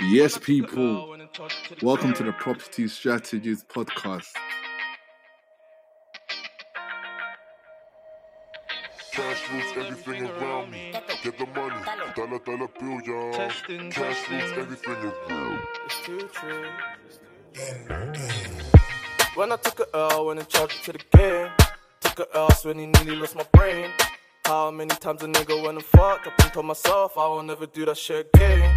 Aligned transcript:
Yes, 0.00 0.36
people. 0.38 1.16
Welcome 1.80 2.14
to 2.14 2.24
the 2.24 2.32
Property 2.32 2.88
Strategies 2.88 3.62
Podcast. 3.64 4.26
Cash 9.12 9.50
rules 9.52 9.86
everything 9.86 10.26
around 10.26 10.70
me. 10.72 10.92
Get 11.22 11.38
the 11.38 11.46
money, 11.46 11.76
dollar 12.16 12.38
dollar 12.40 12.68
bill, 12.80 13.00
y'all. 13.02 13.32
Cash 13.32 13.62
rules 13.68 14.52
everything 14.56 14.96
around. 14.96 15.60
It's 15.86 16.00
too 16.00 16.28
true. 16.32 16.66
When 19.36 19.52
I 19.52 19.56
took 19.56 19.80
a 19.80 19.96
L, 19.96 20.26
when 20.26 20.38
and 20.38 20.48
charged 20.48 20.78
it 20.80 20.84
to 20.84 20.92
the 20.92 21.16
game. 21.16 21.50
Took 22.00 22.18
a 22.18 22.36
L, 22.36 22.50
when 22.64 22.78
he 22.78 22.86
nearly 22.86 23.16
lost 23.16 23.36
my 23.36 23.46
brain. 23.52 23.90
How 24.44 24.70
many 24.70 24.94
times 24.96 25.22
a 25.22 25.26
nigga 25.26 25.62
went 25.62 25.78
and 25.78 25.84
fucked 25.84 26.26
up 26.26 26.34
and 26.40 26.52
told 26.52 26.66
myself 26.66 27.16
I 27.16 27.26
will 27.28 27.42
never 27.42 27.66
do 27.66 27.86
that 27.86 27.96
shit 27.96 28.28
again. 28.34 28.76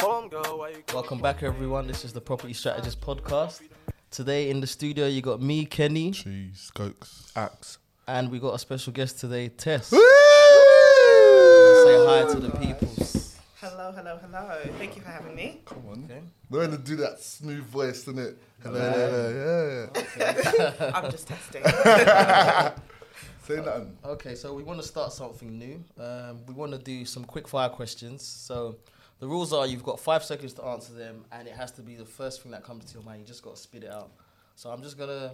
Home 0.00 0.28
girl, 0.28 0.58
why 0.58 0.70
you 0.70 0.82
Welcome 0.94 1.20
back, 1.20 1.42
everyone. 1.42 1.86
This 1.86 2.04
is 2.04 2.12
the 2.12 2.20
Property 2.20 2.52
Strategist 2.52 3.00
Podcast. 3.00 3.62
Today 4.10 4.50
in 4.50 4.60
the 4.60 4.66
studio, 4.66 5.06
you 5.06 5.20
got 5.20 5.42
me, 5.42 5.64
Kenny, 5.66 6.12
Cheese, 6.12 6.70
Cokes. 6.74 7.32
Axe. 7.34 7.78
and 8.06 8.30
we 8.30 8.38
got 8.38 8.54
a 8.54 8.58
special 8.58 8.92
guest 8.92 9.18
today, 9.18 9.48
Tess. 9.48 9.88
Say 9.88 9.96
hi 9.98 12.32
to 12.32 12.40
the 12.40 12.50
peoples. 12.60 13.36
Hello, 13.56 13.92
hello, 13.92 14.18
hello. 14.22 14.60
Thank 14.78 14.96
you 14.96 15.02
for 15.02 15.08
having 15.08 15.34
me. 15.34 15.60
Come 15.64 15.82
on. 15.90 16.04
Okay. 16.04 16.20
Learn 16.50 16.70
to 16.70 16.78
do 16.78 16.96
that 16.96 17.20
smooth 17.20 17.64
voice, 17.64 18.04
innit? 18.04 18.36
Hello, 18.62 18.78
hello, 18.78 19.88
yeah. 20.20 20.92
I'm 20.94 21.10
just 21.10 21.26
testing. 21.28 21.62
Say 23.46 23.56
nothing. 23.64 23.96
Okay, 24.04 24.34
so 24.34 24.52
we 24.54 24.62
want 24.62 24.80
to 24.80 24.86
start 24.86 25.12
something 25.12 25.58
new. 25.58 25.82
Um, 25.98 26.38
we 26.46 26.54
want 26.54 26.72
to 26.72 26.78
do 26.78 27.04
some 27.04 27.24
quick 27.24 27.48
fire 27.48 27.68
questions. 27.70 28.22
So 28.22 28.76
the 29.20 29.26
rules 29.26 29.52
are 29.52 29.66
you've 29.66 29.82
got 29.82 29.98
five 30.00 30.22
seconds 30.24 30.52
to 30.54 30.64
answer 30.64 30.92
them, 30.92 31.24
and 31.32 31.48
it 31.48 31.54
has 31.54 31.70
to 31.72 31.82
be 31.82 31.94
the 31.96 32.04
first 32.04 32.42
thing 32.42 32.52
that 32.52 32.62
comes 32.64 32.84
to 32.86 32.94
your 32.94 33.02
mind. 33.02 33.20
You 33.20 33.26
just 33.26 33.42
got 33.42 33.56
to 33.56 33.60
spit 33.60 33.84
it 33.84 33.90
out. 33.90 34.10
So 34.54 34.70
I'm 34.70 34.82
just 34.82 34.98
gonna, 34.98 35.32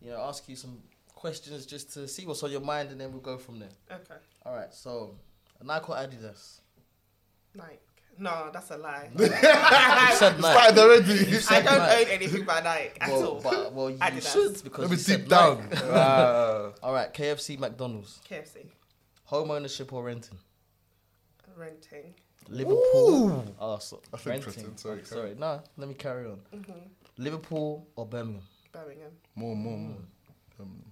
you 0.00 0.10
know, 0.10 0.18
ask 0.20 0.48
you 0.48 0.56
some 0.56 0.78
questions 1.14 1.66
just 1.66 1.92
to 1.94 2.06
see 2.08 2.26
what's 2.26 2.42
on 2.42 2.50
your 2.50 2.60
mind, 2.60 2.90
and 2.90 3.00
then 3.00 3.12
we'll 3.12 3.20
go 3.20 3.36
from 3.38 3.58
there. 3.58 3.70
Okay. 3.90 4.14
All 4.46 4.54
right. 4.54 4.72
So 4.72 5.14
Nike 5.62 5.84
or 5.88 5.96
Adidas? 5.96 6.60
Nike. 7.54 7.78
No, 8.20 8.50
that's 8.52 8.70
a 8.72 8.76
lie. 8.76 9.10
You 9.16 9.26
said 9.28 10.40
Nike. 10.40 10.42
Started 10.42 10.78
already. 10.78 11.12
I 11.12 11.38
said 11.38 11.64
don't 11.64 11.78
Nike. 11.78 12.04
own 12.04 12.10
anything 12.10 12.44
by 12.44 12.60
Nike 12.60 13.00
at 13.00 13.10
Well, 13.10 13.24
all. 13.26 13.40
but, 13.40 13.72
well, 13.72 13.90
you 13.90 13.96
Adidas. 13.98 14.32
should 14.32 14.64
because 14.64 14.80
Let 14.80 14.90
me 14.90 14.96
you 14.96 15.02
said 15.02 15.20
deep 15.20 15.28
down. 15.28 15.68
Nike. 15.70 15.82
Ah. 15.92 16.72
All 16.82 16.92
right, 16.92 17.14
KFC, 17.14 17.58
McDonald's, 17.60 18.20
KFC. 18.28 18.66
home 19.24 19.50
ownership 19.52 19.92
or 19.92 20.02
renting? 20.02 20.38
Renting. 21.56 22.14
Liverpool. 22.48 23.54
Oh, 23.60 23.78
so, 23.78 24.00
That's 24.10 24.24
renting. 24.26 24.48
interesting. 24.48 24.76
Sorry, 24.76 25.00
Oh, 25.02 25.04
sorry. 25.04 25.34
No, 25.38 25.60
let 25.76 25.88
me 25.88 25.94
carry 25.94 26.26
on. 26.26 26.40
Liverpool 27.16 27.86
or 27.96 28.06
Birmingham? 28.06 28.42
Birmingham. 28.72 29.10
More, 29.34 29.56
more, 29.56 29.76
more. 29.78 29.96
Um, 30.60 30.82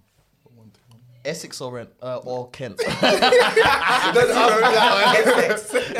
one, 0.55 0.71
two, 0.71 0.79
one. 0.89 1.01
Essex 1.25 1.59
or 1.61 1.71
Rent 1.73 1.89
uh, 2.01 2.17
or 2.17 2.49
Kent? 2.51 2.81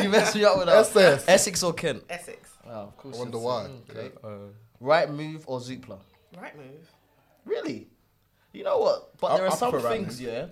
You 0.02 0.09
messed 0.09 0.36
me 0.36 0.44
up 0.45 0.58
with 0.58 0.67
that. 0.67 0.86
SS. 0.95 1.25
Essex 1.27 1.64
or 1.64 1.73
Kent? 1.73 2.03
Essex. 2.09 2.49
Oh, 2.66 2.69
of 2.71 2.97
course. 2.97 3.16
I 3.16 3.19
wonder 3.19 3.38
why. 3.39 3.67
Okay. 3.89 4.11
Uh, 4.23 4.30
Rightmove 4.81 5.44
or 5.45 5.59
Zoopla? 5.59 5.99
Rightmove. 6.36 6.86
Really? 7.45 7.88
You 8.53 8.64
know 8.64 8.77
what? 8.80 9.17
But 9.19 9.27
I- 9.31 9.38
there 9.38 9.45
are 9.47 9.52
I 9.52 9.55
some 9.55 9.71
prefer 9.71 9.88
Right 9.88 9.97
things, 9.99 10.19
Move. 10.21 10.30
yeah. 10.30 10.45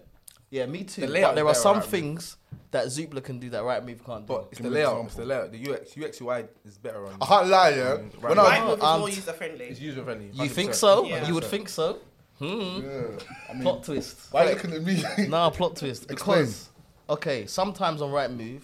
Yeah, 0.51 0.65
me 0.67 0.83
too. 0.83 1.01
The 1.01 1.07
but 1.07 1.13
layout 1.13 1.35
there 1.35 1.45
is 1.49 1.57
are 1.57 1.61
some 1.61 1.75
on 1.77 1.81
Rightmove. 1.81 1.85
things 1.85 2.37
that 2.75 2.85
Zoopla 2.87 3.23
can 3.23 3.39
do 3.39 3.49
that 3.51 3.61
Rightmove 3.63 4.05
can't 4.05 4.25
do. 4.27 4.33
but 4.33 4.47
it's 4.51 4.59
Give 4.59 4.69
the 4.71 4.75
me 4.75 4.81
an 4.81 4.87
layout. 4.87 5.05
It's 5.05 5.15
the 5.15 5.21
example. 5.23 5.25
layout. 5.25 5.51
The 5.51 5.73
UX, 5.81 5.97
UX 5.97 6.21
UI 6.21 6.45
is 6.65 6.77
better 6.77 7.05
on. 7.07 7.17
I 7.21 7.25
can't 7.25 7.47
lie, 7.47 7.69
yeah. 7.69 7.75
Mm, 7.97 8.21
When 8.21 8.37
right. 8.37 8.61
Rightmove 8.61 8.75
is 8.95 8.99
more 8.99 9.09
user 9.09 9.33
friendly. 9.33 9.65
It's 9.65 9.79
user 9.79 10.03
friendly. 10.03 10.29
you 10.33 10.49
think 10.49 10.73
so? 10.73 11.05
Yeah. 11.05 11.27
You 11.27 11.33
would 11.35 11.43
think 11.45 11.69
so? 11.69 11.99
Hmm. 12.39 12.45
yeah. 12.83 13.01
I 13.49 13.53
mean, 13.53 13.61
Plot 13.63 13.83
twist. 13.83 14.27
why 14.31 14.41
are 14.41 14.45
you 14.49 14.55
looking 14.55 14.73
at 14.73 14.83
me? 14.83 15.03
No, 15.29 15.49
plot 15.51 15.75
twist. 15.77 16.11
Explain. 16.11 16.39
Because 16.39 16.69
okay, 17.09 17.45
sometimes 17.45 18.01
on 18.01 18.11
Rightmove, 18.11 18.61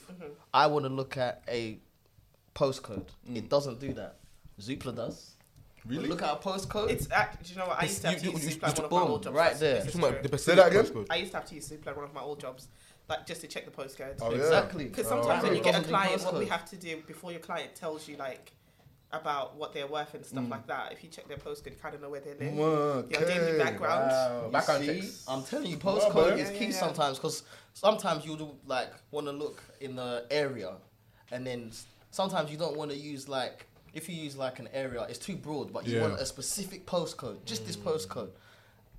I 0.54 0.68
want 0.68 0.84
to 0.86 0.90
look 0.90 1.16
at 1.18 1.42
a 1.48 1.80
postcode. 2.56 3.08
It 3.34 3.50
doesn't 3.50 3.80
do 3.80 3.94
that. 3.94 4.18
Zoopla 4.60 4.96
does. 4.96 5.36
Really? 5.86 6.10
Look 6.10 6.22
at 6.22 6.32
a 6.34 6.36
postcode. 6.36 6.90
It's 6.92 7.10
act, 7.12 7.44
do 7.44 7.54
you 7.54 7.58
know 7.60 7.66
what? 7.68 7.82
I 7.82 7.86
used 7.86 8.02
to 8.02 8.10
have 8.10 8.20
to 8.20 8.26
you- 8.26 8.32
use 8.34 8.44
you- 8.56 8.62
Zoopla 8.62 8.68
on 8.68 8.76
one 8.76 8.86
of 8.86 8.92
my 8.92 9.00
boom, 9.00 9.12
old 9.12 9.24
jobs. 9.24 9.36
right 9.36 9.56
there. 9.60 9.76
this 9.78 9.86
is 9.88 9.94
Talking 9.94 10.08
about 10.10 10.20
true. 10.22 10.30
the 10.30 10.38
Say 10.38 10.56
that 10.56 10.64
Pacific 10.72 10.90
again? 10.92 11.04
postcode. 11.04 11.08
I 11.10 11.16
used 11.16 11.32
to 11.32 11.38
have 11.38 11.46
to 11.48 11.56
use 11.56 11.70
Zoopla 11.70 11.88
on 11.88 11.96
one 11.96 12.06
of 12.06 12.14
my 12.14 12.22
old 12.22 12.40
jobs, 12.40 12.68
like 13.12 13.28
just 13.28 13.42
to 13.42 13.48
check 13.48 13.66
the 13.66 13.72
postcode. 13.72 14.16
Oh, 14.22 14.32
yeah. 14.32 14.38
exactly. 14.38 14.86
Because 14.86 15.06
Oh, 15.08 15.22
sometimes 15.22 15.44
when 15.44 15.56
you 15.56 15.62
get 15.62 15.76
a 15.76 15.78
doesn't 15.78 15.90
client, 15.90 16.24
what 16.24 16.40
we 16.40 16.46
have 16.48 16.66
to 16.70 16.78
do 16.78 16.98
before 17.06 17.32
your 17.32 17.42
client 17.42 17.76
tells 17.76 18.08
you 18.08 18.18
like 18.18 18.54
about 19.12 19.58
what 19.58 19.74
they're 19.74 19.88
worth 19.88 20.14
and 20.14 20.26
stuff 20.26 20.44
mm. 20.46 20.50
like 20.50 20.66
that, 20.68 20.94
if 20.94 21.04
you 21.04 21.10
check 21.10 21.28
their 21.28 21.38
postcode, 21.38 21.72
you 21.72 21.82
kind 21.82 21.96
of 21.96 22.02
know 22.02 22.10
where 22.10 22.22
they 22.22 22.34
live. 22.34 22.58
Okay. 22.58 23.20
Your 23.20 23.28
daily 23.28 23.58
background. 23.58 24.10
Wow. 24.10 24.50
Background 24.52 24.86
see, 24.86 25.02
checks. 25.02 25.26
I'm 25.28 25.44
telling 25.44 25.68
you, 25.68 25.78
Wow, 25.78 25.98
postcode 25.98 26.14
bro. 26.14 26.26
is 26.28 26.50
Yeah, 26.50 26.58
key 26.58 26.66
yeah, 26.66 26.72
yeah. 26.72 26.80
sometimes 26.80 27.18
because 27.18 27.44
sometimes 27.74 28.26
you 28.26 28.38
do 28.38 28.56
like 28.66 28.94
want 29.12 29.28
to 29.28 29.34
look 29.34 29.62
in 29.82 29.96
the 29.96 30.26
area, 30.32 30.72
and 31.32 31.46
then 31.46 31.72
sometimes 32.12 32.50
you 32.52 32.58
don't 32.58 32.78
want 32.78 32.92
to 32.92 32.98
use 32.98 33.28
like 33.28 33.68
if 33.94 34.08
you 34.08 34.16
use 34.16 34.38
like 34.38 34.60
an 34.60 34.70
area, 34.74 35.06
it's 35.10 35.20
too 35.20 35.36
broad, 35.36 35.74
but 35.74 35.86
you 35.86 35.96
Yeah. 35.98 36.04
want 36.04 36.14
a 36.14 36.26
specific 36.26 36.86
postcode, 36.86 37.44
just 37.44 37.68
this 37.68 37.76
mm. 37.76 37.84
postcode, 37.84 38.32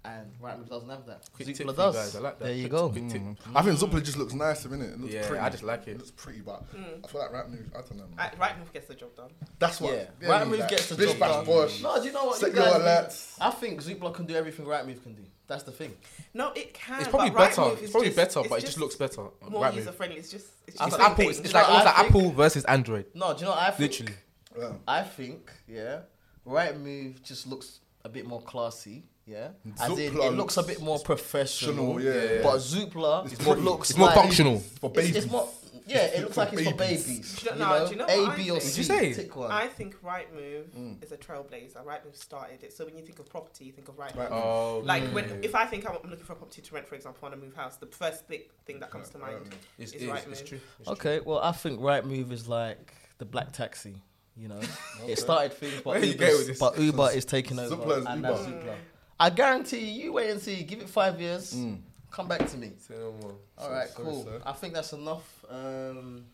and 0.05 0.33
Rightmove 0.43 0.69
doesn't 0.69 0.89
have 0.89 1.07
that. 1.07 1.29
Quick 1.33 1.49
Zoopla 1.49 1.55
tip 1.57 1.67
for 1.67 1.71
you 1.73 1.77
does. 1.77 1.95
guys, 1.95 2.17
I 2.17 2.19
like 2.21 2.39
that. 2.39 2.45
There 2.47 2.55
you 2.55 2.69
Quick 2.69 2.73
go. 2.73 2.89
tip, 2.89 3.03
quick 3.03 3.13
tip. 3.13 3.23
I 3.55 3.63
think 3.63 3.79
mm. 3.79 3.89
Zoopla 3.89 4.05
just 4.05 4.19
looks 4.19 4.35
nicer, 4.35 4.69
innit? 4.71 4.93
It 4.95 5.01
looks 5.01 5.15
Yeah, 5.15 5.27
pretty. 5.29 5.41
I 5.43 5.49
just 5.51 5.63
like 5.63 5.83
it. 5.87 5.91
It 5.93 5.99
looks 5.99 6.11
pretty, 6.11 6.41
but 6.41 6.65
mm. 6.75 7.05
I 7.05 7.09
feel 7.09 7.21
like 7.21 7.33
rap 7.33 7.49
news. 7.49 7.69
I 7.73 7.79
don't 7.83 7.97
know. 7.97 8.05
Man. 8.17 8.31
Right, 8.39 8.39
Rightmove 8.39 8.73
gets 8.73 8.89
the 8.89 8.95
job 8.95 9.15
done. 9.17 9.31
That's 9.59 9.81
what. 9.81 9.95
Yeah, 9.95 10.29
Rightmove 10.29 10.59
like, 10.59 10.69
gets 10.71 10.89
the 10.89 11.07
job 11.07 11.19
done. 11.19 11.45
bosh. 11.45 11.83
No, 11.83 12.01
do 12.01 12.07
you 12.07 12.13
know 12.13 12.25
what? 12.27 12.37
Set 12.39 12.51
you 12.51 12.57
your 12.57 12.65
guys 12.65 12.75
do? 12.75 12.81
alerts. 12.83 13.37
I 13.41 13.51
think 13.51 13.83
Zoopla 13.83 14.13
can 14.15 14.27
do 14.27 14.35
everything 14.35 14.67
Rightmove 14.67 15.03
can 15.03 15.15
do. 15.15 15.23
That's 15.47 15.65
the 15.65 15.73
thing. 15.73 15.93
No, 16.35 16.53
it 16.53 16.73
can. 16.73 17.01
It's 17.01 17.09
probably 17.09 17.31
but 17.31 17.39
right 17.39 17.49
better. 17.51 17.61
move 17.63 17.73
It's 17.75 17.83
is 17.83 17.91
probably 17.91 18.09
just- 18.09 18.17
better, 18.17 18.41
it's 18.41 18.49
but 18.49 18.59
it 18.59 18.67
just 18.67 18.79
looks 18.79 18.97
better. 18.97 19.23
more 19.51 19.63
Right 19.63 19.75
user 19.75 19.87
move. 19.87 19.97
friendly. 19.97 20.17
It's 20.17 20.31
just 20.31 20.47
it's 20.67 20.79
just 20.79 20.89
It's 20.89 20.97
the 20.97 21.03
Apple. 21.03 21.29
It's, 21.29 21.39
it's 21.41 21.53
like 21.53 21.65
know, 21.67 21.75
almost 21.75 21.87
I 21.87 21.91
like 21.91 22.11
think- 22.13 22.17
Apple 22.25 22.31
versus 22.33 22.65
Android. 22.65 23.07
No, 23.15 23.35
do 23.35 23.41
you 23.41 23.45
know? 23.45 23.51
what 23.51 23.59
I 23.59 23.71
think, 23.71 23.81
Literally. 23.81 24.13
Yeah. 24.59 24.73
I 24.89 25.03
think, 25.03 25.51
yeah, 25.69 26.01
Rightmove 26.47 27.23
just 27.23 27.47
looks 27.47 27.81
a 28.05 28.09
bit 28.09 28.27
more 28.27 28.41
classy, 28.43 29.05
yeah. 29.27 29.49
As 29.81 29.91
in, 29.99 30.15
Zoopla 30.15 30.27
it 30.29 30.35
looks 30.35 30.57
a 30.57 30.63
bit 30.63 30.81
more 30.81 30.99
professional. 30.99 31.97
professional, 31.97 32.01
yeah, 32.03 32.35
yeah. 32.37 32.43
But 32.43 32.57
Zoopla 32.59 33.25
It's 33.27 33.35
it 33.41 33.45
more- 33.47 33.57
looks 33.57 33.91
It's 33.91 33.99
more 33.99 34.09
like- 34.09 34.17
functional. 34.17 34.59
For 34.59 34.87
It's, 34.91 34.97
babies. 34.97 35.17
it's 35.17 35.31
more, 35.31 35.49
yeah, 35.87 35.99
it 36.07 36.21
looks 36.23 36.35
For 36.35 36.41
like 36.41 36.53
it's 36.55 36.63
for 36.71 36.75
babies. 36.77 37.07
babies. 37.07 37.37
Do 37.41 37.45
you 37.47 37.53
You 37.53 37.59
know- 37.59 37.79
know, 37.79 37.85
do 37.87 37.91
you 37.93 37.97
know 37.99 38.07
A, 38.09 38.21
what 38.23 38.31
I 38.31 38.37
B, 38.37 38.51
or 38.51 38.61
think? 38.61 38.63
C. 38.63 38.69
Did 38.69 38.77
you 38.79 38.85
say? 38.85 39.13
Tick 39.15 39.37
one. 39.37 39.51
I 39.51 39.67
think 39.69 40.03
Rightmove 40.03 40.71
Mm. 40.77 41.05
is 41.05 41.13
a 41.13 41.17
trailblazer. 41.17 41.85
Rightmove 41.85 42.17
started 42.17 42.63
it. 42.65 42.73
So 42.73 42.85
when 42.85 42.97
you 42.97 43.05
think 43.05 43.19
of 43.21 43.29
property, 43.29 43.65
you 43.65 43.73
think 43.73 43.89
of 43.89 43.99
right 43.99 44.13
Rightmove. 44.15 44.31
move. 44.31 44.33
Oh, 44.45 44.83
Like 44.85 45.03
yeah. 45.05 45.13
when 45.13 45.45
if 45.45 45.55
I 45.55 45.67
think 45.67 45.87
I'm 45.89 45.95
looking 45.95 46.25
for 46.25 46.33
a 46.33 46.37
property 46.37 46.63
to 46.63 46.75
rent, 46.75 46.89
for 46.89 46.95
example, 46.95 47.27
on 47.27 47.33
a 47.33 47.37
move 47.37 47.55
house, 47.55 47.77
the 47.77 47.87
first 47.87 48.27
thi- 48.27 48.49
thing 48.67 48.81
that 48.81 48.91
comes 48.91 49.09
to 49.11 49.19
mind. 49.19 49.55
it's, 49.79 49.93
is 49.93 50.03
it's, 50.03 50.11
right 50.11 50.25
it's 50.31 50.43
true. 50.43 50.61
It's 50.81 50.89
okay, 50.89 51.21
well, 51.21 51.39
I 51.39 51.53
think 51.53 51.81
Rightmove 51.81 52.33
is 52.33 52.49
like 52.49 52.95
the 53.19 53.25
black 53.25 53.53
taxi. 53.53 53.95
You 54.37 54.49
know, 54.49 54.61
it 55.07 55.19
started 55.19 55.53
things, 55.53 55.75
but 55.85 55.91
Where 55.91 55.99
you 56.05 56.13
Uber's- 56.13 56.31
go 56.31 56.39
with 56.39 56.47
this? 56.47 56.59
but 56.59 56.79
Uber 56.79 57.11
is 57.15 57.25
taking 57.27 57.59
over, 57.59 57.77
Zoopla 57.77 57.99
is 57.99 58.07
and 58.07 58.17
Uber. 58.23 58.35
that's 58.35 58.47
Zoopla. 58.47 58.75
I 59.23 59.31
guarantee 59.31 59.79
you, 59.89 60.05
you 60.05 60.13
wait 60.13 60.31
and 60.31 60.41
see. 60.41 60.65
Give 60.65 60.81
it 60.81 60.89
five 60.89 61.21
years. 61.21 61.55
Mm. 61.55 61.79
Come 62.11 62.27
back 62.27 62.45
to 62.49 62.57
me. 62.57 62.73
Say 62.79 62.95
no 62.99 63.13
more. 63.23 63.35
All 63.57 63.71
right, 63.71 63.89
sorry, 63.89 64.05
cool. 64.05 64.25
sir. 64.25 64.41
I 64.45 64.53
think 64.53 64.75
that's 64.75 64.93
enough 64.93 65.45
um, 65.49 66.25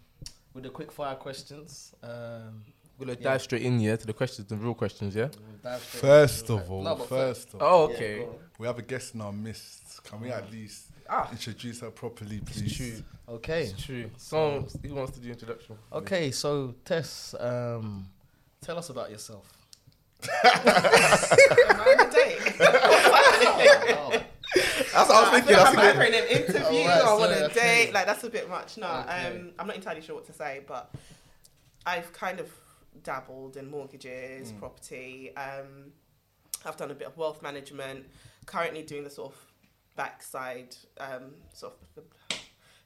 with 0.55 0.65
the 0.65 0.71
quick 0.71 0.91
fire 0.91 1.15
questions. 1.17 1.95
Um, 2.03 2.65
We're 2.99 3.07
gonna 3.07 3.19
Yeah. 3.21 3.25
dive 3.31 3.43
straight 3.43 3.63
in 3.63 3.79
here 3.79 3.97
to 3.97 4.07
the 4.07 4.13
questions, 4.15 4.49
the 4.49 4.57
real 4.57 4.75
questions. 4.75 5.15
Yeah. 5.15 5.29
we'll 5.63 5.79
First 5.79 6.49
of 6.51 6.69
all, 6.71 6.83
No, 6.83 6.95
but 6.97 7.09
first 7.09 7.53
of 7.55 7.63
all, 7.63 7.83
Oh, 7.83 7.93
okay. 7.93 8.21
go 8.21 8.31
on. 8.31 8.39
we 8.59 8.67
have 8.67 8.79
a 8.79 8.83
guest 8.83 9.15
in 9.15 9.21
our 9.21 9.33
midst. 9.33 10.03
Can 10.05 10.21
we 10.23 10.31
at 10.33 10.51
least 10.51 10.87
Ah. 11.11 11.31
introduce 11.31 11.81
her 11.81 11.91
properly, 11.91 12.39
It's 12.39 12.53
please? 12.61 12.77
true. 12.77 13.03
Okay. 13.29 13.65
It's 13.65 13.85
true. 13.85 14.11
So, 14.17 14.67
who 14.83 14.95
wants 14.95 15.13
to 15.13 15.21
do 15.21 15.29
introduction. 15.31 15.77
Okay, 15.93 16.31
so 16.33 16.75
Tess, 16.85 17.35
um, 17.39 18.09
tell 18.63 18.79
us 18.79 18.89
about 18.91 19.11
yourself. 19.11 19.45
That's 23.79 25.09
what 25.09 25.17
I 25.17 25.21
was 25.23 25.31
thinking. 25.31 25.55
I 25.55 25.63
like 25.63 25.79
I'm 25.79 25.97
thinking. 25.97 26.15
an 26.15 26.29
interview 26.29 26.83
Oh, 26.85 26.87
right, 26.87 27.03
or 27.05 27.39
on 27.45 27.51
a 27.51 27.55
date. 27.55 27.93
Like 27.93 28.07
that's 28.07 28.25
a 28.25 28.31
bit 28.31 28.49
much. 28.49 28.77
No, 28.79 28.87
Okay. 28.89 29.27
um, 29.27 29.51
I'm 29.59 29.67
not 29.67 29.77
entirely 29.77 30.01
sure 30.01 30.15
what 30.17 30.27
to 30.27 30.33
say, 30.33 30.63
but 30.67 30.91
I've 31.87 32.13
kind 32.13 32.41
of 32.41 32.51
dabbled 33.03 33.57
in 33.57 33.71
mortgages, 33.71 34.51
Hmm. 34.51 34.59
property. 34.59 35.37
Um, 35.37 35.93
I've 36.65 36.77
done 36.77 36.91
a 36.91 36.95
bit 36.95 37.07
of 37.07 37.17
wealth 37.17 37.43
management. 37.43 38.07
Currently 38.47 38.83
doing 38.83 39.05
the 39.05 39.11
sort 39.11 39.33
of 39.33 39.39
backside, 39.97 40.75
um, 40.99 41.35
sort 41.53 41.75
of 41.75 41.79
the, 41.95 42.37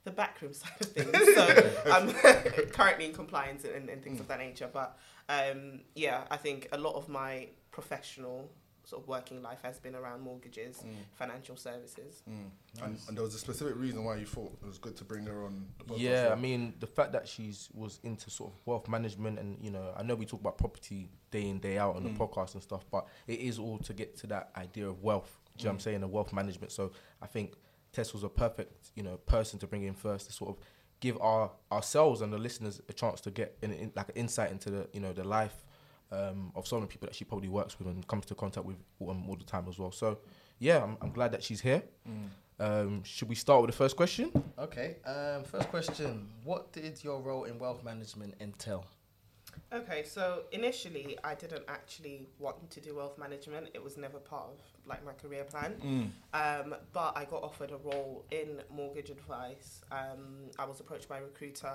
the 0.05 0.11
backroom 0.11 0.52
side 0.61 0.73
of 0.81 0.88
things. 0.88 1.35
So 1.35 1.70
I'm 1.93 2.12
currently 2.73 3.06
in 3.06 3.12
compliance 3.14 3.64
and, 3.64 3.88
and 3.88 4.02
things 4.02 4.20
of 4.20 4.28
that 4.28 4.38
nature. 4.40 4.69
But 4.73 4.99
um, 5.28 5.80
yeah, 5.94 6.24
I 6.30 6.36
think 6.36 6.69
a 6.72 6.78
lot 6.78 6.94
of 6.96 7.08
my 7.08 7.48
professional 7.70 8.50
sort 8.84 9.00
of 9.02 9.08
working 9.08 9.40
life 9.42 9.60
has 9.62 9.78
been 9.78 9.94
around 9.94 10.20
mortgages, 10.22 10.78
Mm. 10.78 10.94
financial 11.14 11.56
services. 11.56 12.22
And, 12.26 12.98
and 13.06 13.16
there 13.16 13.22
was 13.22 13.34
a 13.34 13.38
specific 13.38 13.76
reason 13.76 14.02
why 14.04 14.16
you 14.16 14.26
thought 14.26 14.52
it 14.60 14.66
was 14.66 14.78
good 14.78 14.96
to 14.96 15.04
bring 15.04 15.24
her 15.26 15.44
on 15.44 15.66
the. 15.86 15.94
Yeah, 15.96 16.30
I 16.32 16.34
mean 16.34 16.74
the 16.80 16.86
fact 16.88 17.12
that 17.12 17.28
she's 17.28 17.69
was 17.74 18.00
into 18.02 18.28
sort 18.28 18.50
of 18.52 18.58
wealth 18.66 18.88
management 18.88 19.38
and 19.38 19.56
you 19.62 19.70
know 19.70 19.94
I 19.96 20.02
know 20.02 20.16
we 20.16 20.26
talk 20.26 20.40
about 20.40 20.58
property 20.58 21.08
day 21.30 21.48
in 21.48 21.60
day 21.60 21.78
out 21.78 21.94
on 21.94 22.02
the 22.02 22.10
podcast 22.10 22.54
and 22.54 22.62
stuff, 22.62 22.84
but 22.90 23.06
it 23.28 23.38
is 23.38 23.58
all 23.60 23.78
to 23.78 23.92
get 23.94 24.16
to 24.18 24.26
that 24.28 24.50
idea 24.56 24.88
of 24.88 25.00
wealth. 25.02 25.38
Do 25.56 25.62
you 25.62 25.64
know 25.66 25.70
what 25.70 25.75
I'm 25.75 25.80
saying? 25.80 26.00
The 26.00 26.08
wealth 26.08 26.32
management. 26.32 26.72
So 26.72 26.90
I 27.22 27.26
think 27.28 27.54
Tess 27.92 28.12
was 28.12 28.25
a 28.25 28.28
perfect 28.28 28.90
you 28.96 29.04
know 29.04 29.16
person 29.18 29.60
to 29.60 29.66
bring 29.68 29.84
in 29.84 29.94
first 29.94 30.26
to 30.26 30.32
sort 30.32 30.50
of 30.50 30.64
give 31.02 31.20
our 31.20 31.50
ourselves 31.70 32.22
and 32.22 32.32
the 32.32 32.38
listeners 32.38 32.81
a 32.88 32.93
chance 32.93 33.20
to 33.20 33.31
get 33.31 33.58
in, 33.60 33.72
in 33.72 33.93
like 33.94 34.08
an 34.08 34.14
insight 34.14 34.50
into 34.50 34.70
the 34.70 34.88
you 34.94 35.00
know 35.00 35.12
the 35.12 35.25
life 35.25 35.64
um, 36.12 36.52
of 36.54 36.66
some 36.66 36.76
of 36.78 36.82
the 36.82 36.88
people 36.88 37.06
that 37.08 37.14
she 37.14 37.25
probably 37.25 37.49
works 37.49 37.78
with 37.78 37.88
and 37.88 38.06
comes 38.06 38.25
to 38.26 38.34
contact 38.34 38.64
with 38.64 38.76
um, 39.06 39.28
all 39.28 39.37
the 39.37 39.44
time 39.44 39.66
as 39.69 39.78
well. 39.78 39.90
So 39.90 40.19
yeah, 40.58 40.82
I'm, 40.82 40.96
I'm 41.02 41.10
glad 41.10 41.32
that 41.32 41.43
she's 41.43 41.60
here. 41.60 41.82
Um, 42.60 43.02
should 43.02 43.28
we 43.28 43.34
start 43.34 43.62
with 43.62 43.70
the 43.72 43.76
first 43.76 43.96
question? 43.96 44.31
Okay. 44.58 44.96
Um, 45.04 45.43
first 45.43 45.69
question: 45.69 46.28
What 46.44 46.72
did 46.72 47.02
your 47.02 47.20
role 47.20 47.44
in 47.44 47.58
wealth 47.58 47.82
management 47.82 48.34
entail? 48.40 48.84
Okay, 49.72 50.02
so 50.04 50.43
initially 50.52 51.16
I 51.25 51.34
didn't 51.34 51.64
actually 51.69 52.28
want 52.38 52.70
to 52.70 52.81
do 52.81 52.94
wealth 52.96 53.16
management. 53.19 53.69
It 53.75 53.82
was 53.82 53.96
never 53.96 54.19
part 54.19 54.44
of 54.50 54.58
like 54.87 55.04
my 55.04 55.12
career 55.12 55.44
plan. 55.44 55.75
Um, 56.34 56.75
but 56.93 57.16
I 57.16 57.25
got 57.25 57.43
offered 57.43 57.70
a 57.70 57.78
role 57.78 58.25
in 58.31 58.60
mortgage 58.70 59.10
advice. 59.10 59.81
Um, 59.90 60.50
I 60.58 60.64
was 60.66 60.81
approached 60.81 61.08
by 61.08 61.19
a 61.19 61.22
recruiter, 61.22 61.72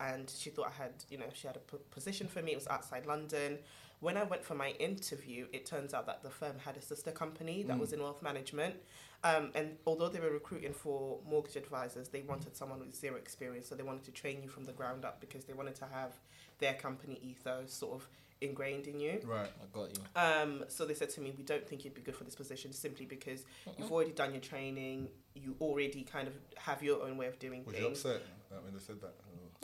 and 0.00 0.30
she 0.30 0.50
thought 0.50 0.68
I 0.68 0.82
had, 0.82 0.92
you 1.10 1.18
know, 1.18 1.26
she 1.34 1.46
had 1.48 1.56
a 1.56 1.60
p- 1.60 1.78
position 1.90 2.28
for 2.28 2.42
me. 2.42 2.52
It 2.52 2.56
was 2.56 2.68
outside 2.68 3.06
London. 3.06 3.58
When 4.00 4.16
I 4.16 4.24
went 4.24 4.44
for 4.44 4.54
my 4.56 4.70
interview, 4.80 5.46
it 5.52 5.64
turns 5.64 5.94
out 5.94 6.06
that 6.06 6.22
the 6.24 6.30
firm 6.30 6.58
had 6.64 6.76
a 6.76 6.82
sister 6.82 7.12
company 7.12 7.62
that 7.64 7.78
was 7.78 7.92
in 7.92 8.00
wealth 8.02 8.20
management. 8.20 8.74
Um, 9.22 9.52
and 9.54 9.76
although 9.86 10.08
they 10.08 10.18
were 10.18 10.32
recruiting 10.32 10.72
for 10.72 11.20
mortgage 11.28 11.54
advisors, 11.54 12.08
they 12.08 12.22
wanted 12.22 12.56
someone 12.56 12.80
with 12.80 12.96
zero 12.96 13.14
experience. 13.14 13.68
So 13.68 13.76
they 13.76 13.84
wanted 13.84 14.02
to 14.06 14.10
train 14.10 14.42
you 14.42 14.48
from 14.48 14.64
the 14.64 14.72
ground 14.72 15.04
up 15.04 15.20
because 15.20 15.44
they 15.44 15.52
wanted 15.52 15.76
to 15.76 15.84
have 15.92 16.14
their 16.62 16.74
company 16.74 17.18
ethos 17.22 17.72
sort 17.72 17.92
of 17.94 18.08
ingrained 18.40 18.86
in 18.86 18.98
you. 18.98 19.20
Right. 19.24 19.50
I 19.62 19.66
got 19.78 19.90
you. 19.96 20.02
Um, 20.20 20.64
so 20.68 20.84
they 20.84 20.94
said 20.94 21.10
to 21.10 21.20
me, 21.20 21.32
we 21.36 21.44
don't 21.44 21.66
think 21.68 21.84
you'd 21.84 21.94
be 21.94 22.00
good 22.00 22.16
for 22.16 22.24
this 22.24 22.34
position 22.34 22.72
simply 22.72 23.04
because 23.06 23.44
you've 23.78 23.92
already 23.92 24.12
done 24.12 24.32
your 24.32 24.40
training, 24.40 25.08
you 25.34 25.54
already 25.60 26.02
kind 26.02 26.26
of 26.26 26.34
have 26.56 26.82
your 26.82 27.02
own 27.02 27.16
way 27.16 27.26
of 27.26 27.38
doing 27.38 27.64
Was 27.64 27.76
you 27.76 27.82
things. 27.82 27.98
upset 28.04 28.22
uh, 28.50 28.56
when 28.64 28.72
they 28.74 28.80
said 28.80 29.00
that? 29.00 29.14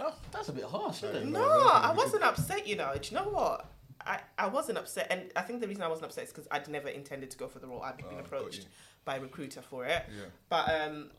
Oh, 0.00 0.14
that's 0.30 0.48
a 0.48 0.52
bit 0.52 0.64
harsh, 0.64 1.02
isn't 1.02 1.16
it? 1.16 1.26
No, 1.26 1.42
I 1.42 1.92
wasn't 1.92 2.22
upset, 2.22 2.68
you 2.68 2.76
know. 2.76 2.92
Do 3.00 3.08
you 3.10 3.16
know 3.20 3.28
what? 3.30 3.66
I, 4.06 4.20
I 4.38 4.46
wasn't 4.46 4.78
upset, 4.78 5.08
and 5.10 5.22
I 5.34 5.42
think 5.42 5.60
the 5.60 5.66
reason 5.66 5.82
I 5.82 5.88
wasn't 5.88 6.06
upset 6.06 6.24
is 6.24 6.30
because 6.30 6.46
I'd 6.52 6.68
never 6.68 6.88
intended 6.88 7.32
to 7.32 7.36
go 7.36 7.48
for 7.48 7.58
the 7.58 7.66
role. 7.66 7.82
I'd 7.82 7.96
been 7.96 8.06
Oh, 8.14 8.20
approached 8.20 8.68
by 9.04 9.16
a 9.16 9.20
recruiter 9.20 9.60
for 9.60 9.84
it. 9.86 10.04
Yeah. 10.16 10.26
But 10.48 10.70
um, 10.80 11.10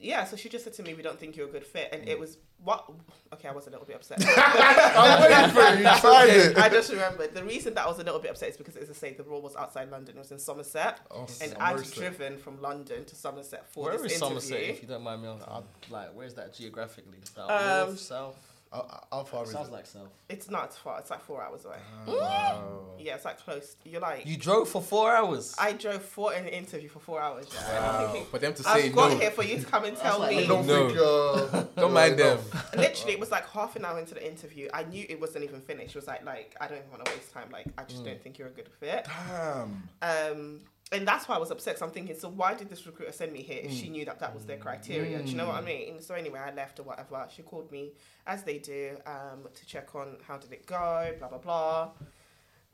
yeah, 0.00 0.24
so 0.24 0.36
she 0.36 0.48
just 0.48 0.64
said 0.64 0.72
to 0.74 0.82
me, 0.82 0.94
"We 0.94 1.02
don't 1.02 1.18
think 1.18 1.36
you're 1.36 1.48
a 1.48 1.50
good 1.50 1.64
fit," 1.66 1.88
and 1.92 2.02
Mm. 2.02 2.08
it 2.08 2.18
was 2.18 2.38
what? 2.62 2.90
Okay, 3.32 3.48
I 3.48 3.52
was 3.52 3.66
a 3.66 3.70
little 3.70 3.86
bit 3.86 3.96
upset. 3.96 4.18
I'm 4.36 5.22
waiting 5.22 5.54
for 5.54 5.60
it. 5.60 5.78
You 5.78 6.00
tried 6.00 6.28
it. 6.28 6.56
I 6.58 6.68
just 6.68 6.90
remembered 6.90 7.32
the 7.34 7.44
reason 7.44 7.74
that 7.74 7.84
I 7.84 7.88
was 7.88 7.98
a 7.98 8.04
little 8.04 8.20
bit 8.20 8.30
upset 8.30 8.50
is 8.50 8.56
because, 8.56 8.76
as 8.76 8.90
I 8.90 8.92
say, 8.92 9.12
the 9.14 9.22
role 9.22 9.40
was 9.40 9.56
outside 9.56 9.90
London. 9.90 10.16
It 10.16 10.18
was 10.18 10.30
in 10.32 10.38
Somerset, 10.38 11.00
Oh, 11.10 11.20
and 11.20 11.28
Somerset. 11.30 11.56
I'd 11.60 11.92
driven 11.92 12.38
from 12.38 12.60
London 12.60 13.04
to 13.04 13.14
Somerset 13.14 13.66
for 13.72 13.84
Where 13.84 13.92
this 13.98 14.12
is 14.12 14.22
interview. 14.22 14.40
Somerset, 14.40 14.60
if 14.70 14.82
you 14.82 14.88
don't 14.88 15.02
mind 15.02 15.22
me 15.22 15.28
asking? 15.28 15.52
I'd- 15.52 15.66
Like, 15.92 16.10
where's 16.14 16.34
that 16.34 16.54
geographically? 16.54 17.18
Is 17.22 17.30
that 17.30 17.42
Um, 17.50 17.88
north, 17.88 18.00
south? 18.00 18.36
How, 18.72 19.04
how 19.10 19.24
far 19.24 19.42
is 19.44 19.50
Sounds 19.50 19.68
it? 19.68 19.72
like 19.72 19.86
south. 19.86 20.10
It's 20.28 20.48
not 20.48 20.72
far. 20.76 21.00
It's 21.00 21.10
like 21.10 21.22
four 21.22 21.42
hours 21.42 21.64
away. 21.64 21.78
Wow. 22.06 22.94
Yeah, 23.00 23.16
it's 23.16 23.24
like 23.24 23.40
close. 23.40 23.74
You're 23.84 24.00
like. 24.00 24.24
You 24.26 24.36
drove 24.36 24.68
for 24.68 24.80
four 24.80 25.12
hours. 25.12 25.56
I 25.58 25.72
drove 25.72 26.02
for 26.02 26.32
an 26.32 26.46
interview 26.46 26.88
for 26.88 27.00
four 27.00 27.20
hours. 27.20 27.46
Yeah. 27.52 27.66
I'm 27.68 27.82
Wow. 27.82 28.06
thinking, 28.12 28.26
For 28.30 28.38
them 28.38 28.54
to 28.54 28.62
say 28.62 28.70
I've 28.86 28.94
got 28.94 29.10
no, 29.12 29.18
here 29.18 29.30
for 29.32 29.42
you 29.42 29.58
to 29.58 29.66
come 29.66 29.84
and 29.86 29.96
tell 29.96 30.20
like- 30.20 30.36
me. 30.36 30.46
Don't 30.46 30.66
No. 30.66 30.88
think. 30.88 31.00
Uh, 31.00 31.64
don't 31.80 31.92
mind 31.92 32.18
them. 32.18 32.38
Literally, 32.76 33.14
it 33.14 33.18
was 33.20 33.30
like 33.32 33.48
half 33.50 33.74
an 33.74 33.84
hour 33.84 33.98
into 33.98 34.14
the 34.14 34.24
interview. 34.24 34.68
I 34.72 34.84
knew 34.84 35.04
it 35.08 35.20
wasn't 35.20 35.44
even 35.44 35.60
finished. 35.62 35.90
It 35.96 35.98
was 35.98 36.06
like, 36.06 36.24
like 36.24 36.54
I 36.60 36.68
don't 36.68 36.78
even 36.78 36.90
want 36.90 37.04
to 37.06 37.12
waste 37.12 37.32
time. 37.32 37.48
Like, 37.50 37.66
I 37.76 37.82
just 37.84 38.04
don't 38.04 38.22
think 38.22 38.38
you're 38.38 38.48
a 38.48 38.52
good 38.52 38.68
fit. 38.78 39.06
Damn. 39.28 39.88
Um, 40.02 40.60
and 40.92 41.06
that's 41.06 41.28
why 41.28 41.36
I 41.36 41.38
was 41.38 41.50
upset. 41.50 41.78
So 41.78 41.86
I'm 41.86 41.92
thinking, 41.92 42.18
so 42.18 42.28
why 42.28 42.54
did 42.54 42.68
this 42.68 42.84
recruiter 42.86 43.12
send 43.12 43.32
me 43.32 43.42
here 43.42 43.60
if 43.62 43.72
she 43.72 43.86
mm. 43.86 43.92
knew 43.92 44.04
that 44.06 44.18
that 44.18 44.34
was 44.34 44.44
their 44.44 44.56
mm. 44.56 44.62
criteria? 44.62 45.22
Do 45.22 45.30
you 45.30 45.36
know 45.36 45.46
what 45.46 45.56
I 45.56 45.60
mm. 45.60 45.66
mean? 45.66 46.00
So 46.00 46.14
anyway, 46.14 46.40
I 46.40 46.52
left 46.52 46.80
or 46.80 46.82
whatever. 46.82 47.26
She 47.34 47.42
called 47.42 47.70
me, 47.70 47.92
as 48.26 48.42
they 48.42 48.58
do, 48.58 48.96
um, 49.06 49.48
to 49.54 49.66
check 49.66 49.94
on 49.94 50.16
how 50.26 50.36
did 50.36 50.52
it 50.52 50.66
go, 50.66 51.14
blah 51.18 51.28
blah 51.28 51.38
blah. 51.38 51.90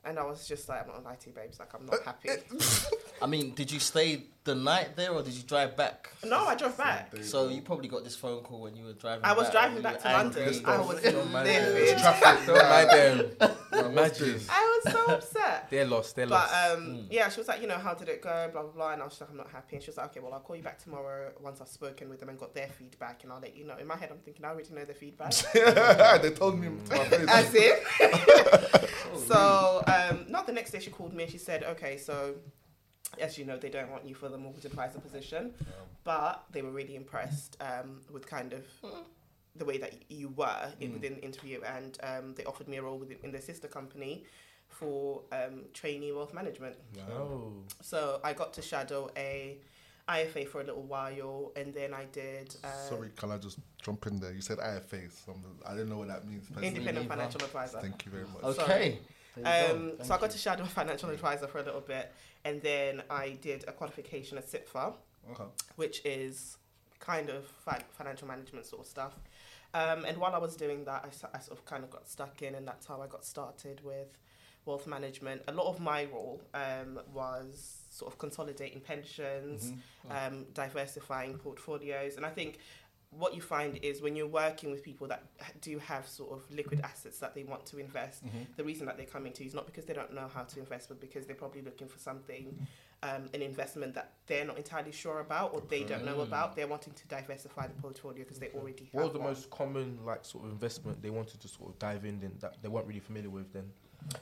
And 0.07 0.17
I 0.17 0.23
was 0.23 0.47
just 0.47 0.69
like, 0.69 0.81
I'm 0.81 0.87
not 0.87 0.95
gonna 0.97 1.09
lie 1.09 1.15
to 1.15 1.27
you, 1.29 1.35
babes. 1.35 1.59
Like, 1.59 1.73
I'm 1.73 1.85
not 1.85 1.95
uh, 1.95 2.03
happy. 2.05 2.29
Uh, 2.29 2.35
I 3.21 3.25
mean, 3.27 3.53
did 3.53 3.69
you 3.71 3.79
stay 3.79 4.23
the 4.45 4.55
night 4.55 4.95
there 4.95 5.11
or 5.11 5.21
did 5.21 5.33
you 5.33 5.43
drive 5.43 5.75
back? 5.75 6.09
no, 6.25 6.45
I 6.45 6.55
drove 6.55 6.77
back. 6.77 7.13
So 7.21 7.49
you 7.49 7.61
probably 7.61 7.89
got 7.89 8.05
this 8.05 8.15
phone 8.15 8.41
call 8.41 8.61
when 8.61 8.75
you 8.75 8.85
were 8.85 8.93
driving. 8.93 9.25
I 9.25 9.33
was 9.33 9.47
back. 9.47 9.51
driving 9.51 9.77
You 9.77 9.83
back 9.83 9.93
were 9.95 9.99
to 9.99 10.07
angry. 10.07 10.43
London. 10.43 10.65
I 10.65 10.79
was 10.79 11.01
Don't 11.01 11.31
mind 11.31 11.49
it. 11.49 11.73
livid. 11.73 11.97
Traffic. 11.97 12.47
Don't 12.47 12.69
mind 12.69 12.89
them. 12.89 13.55
Imagine. 13.91 14.39
I 14.49 14.79
was 14.85 14.93
so 14.93 15.05
upset. 15.13 15.69
They're 15.69 15.85
lost. 15.85 16.15
They're 16.15 16.27
But 16.27 16.49
lost. 16.49 16.71
um, 16.71 16.85
hmm. 16.85 17.01
yeah, 17.11 17.29
she 17.29 17.39
was 17.41 17.47
like, 17.47 17.61
you 17.61 17.67
know, 17.67 17.77
how 17.77 17.93
did 17.93 18.07
it 18.07 18.21
go? 18.21 18.49
Blah 18.51 18.61
blah 18.63 18.71
blah. 18.71 18.93
And 18.93 19.01
I 19.01 19.05
was 19.05 19.13
just 19.13 19.21
like, 19.21 19.31
I'm 19.31 19.37
not 19.37 19.51
happy. 19.51 19.75
And 19.75 19.83
she 19.83 19.89
was 19.89 19.97
like, 19.97 20.07
okay, 20.07 20.21
well, 20.21 20.33
I'll 20.33 20.39
call 20.39 20.55
you 20.55 20.63
back 20.63 20.81
tomorrow 20.81 21.31
once 21.41 21.59
I've 21.59 21.67
spoken 21.67 22.09
with 22.09 22.21
them 22.21 22.29
and 22.29 22.39
got 22.39 22.55
their 22.55 22.69
feedback, 22.69 23.23
and 23.23 23.33
I'll 23.33 23.41
let 23.41 23.55
you 23.57 23.65
know. 23.65 23.75
In 23.77 23.85
my 23.85 23.97
head, 23.97 24.09
I'm 24.11 24.19
thinking, 24.19 24.45
I 24.45 24.49
already 24.49 24.73
know 24.73 24.85
their 24.85 24.95
feedback. 24.95 25.33
they 26.21 26.31
told 26.31 26.57
me 26.57 26.67
to 26.67 26.95
my 26.95 27.03
hmm. 27.03 27.09
face. 27.09 27.29
As 27.29 27.53
if. 27.53 28.86
So, 29.27 29.83
um, 29.87 30.25
not 30.29 30.45
the 30.47 30.53
next 30.53 30.71
day, 30.71 30.79
she 30.79 30.89
called 30.89 31.13
me 31.13 31.23
and 31.23 31.31
she 31.31 31.37
said, 31.37 31.63
okay, 31.63 31.97
so 31.97 32.35
as 33.19 33.37
you 33.37 33.45
know, 33.45 33.57
they 33.57 33.69
don't 33.69 33.89
want 33.91 34.05
you 34.05 34.15
for 34.15 34.29
the 34.29 34.37
mortgage 34.37 34.65
advisor 34.65 34.99
position, 34.99 35.53
but 36.03 36.43
they 36.51 36.61
were 36.61 36.71
really 36.71 36.95
impressed 36.95 37.57
um, 37.61 38.01
with 38.11 38.27
kind 38.27 38.53
of 38.53 38.65
the 39.55 39.65
way 39.65 39.77
that 39.77 39.93
you 40.09 40.29
were 40.29 40.71
in, 40.79 40.93
within 40.93 41.15
the 41.15 41.23
interview, 41.23 41.61
and 41.61 41.97
um, 42.03 42.33
they 42.35 42.43
offered 42.43 42.67
me 42.67 42.77
a 42.77 42.81
role 42.81 42.97
within 42.97 43.17
in 43.23 43.31
their 43.31 43.41
sister 43.41 43.67
company 43.67 44.23
for 44.67 45.21
um, 45.31 45.61
trainee 45.73 46.11
wealth 46.11 46.33
management. 46.33 46.75
oh. 47.11 47.53
So 47.81 48.19
I 48.23 48.33
got 48.33 48.53
to 48.53 48.61
shadow 48.61 49.09
a 49.17 49.57
IFA 50.07 50.47
for 50.47 50.61
a 50.61 50.63
little 50.63 50.83
while, 50.83 51.51
and 51.55 51.73
then 51.73 51.93
I 51.93 52.05
did 52.05 52.55
uh, 52.63 52.89
Sorry, 52.89 53.09
can 53.15 53.31
I 53.31 53.37
just 53.37 53.59
jump 53.81 54.05
in 54.07 54.19
there? 54.19 54.33
You 54.33 54.41
said 54.41 54.59
IFA. 54.59 55.11
So 55.25 55.31
I'm- 55.31 55.59
I 55.65 55.75
don't 55.75 55.89
know 55.89 55.97
what 55.97 56.07
that 56.09 56.27
means. 56.27 56.45
personally. 56.47 56.67
independent 56.67 57.09
financial 57.09 57.41
advisor. 57.43 57.79
Thank 57.81 58.05
you 58.05 58.11
very 58.11 58.25
much. 58.25 58.43
Okay. 58.43 58.67
There 58.67 58.89
you 58.91 58.97
Um, 59.45 59.97
go. 59.97 60.03
so 60.03 60.15
I 60.15 60.17
got 60.19 60.31
to 60.31 60.37
shadow 60.37 60.63
a 60.63 60.67
financial 60.67 61.09
advisor 61.09 61.47
for 61.47 61.59
a 61.59 61.63
little 61.63 61.81
bit, 61.81 62.11
and 62.45 62.61
then 62.61 63.03
I 63.09 63.37
did 63.41 63.65
a 63.67 63.71
qualification 63.71 64.37
at 64.37 64.45
SIPFA, 64.49 64.93
Okay. 65.31 65.43
which 65.75 66.01
is 66.05 66.57
kind 66.99 67.29
of 67.29 67.45
fi- 67.45 67.83
financial 67.97 68.27
management 68.27 68.65
sort 68.65 68.81
of 68.81 68.87
stuff. 68.87 69.13
Um, 69.73 70.05
and 70.05 70.17
while 70.17 70.33
I 70.33 70.37
was 70.37 70.55
doing 70.55 70.85
that, 70.85 71.05
I 71.05 71.39
sort 71.39 71.57
of 71.59 71.65
kind 71.65 71.83
of 71.83 71.91
got 71.91 72.07
stuck 72.07 72.41
in, 72.41 72.55
and 72.55 72.67
that's 72.67 72.85
how 72.87 73.01
I 73.01 73.07
got 73.07 73.25
started 73.25 73.81
with 73.83 74.17
wealth 74.65 74.87
management. 74.87 75.41
A 75.47 75.51
lot 75.53 75.67
of 75.67 75.79
my 75.79 76.05
role 76.05 76.41
um, 76.53 76.99
was 77.13 77.77
sort 77.89 78.11
of 78.11 78.17
consolidating 78.17 78.81
pensions, 78.81 79.73
um, 80.09 80.45
diversifying 80.53 81.37
portfolios, 81.37 82.15
and 82.17 82.25
I 82.25 82.29
think 82.29 82.59
what 83.11 83.33
you 83.33 83.41
find 83.41 83.77
is 83.81 84.01
when 84.01 84.15
you're 84.15 84.27
working 84.27 84.69
with 84.69 84.83
people 84.83 85.07
that 85.07 85.23
do 85.61 85.79
have 85.79 86.07
sort 86.07 86.31
of 86.33 86.49
liquid 86.51 86.81
assets 86.83 87.19
that 87.19 87.33
they 87.33 87.43
want 87.43 87.65
to 87.65 87.77
invest, 87.79 88.23
the 88.57 88.63
reason 88.63 88.85
that 88.85 88.97
they're 88.97 89.05
coming 89.05 89.31
to 89.33 89.43
you 89.43 89.47
is 89.47 89.53
not 89.55 89.65
because 89.65 89.85
they 89.85 89.93
don't 89.93 90.13
know 90.13 90.29
how 90.33 90.43
to 90.43 90.59
invest, 90.59 90.89
but 90.89 90.99
because 90.99 91.25
they're 91.25 91.35
probably 91.35 91.61
looking 91.61 91.87
for 91.87 91.97
something, 91.99 92.67
um, 93.03 93.29
an 93.33 93.41
investment 93.41 93.93
that 93.95 94.11
they're 94.27 94.45
not 94.45 94.57
entirely 94.57 94.91
sure 94.91 95.21
about 95.21 95.53
or 95.53 95.61
they 95.69 95.83
don't 95.83 96.03
know 96.05 96.21
about. 96.21 96.55
They're 96.55 96.67
wanting 96.67 96.93
to 96.93 97.07
diversify 97.07 97.67
the 97.67 97.81
portfolio 97.81 98.19
because 98.23 98.39
they 98.39 98.49
already 98.49 98.85
have 98.85 98.93
What 98.93 99.03
was 99.05 99.13
the 99.13 99.19
one. 99.19 99.27
most 99.29 99.49
common 99.51 99.99
like 100.05 100.25
sort 100.25 100.45
of 100.45 100.51
investment 100.51 101.01
they 101.01 101.09
wanted 101.09 101.39
to 101.39 101.47
sort 101.47 101.69
of 101.69 101.79
dive 101.79 102.03
in 102.05 102.21
in 102.21 102.33
that 102.41 102.57
they 102.61 102.67
weren't 102.69 102.87
really 102.87 102.99
familiar 102.99 103.29
with 103.29 103.53
then? 103.53 103.71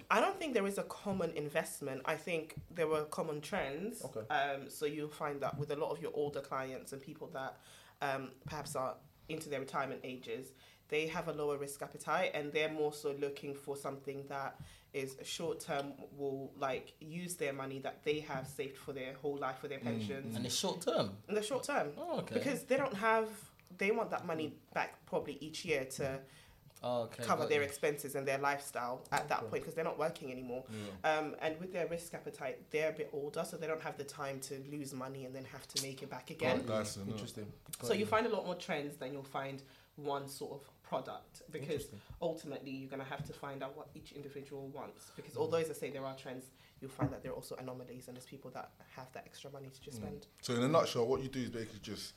I 0.10 0.20
don't 0.20 0.38
think 0.39 0.54
there 0.54 0.65
is 0.65 0.77
a 0.77 0.84
common 0.84 1.32
investment. 1.32 2.01
I 2.06 2.15
think 2.15 2.56
there 2.74 2.88
were 2.88 3.04
common 3.06 3.42
trends. 3.42 4.04
Okay. 4.04 4.22
Um, 4.34 4.70
so 4.70 4.86
you'll 4.86 5.10
find 5.10 5.42
that 5.42 5.58
with 5.58 5.72
a 5.72 5.75
lot 5.75 5.92
of 5.92 6.01
your 6.01 6.12
older 6.13 6.42
clients 6.42 6.92
and 6.94 7.01
people 7.01 7.30
that 7.34 7.58
um, 8.02 8.30
perhaps 8.46 8.75
are 8.75 8.96
into 9.30 9.50
their 9.50 9.60
retirement 9.60 10.02
ages, 10.04 10.52
they 10.90 11.08
have 11.08 11.28
a 11.28 11.34
lower 11.34 11.58
risk 11.58 11.82
appetite 11.82 12.32
and 12.34 12.54
they're 12.54 12.70
more 12.72 12.94
so 12.94 13.16
looking 13.20 13.56
for 13.56 13.75
something 13.75 14.24
that 14.30 14.56
is 14.94 15.18
short 15.24 15.60
term, 15.60 15.94
will 16.16 16.52
like 16.58 16.94
use 17.02 17.36
their 17.36 17.52
money 17.54 17.80
that 17.80 18.04
they 18.06 18.20
have 18.20 18.48
saved 18.48 18.78
for 18.78 18.94
their 18.94 19.14
whole 19.22 19.38
life 19.38 19.58
for 19.60 19.68
their 19.68 19.80
pensions 19.80 20.36
And 20.36 20.46
it's 20.46 20.56
short 20.56 20.82
term. 20.82 21.10
in 21.28 21.36
the 21.36 21.42
short 21.42 21.64
term. 21.64 21.90
Oh, 21.98 22.20
okay. 22.20 22.36
Because 22.36 22.64
they 22.64 22.78
don't 22.78 22.94
have, 22.96 23.28
they 23.78 23.92
want 23.92 24.12
that 24.12 24.25
money 24.25 24.54
back 24.74 25.06
probably 25.06 25.38
each 25.42 25.66
year 25.66 25.86
to 25.98 26.20
Oh, 26.88 27.01
okay. 27.04 27.24
cover 27.24 27.48
their 27.48 27.62
you. 27.62 27.65
expenses 27.65 28.13
and 28.13 28.27
their 28.27 28.38
lifestyle 28.38 29.01
at 29.12 29.27
that 29.30 29.39
point 29.50 29.63
because 29.63 29.74
they're 29.74 29.84
not 29.84 29.98
working 29.98 30.32
anymore. 30.32 30.63
Um, 31.04 31.36
and 31.42 31.60
with 31.60 31.74
their 31.74 31.88
risk 31.88 32.13
appetite, 32.13 32.60
they're 32.70 32.92
a 32.92 32.94
bit 32.94 33.10
older, 33.12 33.44
so 33.44 33.58
they 33.58 33.65
don't 33.65 33.82
have 33.82 33.98
the 33.98 34.04
time 34.04 34.39
to 34.42 34.62
lose 34.72 34.94
money 34.94 35.25
and 35.25 35.36
then 35.36 35.46
have 35.46 35.68
to 35.70 35.82
make 35.82 36.04
it 36.04 36.10
back 36.12 36.30
again. 36.30 36.63
Dyson, 36.68 37.04
no. 37.08 37.13
Interesting. 37.13 37.48
So 37.82 37.94
you 37.94 38.06
find 38.06 38.27
a 38.27 38.30
lot 38.30 38.46
more 38.46 38.56
trends 38.56 38.98
than 38.98 39.13
you'll 39.13 39.24
find 39.24 39.63
one 39.96 40.27
sort 40.27 40.51
of 40.51 40.62
product 40.84 41.42
because 41.51 41.88
ultimately 42.22 42.70
you're 42.70 42.89
going 42.89 43.01
to 43.01 43.10
have 43.10 43.25
to 43.25 43.34
find 43.34 43.63
out 43.63 43.75
what 43.75 43.88
each 43.96 44.12
individual 44.12 44.68
wants 44.68 45.12
because 45.15 45.36
although 45.36 45.58
as 45.58 45.70
I 45.70 45.74
say 45.74 45.89
there 45.89 46.06
are 46.06 46.15
trends 46.15 46.51
you'll 46.80 46.92
find 46.92 47.12
that 47.12 47.24
there 47.24 47.32
are 47.32 47.36
also 47.36 47.56
anomalies 47.56 48.08
and 48.08 48.15
there's 48.15 48.25
people 48.25 48.51
that 48.51 48.70
have 48.96 49.12
that 49.13 49.24
extra 49.25 49.50
money 49.51 49.70
to 49.74 49.82
just 49.82 49.98
spend 49.98 50.27
So 50.42 50.54
in 50.54 50.62
a 50.62 50.68
nutshell, 50.68 51.08
what 51.08 51.24
you 51.24 51.30
do 51.30 51.39
is 51.39 51.50
basically 51.50 51.80
just 51.82 52.13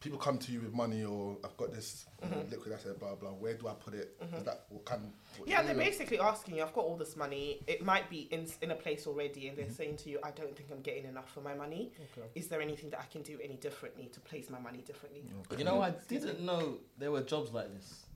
people 0.00 0.18
come 0.18 0.38
to 0.38 0.52
you 0.52 0.60
with 0.60 0.74
money 0.74 1.04
or 1.04 1.36
I've 1.44 1.56
got 1.56 1.72
this 1.72 2.06
you 2.22 2.30
know, 2.30 2.42
liquid 2.50 2.74
asset, 2.74 2.98
blah 2.98 3.14
blah. 3.14 3.30
Where 3.30 3.54
do 3.54 3.68
I 3.68 3.72
put 3.72 3.94
it? 3.94 4.16
Is 4.20 4.28
mm-hmm. 4.28 4.44
that 4.44 4.64
what 4.68 4.84
kind? 4.84 5.12
What 5.38 5.48
Yeah, 5.48 5.62
they're 5.62 5.74
do? 5.74 5.80
basically 5.80 6.20
asking 6.20 6.56
you, 6.56 6.62
I've 6.62 6.74
got 6.74 6.84
all 6.84 6.96
this 6.96 7.16
money. 7.16 7.62
It 7.66 7.84
might 7.84 8.08
be 8.10 8.28
in, 8.30 8.46
in 8.62 8.70
a 8.70 8.74
place 8.74 9.06
already, 9.06 9.48
and 9.48 9.56
they're 9.56 9.66
mm-hmm. 9.66 9.74
saying 9.74 9.96
to 9.98 10.10
you, 10.10 10.18
I 10.22 10.30
don't 10.30 10.54
think 10.56 10.70
I'm 10.70 10.82
getting 10.82 11.04
enough 11.04 11.32
for 11.32 11.40
my 11.40 11.54
money. 11.54 11.92
Is 12.34 12.48
there 12.48 12.60
anything 12.60 12.90
that 12.90 13.00
I 13.00 13.06
can 13.10 13.22
do 13.22 13.38
any 13.42 13.56
differently 13.56 14.10
to 14.12 14.20
place 14.20 14.50
my 14.50 14.60
money 14.60 14.82
differently? 14.86 15.24
You 15.56 15.64
know, 15.64 15.80
I 15.82 15.92
didn't 16.08 16.40
know 16.40 16.78
there 16.98 17.10
were 17.10 17.22
jobs 17.22 17.52
like 17.52 17.72
this. 17.74 18.06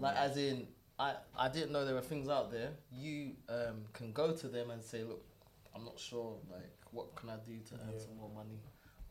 Like, 0.00 0.16
as 0.16 0.36
in, 0.36 0.66
I, 0.98 1.14
I 1.38 1.48
didn't 1.48 1.72
know 1.72 1.84
there 1.84 1.94
were 1.94 2.00
things 2.00 2.28
out 2.28 2.50
there. 2.50 2.70
You 2.92 3.32
um, 3.48 3.84
can 3.92 4.12
go 4.12 4.32
to 4.32 4.48
them 4.48 4.70
and 4.70 4.82
say, 4.82 5.02
look, 5.02 5.22
I'm 5.74 5.84
not 5.84 5.98
sure, 5.98 6.36
like, 6.50 6.70
what 6.90 7.14
can 7.16 7.30
I 7.30 7.36
do 7.46 7.58
to 7.68 7.74
earn 7.74 7.98
some 7.98 8.16
more 8.16 8.30
money? 8.34 8.58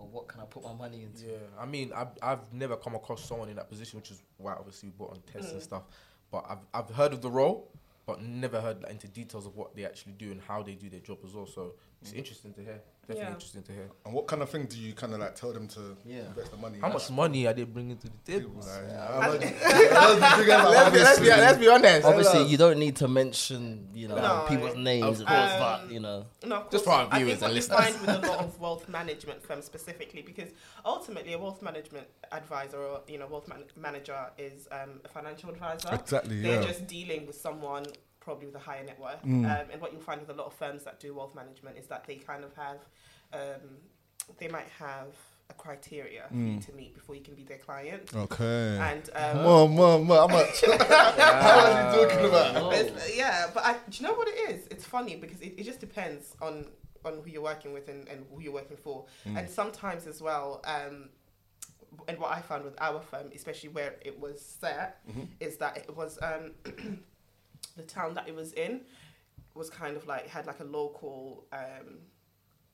Or 0.03 0.09
what 0.09 0.27
can 0.27 0.41
I 0.41 0.45
put 0.45 0.63
my 0.63 0.73
money 0.73 1.03
into? 1.03 1.25
Yeah, 1.27 1.37
I 1.59 1.65
mean, 1.65 1.91
I've, 1.95 2.09
I've 2.21 2.51
never 2.51 2.75
come 2.75 2.95
across 2.95 3.23
someone 3.23 3.49
in 3.49 3.55
that 3.55 3.69
position, 3.69 3.97
which 3.99 4.11
is 4.11 4.21
why 4.37 4.53
obviously 4.53 4.89
we 4.89 4.93
brought 4.97 5.11
on 5.11 5.21
Tess 5.31 5.47
Mm. 5.49 5.53
and 5.53 5.61
stuff. 5.63 5.83
But 6.31 6.45
I've, 6.49 6.65
I've 6.73 6.89
heard 6.95 7.13
of 7.13 7.21
the 7.21 7.29
role, 7.31 7.71
but 8.05 8.21
never 8.21 8.59
heard 8.59 8.81
like, 8.83 8.91
into 8.91 9.07
details 9.07 9.45
of 9.45 9.55
what 9.55 9.75
they 9.75 9.85
actually 9.85 10.13
do 10.13 10.31
and 10.31 10.41
how 10.41 10.61
they 10.63 10.73
do 10.75 10.89
their 10.89 10.99
job 10.99 11.19
as 11.25 11.33
well. 11.33 11.45
So 11.45 11.75
it's 12.03 12.13
interesting 12.13 12.53
to 12.53 12.61
hear. 12.61 12.81
Definitely 13.05 13.23
Yeah. 13.25 13.33
interesting 13.33 13.63
to 13.63 13.71
hear. 13.73 13.89
And 14.05 14.13
what 14.13 14.27
kind 14.27 14.41
of 14.41 14.49
thing 14.49 14.65
do 14.65 14.79
you 14.79 14.93
kind 14.93 15.13
of 15.13 15.19
like 15.19 15.35
tell 15.35 15.51
them 15.51 15.67
to 15.69 15.97
Yeah. 16.05 16.19
invest 16.27 16.51
the 16.51 16.57
money? 16.57 16.79
How 16.79 16.87
much 16.87 17.09
money 17.11 17.45
are 17.47 17.53
they 17.53 17.63
bringing 17.65 17.97
to 17.97 18.07
the 18.07 18.31
table? 18.31 18.51
Like, 18.61 18.69
I 18.69 19.27
don't- 19.27 19.43
I 19.43 19.89
don't 19.91 20.19
think 20.37 20.47
about 20.47 20.71
let's, 20.71 20.91
be, 20.93 20.99
let's, 21.03 21.19
be, 21.19 21.27
let's 21.27 21.57
be 21.59 21.67
honest. 21.67 22.05
Obviously, 22.05 22.43
you 22.45 22.57
don't 22.57 22.79
need 22.79 22.95
to 22.97 23.09
mention, 23.09 23.89
you 23.93 24.07
know, 24.07 24.15
No, 24.15 24.45
people's 24.47 24.77
names, 24.77 25.19
of 25.19 25.27
course. 25.27 25.51
but, 25.59 25.91
you 25.91 25.99
know. 25.99 26.25
No, 26.45 26.55
of 26.57 26.71
Just 26.71 26.85
course 26.85 26.95
for 26.95 27.01
our 27.01 27.03
not. 27.09 27.13
I 27.13 27.17
viewers 27.17 27.39
think 27.39 27.41
what 27.41 27.47
and 27.47 27.55
you 27.55 27.55
listeners. 27.61 27.79
find 27.79 28.01
with 28.01 28.09
a 28.23 28.27
lot 28.29 28.39
of 28.45 28.59
wealth 28.65 28.87
management 28.87 29.43
firms 29.43 29.65
specifically, 29.65 30.21
because 30.21 30.49
ultimately 30.85 31.33
a 31.33 31.37
wealth 31.37 31.61
management 31.61 32.07
advisor 32.31 32.77
or 32.77 33.01
you 33.07 33.17
know 33.19 33.27
wealth 33.27 33.49
man- 33.49 33.65
manager 33.75 34.31
is 34.37 34.67
um, 34.71 35.01
a 35.03 35.09
financial 35.09 35.49
advisor. 35.49 35.89
Exactly, 35.93 36.41
They're 36.41 36.61
yeah. 36.61 36.67
just 36.67 36.87
dealing 36.87 37.27
with 37.27 37.35
someone 37.39 37.85
probably 38.23 38.45
with 38.45 38.55
a 38.55 38.59
higher 38.59 38.83
net 38.83 38.99
worth. 38.99 39.21
Mm. 39.25 39.45
Um, 39.45 39.67
and 39.71 39.81
what 39.81 39.91
you'll 39.91 40.01
find 40.01 40.21
with 40.21 40.29
a 40.29 40.33
lot 40.41 40.47
of 40.47 40.53
firms 40.53 40.83
that 40.85 40.99
do 40.99 41.13
wealth 41.13 41.35
management 41.35 41.77
is 41.77 41.87
that 41.87 42.05
they 42.07 42.15
kind 42.15 42.43
of 42.43 42.53
have, 42.55 42.77
um, 43.33 43.61
they 44.37 44.47
might 44.47 44.67
have 44.79 45.07
a 45.49 45.53
criteria 45.53 46.23
for 46.29 46.35
you 46.35 46.57
Mm. 46.57 46.65
to 46.65 46.71
meet 46.73 46.93
before 46.95 47.15
you 47.15 47.21
can 47.21 47.35
be 47.35 47.43
their 47.43 47.57
client. 47.57 48.09
Okay. 48.15 48.77
And 48.77 49.09
um, 49.13 49.43
More, 49.43 49.67
more, 49.69 49.99
more. 49.99 50.17
How 50.17 50.27
much? 50.27 50.61
How 50.87 51.59
are 51.59 51.99
you 52.01 52.07
talking 52.07 52.25
about? 52.25 52.73
It's- 52.73 53.15
yeah, 53.17 53.49
but 53.53 53.65
I, 53.65 53.73
do 53.73 53.79
you 54.03 54.07
know 54.07 54.13
what 54.13 54.27
it 54.29 54.37
is? 54.51 54.67
It's 54.71 54.85
funny 54.85 55.15
because 55.17 55.41
it, 55.41 55.55
it 55.57 55.63
just 55.63 55.79
depends 55.81 56.35
on 56.41 56.65
on 57.05 57.19
who 57.21 57.29
you're 57.29 57.41
working 57.43 57.73
with 57.73 57.89
and, 57.89 58.07
and 58.07 58.25
who 58.33 58.41
you're 58.41 58.53
working 58.53 58.77
for. 58.77 59.03
And 59.25 59.49
sometimes 59.49 60.07
as 60.07 60.21
well, 60.21 60.61
um, 60.63 61.09
and 62.07 62.17
what 62.17 62.31
I 62.31 62.39
found 62.39 62.63
with 62.63 62.75
our 62.79 63.01
firm, 63.01 63.29
especially 63.35 63.67
where 63.69 63.95
it 64.05 64.17
was 64.17 64.39
set, 64.61 65.01
is 65.41 65.57
that 65.57 65.75
it 65.75 65.93
was 65.97 66.17
um, 66.21 66.51
the 67.75 67.83
town 67.83 68.13
that 68.15 68.27
it 68.27 68.35
was 68.35 68.53
in 68.53 68.81
was 69.55 69.69
kind 69.69 69.95
of 69.97 70.07
like 70.07 70.27
had 70.27 70.47
like 70.47 70.59
a 70.59 70.63
local 70.63 71.45
um, 71.53 71.99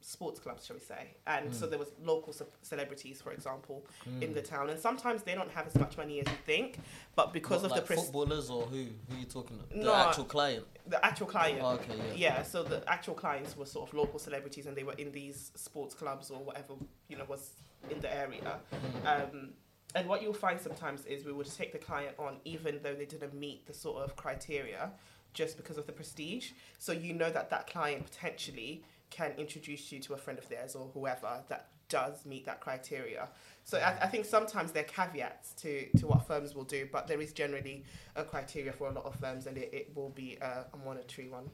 sports 0.02 0.40
club, 0.40 0.60
shall 0.64 0.76
we 0.78 0.82
say? 0.82 1.16
And 1.28 1.54
so 1.54 1.68
there 1.68 1.78
was 1.80 1.92
local 2.04 2.32
ce- 2.32 2.44
celebrities, 2.62 3.22
for 3.22 3.32
example, 3.34 3.86
in 4.22 4.34
the 4.34 4.42
town. 4.42 4.70
And 4.70 4.80
sometimes 4.80 5.24
they 5.24 5.36
don't 5.36 5.52
have 5.52 5.68
as 5.68 5.76
much 5.76 5.98
money 5.98 6.20
as 6.22 6.28
you 6.28 6.38
think, 6.46 6.80
but 7.16 7.34
because 7.34 7.64
What, 7.64 7.66
of 7.66 7.72
like 7.72 7.82
the 7.82 7.88
pres- 7.88 8.04
footballers 8.06 8.50
or 8.50 8.64
who? 8.64 8.78
Who 9.10 9.16
are 9.16 9.20
you 9.20 9.26
talking 9.26 9.58
about? 9.58 9.70
The 9.72 9.78
No, 9.78 9.94
actual 9.96 10.24
client. 10.26 10.66
the 10.88 11.06
actual 11.06 11.28
client. 11.28 11.60
Oh, 11.62 11.72
okay, 11.74 11.96
yeah. 12.16 12.38
Yeah, 12.38 12.44
so 12.44 12.64
the 12.64 12.82
actual 12.90 13.14
clients 13.14 13.58
were 13.58 13.66
sort 13.66 13.90
of 13.90 13.94
local 13.94 14.20
celebrities 14.20 14.66
and 14.68 14.76
they 14.76 14.84
were 14.84 14.94
in 14.98 15.12
these 15.12 15.52
sports 15.56 15.94
clubs 15.96 16.32
or 16.32 16.40
whatever, 16.44 16.76
you 17.10 17.18
know, 17.18 17.26
was 17.28 17.52
in 17.90 18.00
the 18.00 18.14
area. 18.16 18.60
Um, 19.06 19.50
and 19.96 20.08
what 20.08 20.22
you'll 20.22 20.34
find 20.34 20.60
sometimes 20.60 21.06
is 21.06 21.26
we 21.26 21.34
would 21.34 21.52
take 21.52 21.72
the 21.72 21.78
client 21.80 22.16
on 22.20 22.38
even 22.46 22.80
though 22.84 22.94
they 22.94 23.06
didn't 23.06 23.34
meet 23.34 23.66
the 23.66 23.74
sort 23.74 24.04
of 24.04 24.16
criteria 24.16 24.92
just 25.34 25.58
because 25.58 25.78
of 25.78 25.86
the 25.86 25.92
prestige. 25.92 26.52
So 26.78 26.92
you 26.92 27.14
know 27.14 27.30
that 27.32 27.50
that 27.50 27.68
client 27.68 28.06
potentially 28.06 28.84
can 29.10 29.32
introduce 29.38 29.92
you 29.92 30.00
to 30.00 30.14
a 30.14 30.18
friend 30.18 30.38
of 30.38 30.48
theirs 30.50 30.76
or 30.76 30.90
whoever 30.94 31.44
that 31.50 31.70
does 31.88 32.26
meet 32.26 32.46
that 32.46 32.62
criteria. 32.62 33.28
So 33.64 33.80
I, 33.80 34.04
I 34.04 34.08
think 34.08 34.26
sometimes 34.26 34.72
there 34.72 34.84
are 34.84 34.88
caveats 34.88 35.54
to, 35.62 35.88
to 35.98 36.08
what 36.08 36.28
firms 36.28 36.54
will 36.54 36.64
do, 36.64 36.88
but 36.92 37.08
there 37.08 37.20
is 37.20 37.34
generally 37.34 37.84
a 38.16 38.24
criteria 38.24 38.72
for 38.72 38.90
a 38.90 38.92
lot 38.92 39.06
of 39.06 39.16
firms 39.16 39.48
and 39.48 39.58
it, 39.58 39.70
it 39.74 39.92
will 39.96 40.10
be 40.10 40.38
a, 40.42 40.66
a 40.72 40.78
monetary 40.86 41.30
one. 41.30 41.50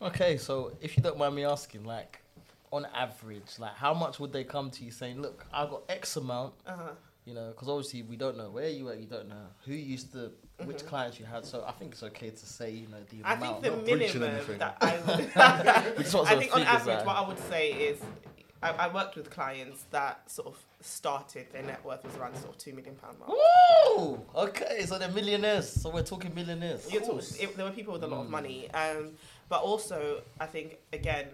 Okay, 0.00 0.36
so 0.36 0.72
if 0.80 0.96
you 0.96 1.02
don't 1.02 1.18
mind 1.18 1.34
me 1.34 1.44
asking, 1.44 1.84
like, 1.84 2.22
on 2.72 2.86
average, 2.94 3.58
like, 3.58 3.74
how 3.74 3.92
much 3.92 4.18
would 4.20 4.32
they 4.32 4.44
come 4.44 4.70
to 4.70 4.84
you 4.84 4.90
saying, 4.90 5.20
look, 5.20 5.44
I've 5.52 5.70
got 5.70 5.82
X 5.88 6.16
amount, 6.16 6.54
Uh-huh. 6.66 6.92
You 7.24 7.34
know, 7.34 7.48
because 7.50 7.68
obviously 7.68 8.02
we 8.02 8.16
don't 8.16 8.36
know 8.36 8.50
where 8.50 8.68
you 8.68 8.86
were, 8.86 8.94
you 8.94 9.06
don't 9.06 9.28
know 9.28 9.46
who 9.64 9.72
used 9.74 10.12
to, 10.12 10.32
which 10.64 10.84
clients 10.86 11.18
you 11.20 11.26
had. 11.26 11.44
So 11.44 11.64
I 11.66 11.72
think 11.72 11.92
it's 11.92 12.02
okay 12.02 12.30
to 12.30 12.46
say, 12.46 12.70
you 12.70 12.88
know, 12.88 12.96
the 13.08 13.16
Mm-hmm. 13.16 13.26
I 13.26 13.36
think 13.36 13.60
the 13.62 13.70
not 13.70 13.84
breaching 13.84 14.20
minimum 14.20 14.58
that 14.58 14.76
I 14.80 14.96
would, 15.86 15.96
We 15.98 16.02
just 16.04 16.14
want 16.14 16.30
I 16.30 16.38
think 16.38 16.54
on 16.54 16.62
average, 16.62 16.96
like- 16.98 17.06
what 17.06 17.16
I 17.16 17.26
would 17.28 17.38
say 17.50 17.72
is, 17.72 18.00
I, 18.62 18.70
I 18.72 18.88
worked 18.92 19.16
with 19.16 19.30
clients 19.30 19.84
that 19.90 20.30
sort 20.30 20.48
of 20.48 20.58
started 20.82 21.46
their 21.52 21.62
net 21.62 21.82
worth 21.84 22.04
was 22.04 22.14
around 22.16 22.36
sort 22.36 22.50
of 22.50 22.58
two 22.58 22.74
million 22.74 22.94
pound 22.94 23.18
mark. 23.18 23.30
Woo! 23.30 24.20
Okay, 24.36 24.84
so 24.84 24.98
they're 24.98 25.08
millionaires. 25.10 25.66
So 25.70 25.88
we're 25.88 26.02
talking 26.02 26.34
millionaires. 26.34 26.86
You're 26.92 27.00
talking, 27.00 27.24
it, 27.40 27.56
there 27.56 27.64
were 27.64 27.70
people 27.72 27.94
with 27.94 28.02
a 28.04 28.06
lot 28.06 28.20
of 28.20 28.28
money, 28.30 28.70
um, 28.72 29.12
but 29.48 29.62
also 29.62 30.20
I 30.38 30.44
think 30.46 30.76
again, 30.92 31.28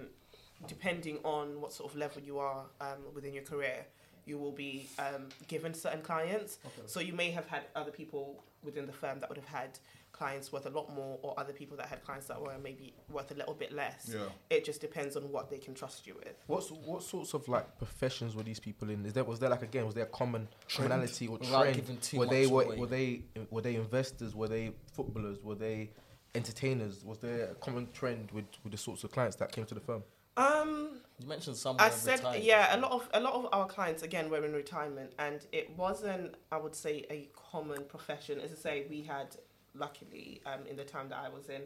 depending 0.68 1.18
on 1.24 1.60
what 1.60 1.72
sort 1.72 1.90
of 1.90 1.98
level 1.98 2.22
you 2.22 2.38
are 2.38 2.62
um, 2.80 2.98
within 3.12 3.34
your 3.34 3.42
career, 3.42 3.84
you 4.26 4.38
will 4.38 4.52
be 4.52 4.88
um, 4.98 5.28
given 5.48 5.72
certain 5.72 6.02
clients. 6.02 6.58
So 6.86 7.00
you 7.00 7.14
may 7.14 7.30
have 7.30 7.46
had 7.46 7.62
other 7.74 7.90
people 7.90 8.44
within 8.62 8.86
the 8.86 8.92
firm 8.92 9.20
that 9.20 9.28
would 9.28 9.38
have 9.38 9.48
had 9.48 9.78
clients 10.12 10.50
worth 10.50 10.66
a 10.66 10.70
lot 10.70 10.92
more, 10.94 11.18
or 11.22 11.34
other 11.38 11.52
people 11.52 11.76
that 11.76 11.86
had 11.86 12.02
clients 12.02 12.26
that 12.26 12.40
were 12.40 12.54
maybe 12.62 12.94
worth 13.10 13.30
a 13.30 13.34
little 13.34 13.54
bit 13.54 13.72
less. 13.72 14.10
Yeah. 14.12 14.20
It 14.50 14.64
just 14.64 14.80
depends 14.80 15.16
on 15.16 15.30
what 15.30 15.50
they 15.50 15.58
can 15.58 15.74
trust 15.74 16.06
you 16.06 16.14
with. 16.14 16.34
What's 16.46 16.70
what 16.70 17.02
sorts 17.02 17.34
of 17.34 17.46
like 17.48 17.78
professions 17.78 18.34
were 18.34 18.42
these 18.42 18.58
people 18.58 18.90
in? 18.90 19.04
Is 19.04 19.12
there 19.12 19.24
was 19.24 19.38
there 19.38 19.50
like 19.50 19.62
again 19.62 19.84
was 19.84 19.94
there 19.94 20.04
a 20.04 20.08
common 20.08 20.48
commonality 20.74 21.28
or 21.28 21.38
Without 21.38 21.62
trend? 21.62 22.10
were 22.14 22.26
they 22.26 22.46
were, 22.46 22.76
were 22.76 22.86
they 22.86 23.22
were 23.50 23.60
they 23.60 23.76
investors? 23.76 24.34
Were 24.34 24.48
they 24.48 24.72
footballers? 24.92 25.42
Were 25.42 25.54
they 25.54 25.90
entertainers? 26.34 27.04
Was 27.04 27.18
there 27.18 27.50
a 27.50 27.54
common 27.54 27.88
trend 27.92 28.30
with, 28.32 28.46
with 28.64 28.72
the 28.72 28.78
sorts 28.78 29.04
of 29.04 29.12
clients 29.12 29.36
that 29.36 29.52
came 29.52 29.66
to 29.66 29.74
the 29.74 29.80
firm? 29.80 30.02
Um, 30.36 31.00
You 31.18 31.26
mentioned 31.26 31.56
some. 31.56 31.76
I 31.78 31.90
said 31.90 32.18
retired. 32.18 32.42
yeah. 32.42 32.76
A 32.76 32.78
lot 32.78 32.92
of 32.92 33.08
a 33.14 33.20
lot 33.20 33.34
of 33.34 33.46
our 33.52 33.66
clients 33.66 34.02
again 34.02 34.28
were 34.30 34.44
in 34.44 34.52
retirement, 34.52 35.12
and 35.18 35.40
it 35.52 35.70
wasn't. 35.76 36.34
I 36.52 36.58
would 36.58 36.74
say 36.74 37.04
a 37.10 37.28
common 37.50 37.84
profession. 37.84 38.40
As 38.40 38.52
I 38.52 38.56
say, 38.56 38.86
we 38.90 39.02
had 39.02 39.36
luckily 39.74 40.40
um, 40.46 40.66
in 40.68 40.76
the 40.76 40.84
time 40.84 41.08
that 41.08 41.18
I 41.18 41.28
was 41.28 41.48
in, 41.48 41.62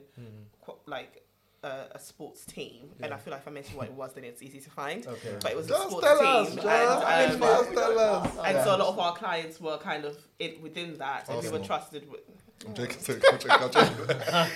qu- 0.64 0.78
like. 0.86 1.24
Uh, 1.62 1.84
a 1.94 1.98
sports 1.98 2.46
team, 2.46 2.88
and 3.02 3.12
I 3.12 3.18
feel 3.18 3.32
like 3.32 3.42
if 3.42 3.48
I 3.48 3.50
mention 3.50 3.76
what 3.76 3.86
it 3.86 3.92
was, 3.92 4.14
then 4.14 4.24
it's 4.24 4.40
easy 4.40 4.60
to 4.60 4.70
find. 4.70 5.06
Okay. 5.06 5.36
But 5.42 5.50
it 5.52 5.56
was 5.58 5.66
a 5.66 5.68
Just 5.68 5.90
sports 5.90 6.06
tell 6.06 6.46
team, 6.46 6.56
John. 6.56 6.66
and, 6.66 7.32
um, 7.34 7.38
Just 7.38 7.72
tell 7.74 7.98
us. 7.98 8.36
and 8.46 8.64
so 8.64 8.76
a 8.76 8.78
lot 8.78 8.88
of 8.88 8.98
our 8.98 9.14
clients 9.14 9.60
were 9.60 9.76
kind 9.76 10.06
of 10.06 10.16
it 10.38 10.62
within 10.62 10.96
that, 10.96 11.28
and 11.28 11.42
we 11.42 11.50
were 11.50 11.58
trusted 11.58 12.10
with, 12.10 12.20
I'm 12.66 12.72
joking, 12.72 12.96
I'm 13.30 13.38
joking, 13.38 13.50
I'm 13.50 13.70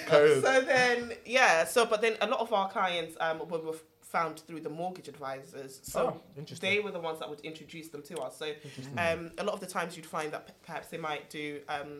joking. 0.09 0.42
So 0.42 0.61
then 0.62 1.12
yeah 1.26 1.64
so 1.66 1.85
but 1.85 2.00
then 2.00 2.16
a 2.23 2.26
lot 2.26 2.40
of 2.40 2.52
our 2.54 2.71
clients 2.71 3.18
um 3.21 3.40
were, 3.50 3.59
were 3.59 3.76
found 4.16 4.35
through 4.47 4.61
the 4.68 4.75
mortgage 4.80 5.09
advisors 5.14 5.73
so 5.94 6.00
Oh, 6.38 6.44
they 6.66 6.76
were 6.85 6.92
the 6.99 7.04
ones 7.09 7.18
that 7.21 7.28
would 7.33 7.40
introduce 7.50 7.88
them 7.94 8.02
to 8.11 8.14
us 8.26 8.33
so 8.42 8.47
um 9.04 9.23
a 9.42 9.44
lot 9.49 9.54
of 9.59 9.61
the 9.64 9.71
times 9.76 9.90
you'd 9.97 10.06
find 10.16 10.28
that 10.35 10.42
p- 10.49 10.52
perhaps 10.66 10.87
they 10.92 10.99
might 11.09 11.25
do 11.40 11.47
um 11.75 11.90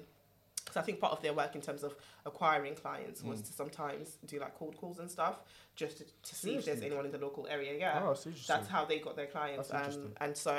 because 0.65 0.79
I 0.83 0.85
think 0.87 0.99
part 1.05 1.13
of 1.17 1.21
their 1.25 1.35
work 1.35 1.55
in 1.55 1.61
terms 1.69 1.83
of 1.89 1.93
acquiring 2.25 2.75
clients 2.85 3.19
was 3.31 3.39
Mm. 3.41 3.47
to 3.49 3.53
sometimes 3.63 4.07
do 4.33 4.37
like 4.45 4.55
cold 4.61 4.75
calls 4.81 4.99
and 5.03 5.11
stuff 5.11 5.37
just 5.77 5.95
to, 5.99 6.05
to 6.29 6.35
see 6.43 6.53
if 6.57 6.65
there's 6.65 6.81
anyone 6.81 7.05
in 7.05 7.13
the 7.17 7.19
local 7.27 7.45
area. 7.57 7.73
Yeah, 7.85 8.01
Oh, 8.03 8.15
that's 8.15 8.47
that's 8.53 8.69
how 8.75 8.83
they 8.91 8.99
got 9.07 9.15
their 9.21 9.27
clients. 9.37 9.69
Um, 9.71 10.13
and 10.25 10.35
so 10.47 10.55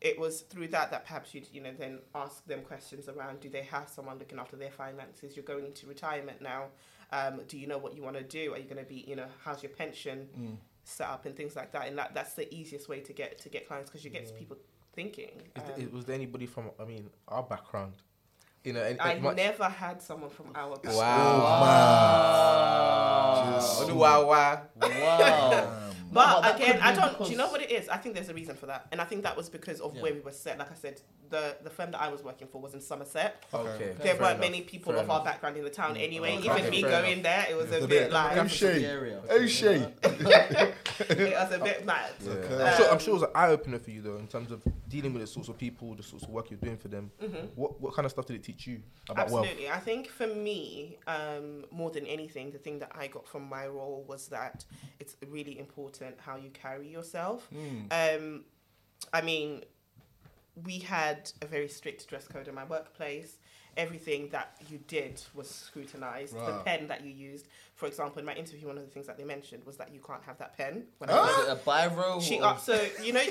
it 0.00 0.16
was 0.24 0.34
through 0.50 0.68
that 0.76 0.86
that 0.92 1.02
perhaps 1.08 1.34
you'd 1.34 1.48
you 1.56 1.60
know 1.64 1.72
then 1.84 1.94
ask 2.14 2.36
them 2.46 2.60
questions 2.72 3.08
around 3.12 3.34
do 3.44 3.48
they 3.56 3.64
have 3.74 3.86
someone 3.96 4.16
looking 4.22 4.38
after 4.38 4.56
their 4.62 4.70
finances? 4.82 5.28
You're 5.36 5.50
going 5.52 5.66
into 5.70 5.82
retirement 5.96 6.38
now. 6.52 6.62
Um, 7.18 7.34
do 7.50 7.56
you 7.60 7.66
know 7.66 7.78
what 7.84 7.92
you 7.96 8.02
want 8.08 8.16
to 8.22 8.26
do? 8.40 8.44
Are 8.54 8.58
you 8.62 8.68
going 8.72 8.84
to 8.86 8.90
be 8.96 9.00
you 9.10 9.16
know 9.16 9.26
how's 9.44 9.60
your 9.64 9.72
pension 9.82 10.18
Mm. 10.38 10.56
Set 10.84 11.08
up 11.08 11.26
and 11.26 11.34
things 11.36 11.54
like 11.56 11.72
that? 11.72 11.86
And 11.88 11.96
that 11.98 12.14
that's 12.14 12.34
the 12.34 12.52
easiest 12.54 12.88
way 12.88 13.00
to 13.00 13.12
get 13.12 13.38
to 13.40 13.48
get 13.48 13.66
clients 13.68 13.90
because 13.90 14.04
you 14.04 14.10
get 14.10 14.32
people 14.38 14.56
thinking. 14.94 15.30
Is 15.56 15.62
Um, 15.62 15.68
there, 15.76 15.88
was 15.90 16.04
there 16.04 16.14
anybody 16.16 16.46
from 16.46 16.70
I 16.80 16.84
mean 16.84 17.10
our 17.28 17.42
background? 17.42 17.94
You 18.64 18.72
know, 18.74 18.82
any, 18.82 18.98
I 19.00 19.12
any 19.12 19.20
much- 19.20 19.36
never 19.36 19.64
had 19.64 20.00
someone 20.00 20.30
from 20.30 20.46
our 20.54 20.76
background. 20.76 20.96
Wow. 22.52 23.52
Just- 23.54 23.92
Wow. 23.92 24.26
Wow. 24.26 24.62
Wow. 24.80 25.81
But 26.12 26.42
that 26.42 26.56
again, 26.56 26.78
I 26.82 26.94
don't. 26.94 27.18
Do 27.24 27.30
you 27.30 27.36
know 27.36 27.48
what 27.50 27.62
it 27.62 27.70
is? 27.70 27.88
I 27.88 27.96
think 27.96 28.14
there's 28.14 28.28
a 28.28 28.34
reason 28.34 28.54
for 28.56 28.66
that, 28.66 28.86
and 28.92 29.00
I 29.00 29.04
think 29.04 29.22
that 29.22 29.36
was 29.36 29.48
because 29.48 29.80
of 29.80 29.94
Yeah. 29.96 30.02
where 30.02 30.14
we 30.14 30.20
were 30.20 30.30
set. 30.30 30.58
Like 30.58 30.70
I 30.70 30.74
said, 30.74 31.00
the 31.30 31.56
the 31.64 31.70
firm 31.70 31.90
that 31.92 32.00
I 32.02 32.08
was 32.08 32.22
working 32.22 32.48
for 32.48 32.60
was 32.60 32.74
in 32.74 32.80
Somerset. 32.80 33.44
Okay. 33.52 33.78
There 33.78 33.94
fair 33.94 34.14
weren't 34.14 34.20
enough, 34.20 34.40
many 34.40 34.60
people 34.62 34.92
fair 34.92 35.02
of 35.02 35.10
our 35.10 35.24
background 35.24 35.56
in 35.56 35.64
the 35.64 35.70
town 35.70 35.94
mm. 35.94 36.02
anyway. 36.04 36.36
Okay, 36.38 36.58
Even 36.58 36.70
me 36.70 36.82
fair 36.82 36.90
going 36.90 37.12
enough. 37.12 37.22
there, 37.22 37.46
it 37.50 37.56
was 37.56 37.70
a 37.72 37.76
It's 37.76 37.84
a 37.84 37.88
bit 37.88 38.00
bit- 38.04 38.12
like 38.12 38.32
Hey, 38.32 38.42
the 38.42 38.48
Shay. 38.48 38.84
area. 38.84 39.22
Hey, 39.28 39.46
Shay. 39.48 39.92
it 40.02 41.34
was 41.34 41.52
a 41.52 41.58
bit 41.58 41.86
mad. 41.92 42.10
Yeah. 42.20 42.30
Okay. 42.32 42.62
I'm, 42.64 42.76
sure, 42.76 42.90
I'm 42.92 42.98
sure 42.98 43.10
it 43.12 43.20
was 43.20 43.22
an 43.22 43.30
eye 43.34 43.48
opener 43.48 43.78
for 43.78 43.90
you 43.90 44.02
though, 44.02 44.16
in 44.18 44.26
terms 44.28 44.50
of 44.50 44.62
dealing 44.88 45.12
with 45.12 45.22
the 45.22 45.26
sorts 45.26 45.48
of 45.48 45.56
people, 45.58 45.94
the 45.94 46.02
sorts 46.02 46.24
of 46.24 46.30
work 46.30 46.50
you're 46.50 46.60
doing 46.60 46.76
for 46.76 46.88
them. 46.88 47.10
Mm-hmm. 47.22 47.46
What 47.54 47.80
what 47.80 47.94
kind 47.94 48.04
of 48.06 48.12
stuff 48.12 48.26
did 48.26 48.36
it 48.36 48.42
teach 48.44 48.66
you 48.66 48.82
about 49.08 49.30
wealth? 49.30 49.46
Absolutely. 49.46 49.70
I 49.70 49.78
think 49.78 50.08
for 50.08 50.26
me, 50.26 50.98
um, 51.06 51.64
more 51.70 51.90
than 51.90 52.06
anything, 52.06 52.50
the 52.50 52.58
thing 52.58 52.78
that 52.80 52.92
I 52.94 53.06
got 53.06 53.26
from 53.26 53.48
my 53.48 53.66
role 53.66 54.04
was 54.06 54.28
that 54.28 54.64
it's 55.00 55.16
really 55.28 55.58
important 55.58 56.01
how 56.20 56.36
you 56.36 56.50
carry 56.50 56.88
yourself. 56.88 57.48
Um, 57.90 58.44
I 59.12 59.20
mean, 59.22 59.64
we 60.64 60.78
had 60.78 61.30
a 61.40 61.46
very 61.46 61.68
strict 61.68 62.06
dress 62.08 62.26
code 62.28 62.48
in 62.48 62.54
my 62.54 62.64
workplace. 62.64 63.38
Everything 63.76 64.28
that 64.32 64.56
you 64.68 64.78
did 64.86 65.22
was 65.34 65.48
scrutinized. 65.48 66.34
The 66.36 66.60
pen 66.64 66.88
that 66.88 67.02
you 67.04 67.10
used, 67.10 67.46
for 67.74 67.86
example, 67.86 68.18
in 68.20 68.26
my 68.26 68.34
interview, 68.34 68.66
one 68.68 68.76
of 68.76 68.84
the 68.84 68.90
things 68.90 69.06
that 69.06 69.16
they 69.16 69.24
mentioned 69.24 69.64
was 69.64 69.78
that 69.78 69.94
you 69.94 70.00
can't 70.06 70.22
have 70.24 70.36
that 70.38 70.54
pen. 70.56 70.84
When 70.98 71.08
Ah! 71.08 71.22
I 71.24 71.30
Is 71.30 71.36
was, 71.38 71.46
it 71.48 71.50
a 71.52 71.70
biro? 71.70 72.22
she 72.22 72.38
or- 72.40 72.44
up, 72.44 72.60
so 72.60 72.78
you 73.02 73.14
know. 73.14 73.20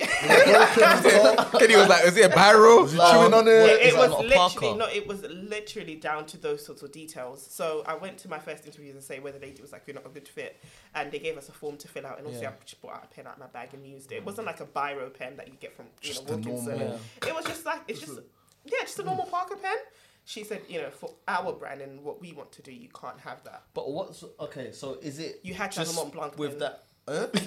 Kenny 1.60 1.76
was 1.76 1.88
like, 1.90 2.06
"Is 2.06 2.18
it 2.18 2.26
a 2.32 2.36
barrel?" 2.36 2.82
Was 2.82 2.92
he 2.94 2.98
chewing 2.98 3.34
on 3.34 3.48
it, 3.48 3.52
it? 3.52 3.82
it 3.82 3.86
Is 3.88 3.94
that 3.94 4.00
was 4.00 4.10
not 4.12 4.26
a 4.26 4.28
literally 4.28 4.78
no, 4.78 4.86
it 4.88 5.08
was 5.08 5.22
literally 5.24 5.96
down 5.96 6.26
to 6.28 6.38
those 6.38 6.66
sorts 6.66 6.82
of 6.82 6.92
details. 6.92 7.46
So 7.50 7.84
I 7.86 7.96
went 7.96 8.18
to 8.20 8.30
my 8.30 8.40
first 8.40 8.66
interviews 8.66 8.96
and 8.96 9.04
say 9.04 9.20
whether 9.20 9.40
they 9.40 9.54
was 9.62 9.72
like 9.72 9.84
you're 9.86 9.96
not 9.96 10.06
a 10.06 10.10
good 10.10 10.28
fit, 10.28 10.58
and 10.96 11.12
they 11.12 11.20
gave 11.20 11.38
us 11.38 11.50
a 11.50 11.52
form 11.52 11.78
to 11.78 11.88
fill 11.88 12.06
out, 12.06 12.18
and 12.18 12.28
also 12.28 12.42
Yeah. 12.42 12.50
I 12.50 12.54
just 12.66 12.82
brought 12.82 12.96
out 12.96 13.04
a 13.12 13.14
pen 13.16 13.28
out 13.28 13.34
of 13.34 13.40
my 13.40 13.48
bag 13.48 13.70
and 13.74 13.86
used 13.86 14.12
it. 14.12 14.16
It 14.16 14.26
wasn't 14.26 14.48
like 14.48 14.60
a 14.60 14.66
biro 14.66 15.14
pen 15.14 15.36
that 15.38 15.48
you 15.48 15.54
get 15.60 15.76
from 15.76 15.86
you 16.02 16.10
Just 16.14 16.28
know 16.28 16.34
a 16.34 16.38
Wilkinson. 16.38 16.78
normal- 16.80 17.00
It 17.28 17.36
was 17.36 17.46
just 17.46 17.66
like 17.66 17.82
it's 17.88 18.00
just 18.00 18.20
yeah, 18.66 18.80
just 18.82 19.00
a 19.00 19.04
normal 19.04 19.26
Parker 19.26 19.56
pen. 19.56 19.78
She 20.26 20.44
said, 20.44 20.62
you 20.70 20.82
know, 20.82 20.90
for 20.92 21.12
our 21.28 21.52
brand 21.54 21.82
and 21.82 22.04
what 22.04 22.22
we 22.22 22.32
want 22.32 22.52
to 22.54 22.62
do, 22.62 22.72
you 22.72 22.90
can't 22.90 23.20
have 23.22 23.44
that. 23.44 23.64
But 23.74 23.92
what's 23.92 24.24
okay? 24.40 24.72
So 24.72 24.98
is 25.02 25.20
it 25.20 25.40
You 25.44 25.54
had 25.54 25.72
to 25.74 25.80
have 25.80 25.88
a 25.88 25.92
just 25.92 26.00
Mont 26.02 26.14
Blanc 26.14 26.38
with 26.38 26.60
pen. 26.60 26.60
that? 26.60 26.84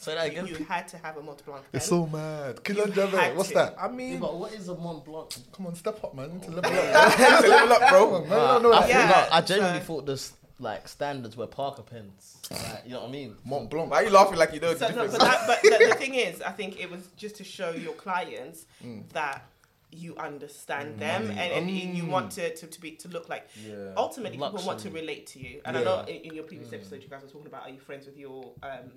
Say 0.00 0.14
that 0.14 0.28
again. 0.28 0.46
you 0.46 0.54
had 0.64 0.88
to 0.88 0.98
have 0.98 1.16
a 1.16 1.22
Mont 1.22 1.44
Blanc 1.44 1.62
pen. 1.62 1.70
It's 1.74 1.86
so 1.86 2.06
mad. 2.06 2.62
Killer 2.64 2.86
You 2.86 2.92
Jabber. 2.94 3.34
What's 3.34 3.48
to. 3.48 3.54
that? 3.56 3.76
I 3.78 3.86
Yeah, 3.86 3.92
mean, 3.92 4.20
but 4.20 4.36
what 4.38 4.52
is 4.54 4.68
a 4.68 4.74
Mont 4.74 5.04
Blanc? 5.04 5.34
Come 5.52 5.66
on, 5.66 5.74
step 5.74 6.02
up, 6.02 6.14
man. 6.14 6.28
You 6.28 6.34
need 6.34 6.42
to 6.44 6.50
level 6.52 6.72
up. 6.72 7.18
level 7.42 7.72
up, 7.72 7.90
bro. 7.90 8.20
Man, 8.22 8.32
I 8.32 8.62
don't 8.62 8.74
I. 8.74 8.88
Yeah, 8.88 9.08
thought, 9.10 9.28
I 9.32 9.40
genuinely 9.42 9.80
so- 9.80 9.86
thought 9.86 10.06
this 10.06 10.32
like 10.58 10.88
standards 10.88 11.36
were 11.36 11.46
Parker 11.46 11.82
pens. 11.82 12.38
Like, 12.50 12.82
you 12.86 12.92
know 12.94 13.00
what 13.00 13.08
I 13.08 13.12
mean? 13.12 13.36
Mont 13.44 13.68
Blanc. 13.68 13.90
Why 13.90 13.98
are 13.98 14.04
you 14.04 14.10
laughing 14.10 14.38
like 14.38 14.54
you 14.54 14.60
know 14.60 14.72
the 14.72 14.78
So, 14.78 14.94
no, 14.94 15.02
difference? 15.06 15.18
but, 15.18 15.20
that, 15.24 15.46
but 15.46 15.62
the, 15.62 15.86
the 15.90 15.94
thing 15.96 16.14
is, 16.14 16.40
I 16.40 16.52
think 16.52 16.80
it 16.80 16.90
was 16.90 17.08
just 17.16 17.36
to 17.36 17.44
show 17.44 17.70
your 17.72 17.92
clients 17.94 18.64
mm. 18.82 19.02
that 19.12 19.44
you 19.92 20.16
understand 20.16 20.98
them 20.98 21.30
and, 21.30 21.38
and 21.38 21.70
you- 21.70 21.88
you 21.92 22.06
want 22.06 22.32
to, 22.32 22.54
to, 22.54 22.66
to 22.66 22.80
be 22.80 22.92
to 22.92 23.08
look 23.08 23.28
like 23.28 23.48
Yeah. 23.64 23.92
ultimately 23.96 24.36
people 24.38 24.62
want 24.64 24.80
to 24.80 24.90
relate 24.90 25.26
to 25.28 25.38
you. 25.38 25.60
And 25.64 25.76
I 25.76 25.84
know 25.84 26.00
in, 26.02 26.16
in 26.16 26.34
your 26.34 26.44
previous 26.44 26.72
episode 26.72 27.02
you 27.02 27.08
guys 27.08 27.22
were 27.22 27.28
talking 27.28 27.46
about 27.46 27.62
are 27.62 27.70
you 27.70 27.78
friends 27.80 28.06
with 28.06 28.18
your 28.18 28.52
um, 28.62 28.90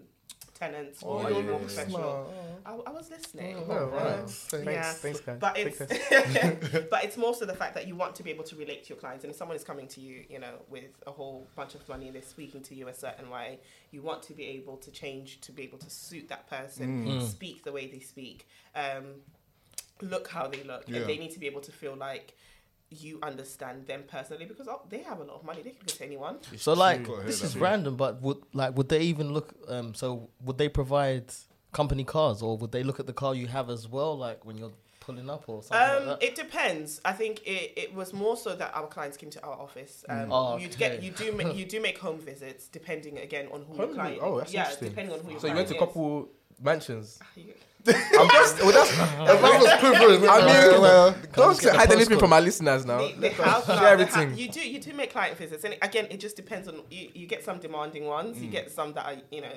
tenants 0.60 1.02
or 1.04 1.22
Oh, 1.22 1.26
are 1.26 1.32
yeah, 1.32 1.42
more 1.42 1.52
yeah, 1.54 1.58
professional 1.60 2.34
I, 2.66 2.72
I 2.74 2.92
was 2.92 3.10
listening. 3.10 3.56
Oh, 3.70 3.86
right. 3.88 4.20
Um, 4.20 4.28
Thanks. 4.28 4.66
yeah. 4.66 4.92
Thanks, 4.94 5.20
guys. 5.22 5.38
but 5.40 5.58
it's 5.58 5.78
but 6.90 7.04
it's 7.06 7.18
more 7.18 7.34
so 7.34 7.46
the 7.46 7.56
fact 7.56 7.74
that 7.76 7.88
you 7.88 7.96
want 7.96 8.16
to 8.16 8.24
be 8.24 8.32
able 8.32 8.44
to 8.46 8.56
relate 8.58 8.84
to 8.84 8.90
your 8.90 8.98
clients, 8.98 9.24
and 9.24 9.32
if 9.32 9.38
someone 9.38 9.56
is 9.56 9.64
coming 9.64 9.88
to 9.88 10.02
you, 10.02 10.26
you 10.30 10.40
know, 10.40 10.56
with 10.70 10.84
a 11.08 11.12
whole 11.12 11.48
bunch 11.56 11.76
of 11.76 11.88
money 11.88 12.08
and 12.08 12.16
they're 12.16 12.22
speaking 12.22 12.62
to 12.64 12.76
you 12.76 12.88
a 12.90 12.94
certain 12.94 13.30
way, 13.30 13.60
you 13.92 14.02
want 14.02 14.22
to 14.24 14.34
be 14.34 14.46
able 14.48 14.76
to 14.78 14.92
change 14.92 15.40
to 15.42 15.52
be 15.54 15.64
able 15.64 15.78
to 15.78 15.90
suit 15.90 16.28
that 16.30 16.50
person, 16.50 17.22
speak 17.22 17.64
the 17.64 17.72
way 17.72 17.88
they 17.88 18.00
speak, 18.00 18.48
um, 18.76 19.06
look 20.02 20.28
how 20.28 20.48
they 20.48 20.64
look, 20.64 20.84
Yeah. 20.88 20.98
and 21.02 21.10
they 21.10 21.18
need 21.18 21.32
to 21.32 21.40
be 21.40 21.48
able 21.48 21.62
to 21.62 21.72
feel 21.72 21.96
like 21.96 22.36
you 22.92 23.20
understand 23.22 23.86
them 23.86 24.04
personally 24.08 24.46
because 24.46 24.68
oh, 24.68 24.82
they 24.90 25.00
have 25.04 25.20
a 25.20 25.24
lot 25.24 25.36
of 25.36 25.44
money; 25.44 25.62
they 25.62 25.72
can 25.72 25.80
go 25.86 25.94
to 25.94 26.04
anyone. 26.04 26.38
So 26.58 26.74
like 26.74 27.06
this 27.26 27.44
is 27.44 27.56
random, 27.58 27.96
but 27.98 28.22
would 28.22 28.38
like 28.54 28.76
would 28.78 28.90
they 28.90 29.02
even 29.02 29.32
look? 29.34 29.54
Um, 29.68 29.94
so 29.94 30.30
would 30.42 30.58
they 30.58 30.70
provide 30.70 31.26
company 31.72 32.04
cars, 32.04 32.42
or 32.42 32.58
would 32.58 32.72
they 32.72 32.84
look 32.84 33.00
at 33.00 33.06
the 33.08 33.14
car 33.14 33.36
you 33.36 33.48
have 33.48 33.70
as 33.70 33.88
well, 33.88 34.18
like 34.18 34.44
when 34.44 34.58
you're 34.58 34.72
pulling 35.02 35.30
up 35.30 35.48
or 35.48 35.62
something 35.62 35.78
Um, 36.02 36.08
like 36.08 36.20
that? 36.20 36.28
it 36.28 36.36
depends. 36.36 37.00
I 37.06 37.14
think 37.14 37.42
it, 37.46 37.74
it 37.78 37.94
was 37.94 38.12
more 38.12 38.36
so 38.36 38.56
that 38.56 38.72
our 38.76 38.88
clients 38.88 39.18
came 39.18 39.30
to 39.32 39.44
our 39.44 39.54
office. 39.54 40.04
Um, 40.10 40.32
Oh, 40.32 40.58
you'd 40.58 40.76
get 40.78 41.04
you 41.04 41.12
do 41.12 41.32
ma- 41.32 41.52
you 41.52 41.66
do 41.74 41.80
make 41.80 42.00
home 42.00 42.18
visits 42.20 42.68
depending 42.68 43.20
again 43.20 43.48
on 43.52 43.66
who 43.66 43.76
your 43.78 43.86
Home 43.86 43.96
client. 43.96 44.20
oh, 44.22 44.40
that's 44.40 44.52
yeah, 44.54 44.62
interesting. 44.62 44.90
depending 44.90 45.14
on 45.14 45.20
who 45.24 45.32
your 45.32 45.40
So 45.40 45.48
you 45.48 45.54
went 45.56 45.68
to 45.68 45.76
a 45.76 45.80
couple 45.80 46.30
mansions. 46.60 47.20
Is. 47.88 47.96
I'm 48.20 48.30
just, 48.30 48.60
well, 48.62 48.72
that's, 48.72 48.98
That 48.98 49.62
was 49.62 49.80
quivering. 49.80 50.30
I 50.30 50.40
mean, 50.72 50.82
Well, 50.82 51.16
don't 51.34 51.50
just 51.52 51.62
get 51.62 51.74
the 51.74 51.80
hide 51.80 51.92
anything 51.92 52.18
postcode? 52.18 52.20
from 52.20 52.34
our 52.34 52.42
listeners 52.42 52.86
now. 52.86 52.98
The, 53.00 53.14
the 53.14 53.22
Let 53.22 53.38
them 53.38 53.46
house, 53.46 53.68
no, 53.68 53.76
share 53.78 53.98
the 53.98 54.04
everything. 54.04 54.38
you 54.38 54.50
do 54.50 54.60
you 54.70 54.80
do 54.80 54.94
make 54.94 55.12
client 55.12 55.38
visits, 55.38 55.64
and 55.64 55.76
again, 55.82 56.08
it 56.10 56.20
just 56.20 56.36
depends 56.36 56.68
on 56.68 56.82
you. 56.90 57.10
You 57.14 57.26
get 57.28 57.44
some 57.44 57.60
demanding 57.60 58.06
ones. 58.06 58.38
Mm. 58.38 58.44
You 58.44 58.50
get 58.50 58.72
some 58.72 58.94
that 58.94 59.06
are 59.06 59.16
you 59.32 59.42
know. 59.42 59.52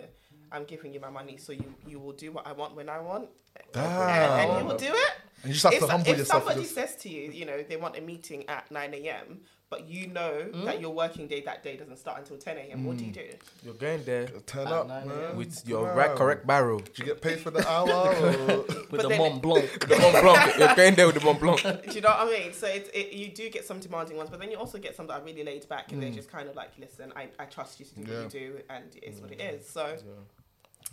I'm 0.54 0.64
giving 0.64 0.92
you 0.92 1.00
my 1.00 1.08
money, 1.08 1.38
so 1.38 1.52
you, 1.52 1.64
you 1.86 1.98
will 1.98 2.12
do 2.12 2.30
what 2.30 2.46
I 2.46 2.52
want 2.52 2.76
when 2.76 2.90
I 2.90 3.00
want, 3.00 3.30
Damn. 3.72 3.84
and, 3.86 4.50
and 4.50 4.60
you 4.60 4.66
will 4.68 4.76
do 4.76 4.84
it. 4.92 5.12
And 5.42 5.46
you 5.48 5.52
just 5.54 5.64
have 5.64 5.72
if 5.72 5.80
to 5.80 5.86
humble 5.86 6.10
if 6.10 6.18
yourself. 6.18 6.42
for 6.42 6.48
somebody 6.50 6.66
this. 6.66 6.74
says 6.74 6.94
to 6.96 7.08
you, 7.08 7.30
you 7.32 7.46
know, 7.46 7.62
they 7.62 7.78
want 7.78 7.96
a 7.96 8.02
meeting 8.02 8.46
at 8.50 8.70
9 8.70 8.92
a.m., 8.92 9.40
but 9.72 9.88
you 9.88 10.06
know 10.18 10.34
Hmm? 10.52 10.64
that 10.66 10.80
your 10.82 10.92
working 11.02 11.26
day 11.26 11.40
that 11.48 11.62
day 11.66 11.74
doesn't 11.82 11.96
start 11.96 12.18
until 12.22 12.36
10 12.36 12.58
a.m., 12.58 12.84
what 12.84 12.98
do 12.98 13.04
you 13.06 13.12
do? 13.24 13.28
You're 13.64 13.80
going 13.86 14.04
there 14.04 14.26
Turn 14.54 14.66
up, 14.68 14.86
man. 14.86 15.34
with 15.36 15.66
your 15.66 15.82
Wow. 15.84 15.94
right, 16.00 16.14
correct 16.20 16.46
barrel. 16.46 16.80
Did 16.80 16.98
you 16.98 17.04
get 17.06 17.22
paid 17.22 17.38
for 17.40 17.50
the 17.50 17.66
hour? 17.66 18.10
with 18.66 18.90
but 18.90 19.02
the 19.02 19.08
then- 19.08 19.18
Mont 19.18 19.40
Blanc. 19.42 19.68
The 19.88 19.96
Mont 19.98 20.16
Blanc. 20.24 20.58
You're 20.58 20.74
going 20.76 20.94
there 20.94 21.06
with 21.06 21.14
the 21.20 21.24
Mont 21.28 21.40
Blanc. 21.40 21.60
do 21.88 21.94
you 21.96 22.02
know 22.02 22.10
what 22.10 22.28
I 22.28 22.30
mean? 22.38 22.52
So 22.52 22.66
it's, 22.66 22.90
it, 23.00 23.12
you 23.14 23.28
do 23.28 23.48
get 23.48 23.64
some 23.64 23.80
demanding 23.80 24.16
ones, 24.18 24.28
but 24.30 24.38
then 24.40 24.50
you 24.50 24.58
also 24.58 24.76
get 24.78 24.94
some 24.94 25.06
that 25.08 25.14
are 25.20 25.24
really 25.24 25.42
laid 25.50 25.66
back 25.68 25.84
and 25.90 25.96
Hmm. 25.96 26.00
they're 26.02 26.16
just 26.20 26.30
kind 26.30 26.48
of 26.50 26.54
like, 26.54 26.70
listen, 26.78 27.10
I, 27.16 27.28
I 27.38 27.46
trust 27.46 27.80
you 27.80 27.86
to 27.86 27.94
do 27.94 28.02
Yeah. 28.12 28.22
what 28.24 28.34
you 28.34 28.40
do, 28.40 28.46
and 28.68 28.84
it's 29.02 29.20
what 29.20 29.32
it 29.32 29.40
is. 29.40 29.66
So, 29.76 29.96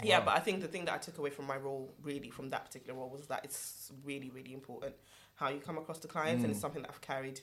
yeah, 0.02 0.22
but 0.22 0.38
I 0.38 0.40
think 0.40 0.62
the 0.62 0.68
thing 0.68 0.86
that 0.86 0.94
I 0.94 0.98
took 1.00 1.18
away 1.18 1.32
from 1.32 1.46
my 1.48 1.58
role, 1.58 1.86
really, 2.02 2.30
from 2.30 2.48
that 2.52 2.64
particular 2.66 2.98
role, 2.98 3.10
was 3.10 3.28
that 3.28 3.42
it's 3.44 3.92
really, 4.06 4.30
really 4.30 4.54
important 4.54 4.96
how 5.36 5.50
you 5.50 5.60
come 5.60 5.78
across 5.78 6.00
to 6.00 6.08
clients, 6.08 6.44
and 6.44 6.52
it's 6.52 6.60
something 6.62 6.82
that 6.84 6.92
I've 6.92 7.02
carried 7.02 7.40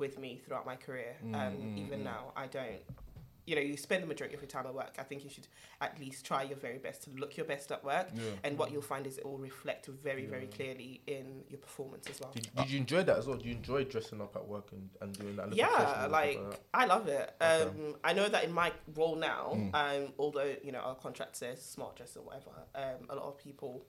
with 0.00 0.18
me 0.18 0.40
throughout 0.44 0.66
my 0.66 0.74
career. 0.74 1.14
Um, 1.34 1.76
even 1.76 2.02
now, 2.02 2.32
I 2.34 2.46
don't. 2.46 2.82
You 3.46 3.56
know, 3.56 3.62
you 3.62 3.76
spend 3.76 4.02
the 4.02 4.06
majority 4.06 4.36
of 4.36 4.42
your 4.42 4.48
time 4.48 4.66
at 4.66 4.74
work. 4.74 4.94
I 4.98 5.02
think 5.02 5.24
you 5.24 5.30
should 5.30 5.48
at 5.80 5.98
least 5.98 6.24
try 6.24 6.44
your 6.44 6.58
very 6.58 6.78
best 6.78 7.02
to 7.04 7.10
look 7.10 7.36
your 7.36 7.46
best 7.46 7.72
at 7.72 7.82
work. 7.82 8.08
Yeah. 8.14 8.22
And 8.44 8.56
what 8.56 8.70
you'll 8.70 8.82
find 8.82 9.06
is 9.08 9.18
it 9.18 9.24
will 9.24 9.38
reflect 9.38 9.86
very, 9.86 10.26
very 10.26 10.46
clearly 10.46 11.00
in 11.08 11.42
your 11.48 11.58
performance 11.58 12.08
as 12.08 12.20
well. 12.20 12.30
Did, 12.32 12.48
did 12.54 12.70
you 12.70 12.78
enjoy 12.78 13.02
that 13.02 13.16
as 13.18 13.26
well? 13.26 13.38
Do 13.38 13.48
you 13.48 13.56
enjoy 13.56 13.84
dressing 13.84 14.20
up 14.20 14.36
at 14.36 14.46
work 14.46 14.68
and, 14.70 14.88
and 15.00 15.18
doing 15.18 15.34
that? 15.36 15.52
Yeah, 15.52 16.06
like 16.10 16.38
that? 16.50 16.60
I 16.72 16.84
love 16.86 17.08
it. 17.08 17.34
Okay. 17.40 17.62
Um, 17.62 17.96
I 18.04 18.12
know 18.12 18.28
that 18.28 18.44
in 18.44 18.52
my 18.52 18.72
role 18.94 19.16
now, 19.16 19.58
um, 19.74 20.12
although 20.18 20.54
you 20.62 20.70
know 20.70 20.80
our 20.80 20.94
contract 20.94 21.36
says 21.36 21.60
smart 21.60 21.96
dress 21.96 22.16
or 22.16 22.22
whatever, 22.22 22.52
um, 22.76 23.08
a 23.08 23.16
lot 23.16 23.24
of 23.24 23.38
people 23.38 23.84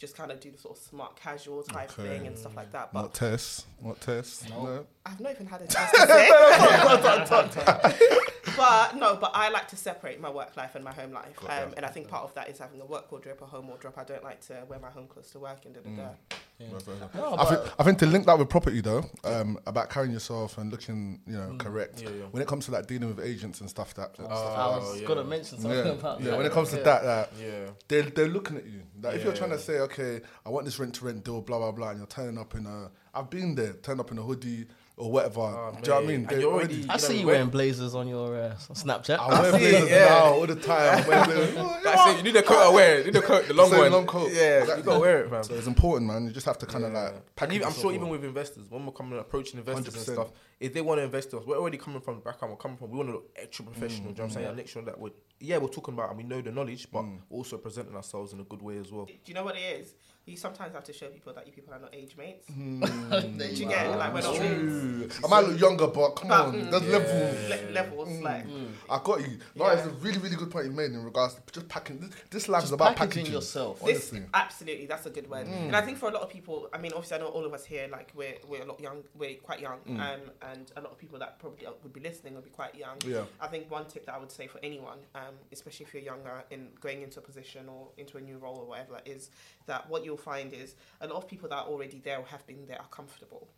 just 0.00 0.16
kind 0.16 0.32
of 0.32 0.40
do 0.40 0.50
the 0.50 0.56
sort 0.56 0.78
of 0.78 0.82
smart 0.82 1.14
casual 1.14 1.62
type 1.62 1.90
Okay. 1.98 2.08
thing 2.08 2.26
and 2.26 2.36
stuff 2.36 2.56
like 2.56 2.72
that. 2.72 2.90
But 2.90 3.02
Not 3.02 3.14
Tess. 3.14 3.66
Not 3.84 4.00
Tess. 4.00 4.48
No. 4.48 4.86
I've 5.04 5.20
not 5.20 5.32
even 5.32 5.46
had 5.46 5.60
a 5.60 5.66
chance 5.66 5.90
to 5.92 6.06
say. 6.06 6.30
but 8.56 8.96
no, 8.96 9.16
but 9.16 9.30
I 9.34 9.50
like 9.50 9.68
to 9.68 9.76
separate 9.76 10.18
my 10.18 10.30
work 10.30 10.56
life 10.56 10.74
and 10.74 10.82
my 10.84 10.92
home 10.92 11.12
life, 11.12 11.36
um, 11.48 11.74
and 11.76 11.84
I 11.84 11.88
think 11.88 12.08
part 12.08 12.24
of 12.24 12.34
that 12.34 12.48
is 12.48 12.58
having 12.58 12.80
a 12.80 12.86
work 12.86 13.12
wardrobe, 13.12 13.38
a 13.42 13.46
home 13.46 13.68
wardrobe. 13.68 13.94
I 13.98 14.04
don't 14.04 14.24
like 14.24 14.40
to 14.48 14.64
wear 14.68 14.78
my 14.78 14.90
home 14.90 15.06
clothes 15.06 15.30
to 15.32 15.38
work 15.38 15.64
and 15.66 15.74
da 15.74 15.80
da 15.82 15.90
da. 15.90 16.36
No, 17.14 17.36
I 17.38 17.44
think, 17.46 17.60
I 17.78 17.82
think 17.84 17.98
to 18.00 18.06
link 18.06 18.26
that 18.26 18.38
with 18.38 18.48
property 18.50 18.80
though, 18.80 19.04
um, 19.24 19.58
about 19.66 19.88
carrying 19.88 20.12
yourself 20.12 20.58
and 20.58 20.70
looking, 20.70 21.20
you 21.26 21.32
know, 21.36 21.56
correct. 21.58 22.02
Yeah, 22.02 22.10
yeah. 22.10 22.24
When 22.30 22.42
it 22.42 22.48
comes 22.48 22.66
to 22.66 22.72
like 22.72 22.86
dealing 22.86 23.08
with 23.14 23.24
agents 23.24 23.60
and 23.60 23.70
stuff, 23.70 23.94
that, 23.94 24.14
that 24.16 24.26
stuff 24.26 24.58
I 24.58 24.66
was 24.76 25.00
yeah. 25.00 25.08
gonna 25.08 25.24
mention 25.24 25.58
something 25.58 25.70
yeah, 25.86 25.92
about 25.92 26.20
yeah. 26.20 26.30
that. 26.30 26.36
When 26.36 26.46
it 26.46 26.52
comes 26.52 26.70
to 26.70 26.76
Yeah. 26.76 26.82
that, 26.82 27.02
that 27.04 27.32
Yeah. 27.40 27.70
they're 27.88 28.02
they're 28.02 28.28
looking 28.28 28.58
at 28.58 28.66
you. 28.66 28.82
Like 29.02 29.16
if 29.16 29.24
you're 29.24 29.32
trying 29.34 29.50
yeah. 29.50 29.56
to 29.56 29.62
say, 29.62 29.78
okay, 29.80 30.20
I 30.44 30.50
want 30.50 30.66
this 30.66 30.78
rent 30.78 30.94
to 30.96 31.04
rent 31.06 31.24
deal, 31.24 31.40
blah 31.40 31.58
blah 31.58 31.72
blah, 31.72 31.90
and 31.90 31.98
you're 31.98 32.06
turning 32.06 32.38
up 32.38 32.54
in 32.54 32.66
a, 32.66 32.90
I've 33.14 33.30
been 33.30 33.54
there, 33.54 33.72
turn 33.74 33.98
up 33.98 34.10
in 34.10 34.18
a 34.18 34.22
hoodie 34.22 34.66
or 35.00 35.10
whatever. 35.10 35.40
Oh, 35.40 35.72
do 35.72 35.78
you 35.80 35.88
know 35.88 35.94
what 35.94 36.04
I 36.04 36.06
mean? 36.06 36.16
And 36.16 36.28
They're 36.28 36.44
already- 36.44 36.86
I 36.88 36.94
You 36.94 36.98
see 36.98 37.14
know, 37.14 37.20
you 37.20 37.26
wearing 37.26 37.48
blazers 37.48 37.94
on 37.94 38.06
your 38.06 38.36
uh, 38.36 38.54
Snapchat. 38.72 39.18
I 39.18 39.40
wear 39.40 39.52
see 39.52 39.58
blazers 39.58 39.90
yeah. 39.90 40.04
now 40.08 40.24
all 40.34 40.46
the 40.46 40.54
time. 40.56 41.06
Wear 41.08 41.24
blazers. 41.24 41.54
That's 41.82 42.10
it. 42.10 42.16
You 42.18 42.22
need 42.22 42.36
a 42.36 42.42
coat 42.42 42.58
I 42.58 42.68
wear. 42.68 42.98
You 42.98 43.04
need 43.06 43.16
a 43.16 43.22
coat, 43.22 43.48
the 43.48 43.54
long 43.54 43.70
Same 43.70 43.78
one. 43.80 43.92
long 43.92 44.06
coat. 44.06 44.30
Yeah, 44.32 44.76
you 44.76 44.82
gotta 44.82 45.00
wear 45.00 45.24
it, 45.24 45.30
fam. 45.30 45.42
So 45.42 45.54
it's 45.54 45.66
important, 45.66 46.10
man. 46.10 46.26
You 46.26 46.32
just 46.32 46.46
have 46.46 46.58
to 46.58 46.66
kind 46.66 46.84
of 46.84 46.92
like. 46.92 47.14
And 47.38 47.52
even, 47.52 47.66
I'm 47.66 47.72
sure 47.72 47.92
even 47.92 48.08
with 48.08 48.24
investors, 48.24 48.70
when 48.70 48.84
we're 48.84 48.92
coming 48.92 49.18
approaching 49.18 49.58
investors 49.58 49.94
and 49.94 50.04
100%. 50.06 50.12
stuff, 50.12 50.32
if 50.60 50.74
they 50.74 50.82
want 50.82 50.98
to 50.98 51.04
invest 51.04 51.32
in 51.32 51.38
us, 51.38 51.46
we're 51.46 51.56
already 51.56 51.78
coming 51.78 52.00
from 52.02 52.16
the 52.16 52.20
background 52.20 52.52
we're 52.52 52.58
coming 52.58 52.76
from. 52.76 52.90
We 52.90 52.98
want 52.98 53.08
to 53.08 53.14
look 53.14 53.30
extra 53.36 53.64
professional. 53.64 54.10
Mm, 54.12 54.16
do 54.16 54.22
you 54.22 54.22
know 54.22 54.22
what 54.24 54.24
I'm 54.24 54.30
saying? 54.34 54.46
And 54.48 54.56
make 54.56 54.68
sure 54.68 54.82
that 54.82 54.98
we're 55.00 55.10
yeah 55.40 55.56
we're 55.56 55.68
talking 55.68 55.94
about 55.94 56.10
and 56.10 56.18
we 56.18 56.24
know 56.24 56.42
the 56.42 56.52
knowledge, 56.52 56.86
but 56.92 57.04
also 57.30 57.56
presenting 57.56 57.96
ourselves 57.96 58.34
in 58.34 58.40
a 58.40 58.44
good 58.44 58.60
way 58.60 58.76
as 58.76 58.92
well. 58.92 59.06
Do 59.06 59.12
you 59.24 59.34
know 59.34 59.44
what 59.44 59.56
it 59.56 59.80
is? 59.80 59.94
You 60.30 60.36
sometimes 60.36 60.74
have 60.74 60.84
to 60.84 60.92
show 60.92 61.06
people 61.08 61.32
that 61.34 61.46
you 61.46 61.52
people 61.52 61.74
are 61.74 61.80
not 61.80 61.94
age 61.94 62.16
mates. 62.16 62.46
Hmm. 62.48 62.80
Do 63.38 63.44
you 63.46 63.66
get 63.66 63.98
like 63.98 64.14
we're 64.14 64.20
not 64.22 64.38
mates? 64.38 65.20
I 65.24 65.28
might 65.28 65.40
look 65.46 65.60
younger, 65.60 65.86
but 65.88 66.10
come 66.10 66.28
But, 66.28 66.40
on, 66.46 66.52
mm, 66.54 66.70
there's 66.70 66.82
levels. 66.88 67.48
Le- 67.50 67.72
levels 67.72 68.08
like 68.20 68.44
I 68.88 69.00
got 69.02 69.20
you. 69.20 69.38
No, 69.56 69.66
Yeah. 69.66 69.72
it's 69.78 69.86
a 69.86 69.90
really, 69.90 70.18
really 70.18 70.36
good 70.36 70.50
point 70.50 70.66
you 70.66 70.72
made 70.72 70.90
in 70.92 71.02
regards 71.04 71.34
to 71.34 71.40
just 71.52 71.68
packing. 71.68 71.98
This, 72.00 72.10
this 72.30 72.48
life 72.48 72.64
is 72.64 72.72
about 72.72 72.96
packaging 72.96 73.24
packaging 73.24 73.32
yourself. 73.34 73.80
this 73.80 74.10
Honestly. 74.12 74.22
absolutely 74.34 74.86
that's 74.86 75.06
a 75.06 75.10
good 75.10 75.28
word 75.28 75.46
and 75.46 75.74
i 75.74 75.80
think 75.80 75.98
for 75.98 76.08
a 76.08 76.12
lot 76.12 76.22
of 76.22 76.28
people 76.30 76.68
i 76.72 76.78
mean 76.78 76.92
obviously 76.92 77.16
i 77.16 77.20
know 77.20 77.26
all 77.28 77.44
of 77.44 77.52
us 77.52 77.64
here 77.64 77.88
like 77.90 78.12
we're 78.14 78.34
we're 78.48 78.62
a 78.62 78.64
lot 78.66 78.78
young 78.80 79.02
we're 79.18 79.34
quite 79.36 79.60
young 79.60 79.78
um 79.88 80.20
and 80.52 80.70
a 80.76 80.80
lot 80.80 80.92
of 80.92 80.98
people 80.98 81.18
that 81.18 81.38
probably 81.38 81.66
would 81.82 81.92
be 81.92 82.00
listening 82.00 82.34
would 82.34 82.44
be 82.44 82.50
quite 82.50 82.74
young 82.74 82.96
Yeah. 83.06 83.24
i 83.40 83.46
think 83.48 83.70
one 83.70 83.86
tip 83.86 84.06
that 84.06 84.14
i 84.14 84.18
would 84.18 84.30
say 84.30 84.46
for 84.46 84.58
anyone 84.62 84.98
um 85.14 85.34
especially 85.52 85.86
if 85.86 85.94
you're 85.94 86.02
younger 86.02 86.44
in 86.50 86.68
going 86.80 87.02
into 87.02 87.18
a 87.18 87.22
position 87.22 87.68
or 87.68 87.88
into 87.96 88.16
a 88.18 88.20
new 88.20 88.38
role 88.38 88.56
or 88.58 88.66
whatever 88.66 89.00
is 89.04 89.30
that 89.66 89.88
what 89.90 90.04
you'll 90.04 90.16
find 90.20 90.52
is 90.52 90.74
a 91.00 91.06
lot 91.06 91.16
of 91.16 91.28
people 91.28 91.48
that 91.48 91.56
are 91.56 91.66
already 91.66 92.00
there 92.04 92.18
or 92.18 92.26
have 92.26 92.46
been 92.46 92.66
there 92.66 92.78
are 92.80 92.88
comfortable 92.88 93.48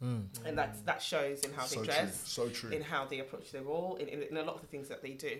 hmm. 0.00 0.20
and 0.46 0.56
that's 0.56 0.80
that 0.80 1.02
shows 1.02 1.40
in 1.40 1.52
how 1.52 1.64
So 1.64 1.80
they 1.80 1.86
true, 1.86 1.94
dress 1.94 2.22
so 2.26 2.48
true. 2.48 2.70
in 2.70 2.82
how 2.82 3.04
they 3.04 3.20
approach 3.20 3.52
their 3.52 3.62
role 3.62 3.96
in, 3.96 4.08
in, 4.08 4.22
in 4.22 4.36
a 4.36 4.42
lot 4.42 4.56
of 4.56 4.60
the 4.62 4.68
things 4.68 4.88
that 4.88 5.02
they 5.02 5.10
do 5.10 5.38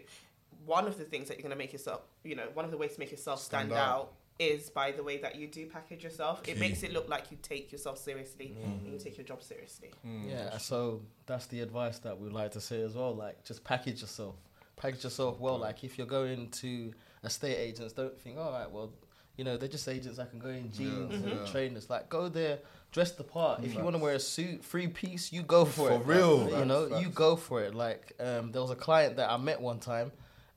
one 0.66 0.86
of 0.86 0.96
the 0.98 1.04
things 1.04 1.28
that 1.28 1.36
you're 1.36 1.42
going 1.42 1.58
to 1.58 1.62
make 1.64 1.72
yourself 1.72 2.02
you 2.24 2.34
know 2.34 2.48
one 2.54 2.64
of 2.64 2.70
the 2.70 2.76
ways 2.76 2.94
to 2.94 3.00
make 3.00 3.10
yourself 3.10 3.40
stand, 3.40 3.68
Stand 3.68 3.80
out. 3.80 3.88
out. 3.88 4.12
is 4.38 4.70
by 4.70 4.92
the 4.92 5.02
way 5.02 5.16
that 5.18 5.34
you 5.36 5.46
do 5.46 5.66
package 5.66 6.02
yourself 6.04 6.40
it 6.48 6.54
Key. 6.54 6.60
makes 6.60 6.82
it 6.82 6.92
look 6.92 7.08
like 7.08 7.30
you 7.30 7.38
take 7.42 7.72
yourself 7.72 7.98
seriously 7.98 8.56
mm. 8.58 8.64
and 8.64 8.92
you 8.92 8.98
take 8.98 9.16
your 9.16 9.26
job 9.26 9.42
seriously 9.42 9.90
hmm. 10.02 10.28
Yeah, 10.28 10.58
so 10.58 11.02
that's 11.26 11.46
the 11.46 11.60
advice 11.60 11.98
that 12.00 12.18
we 12.18 12.28
like 12.28 12.52
to 12.52 12.60
say 12.60 12.82
as 12.82 12.94
well. 12.94 13.14
Like, 13.14 13.44
just 13.44 13.64
package 13.64 14.00
yourself. 14.00 14.36
Package 14.76 15.04
yourself 15.04 15.38
well. 15.40 15.58
Like, 15.58 15.84
if 15.84 15.96
you're 15.98 16.06
going 16.06 16.50
to 16.50 16.92
estate 17.22 17.56
agents, 17.56 17.92
don't 17.92 18.18
think, 18.18 18.38
all 18.38 18.52
right, 18.52 18.70
well, 18.70 18.92
you 19.36 19.44
know, 19.44 19.56
they're 19.56 19.68
just 19.68 19.88
agents. 19.88 20.18
I 20.18 20.26
can 20.26 20.38
go 20.38 20.48
in 20.48 20.70
jeans 20.70 21.10
Yeah, 21.12 21.16
and 21.16 21.28
yeah. 21.28 21.46
trainers. 21.50 21.90
Like, 21.90 22.08
go 22.08 22.28
there, 22.28 22.58
dress 22.92 23.12
the 23.12 23.24
part. 23.24 23.64
If 23.64 23.74
you 23.74 23.82
want 23.82 23.96
to 23.96 24.02
wear 24.02 24.14
a 24.14 24.20
suit, 24.20 24.64
three 24.64 24.88
piece, 24.88 25.32
you 25.32 25.42
go 25.42 25.64
for, 25.64 25.88
For 25.88 25.94
it. 25.94 25.98
For 25.98 26.04
real. 26.04 26.36
Like, 26.36 26.58
you 26.60 26.64
know, 26.64 26.88
facts. 26.88 27.02
you 27.02 27.08
go 27.08 27.36
for 27.36 27.62
it. 27.62 27.74
Like, 27.74 28.12
um, 28.20 28.52
there 28.52 28.62
was 28.62 28.70
a 28.70 28.76
client 28.76 29.16
that 29.16 29.30
I 29.30 29.36
met 29.36 29.60
one 29.60 29.78
time. 29.80 30.12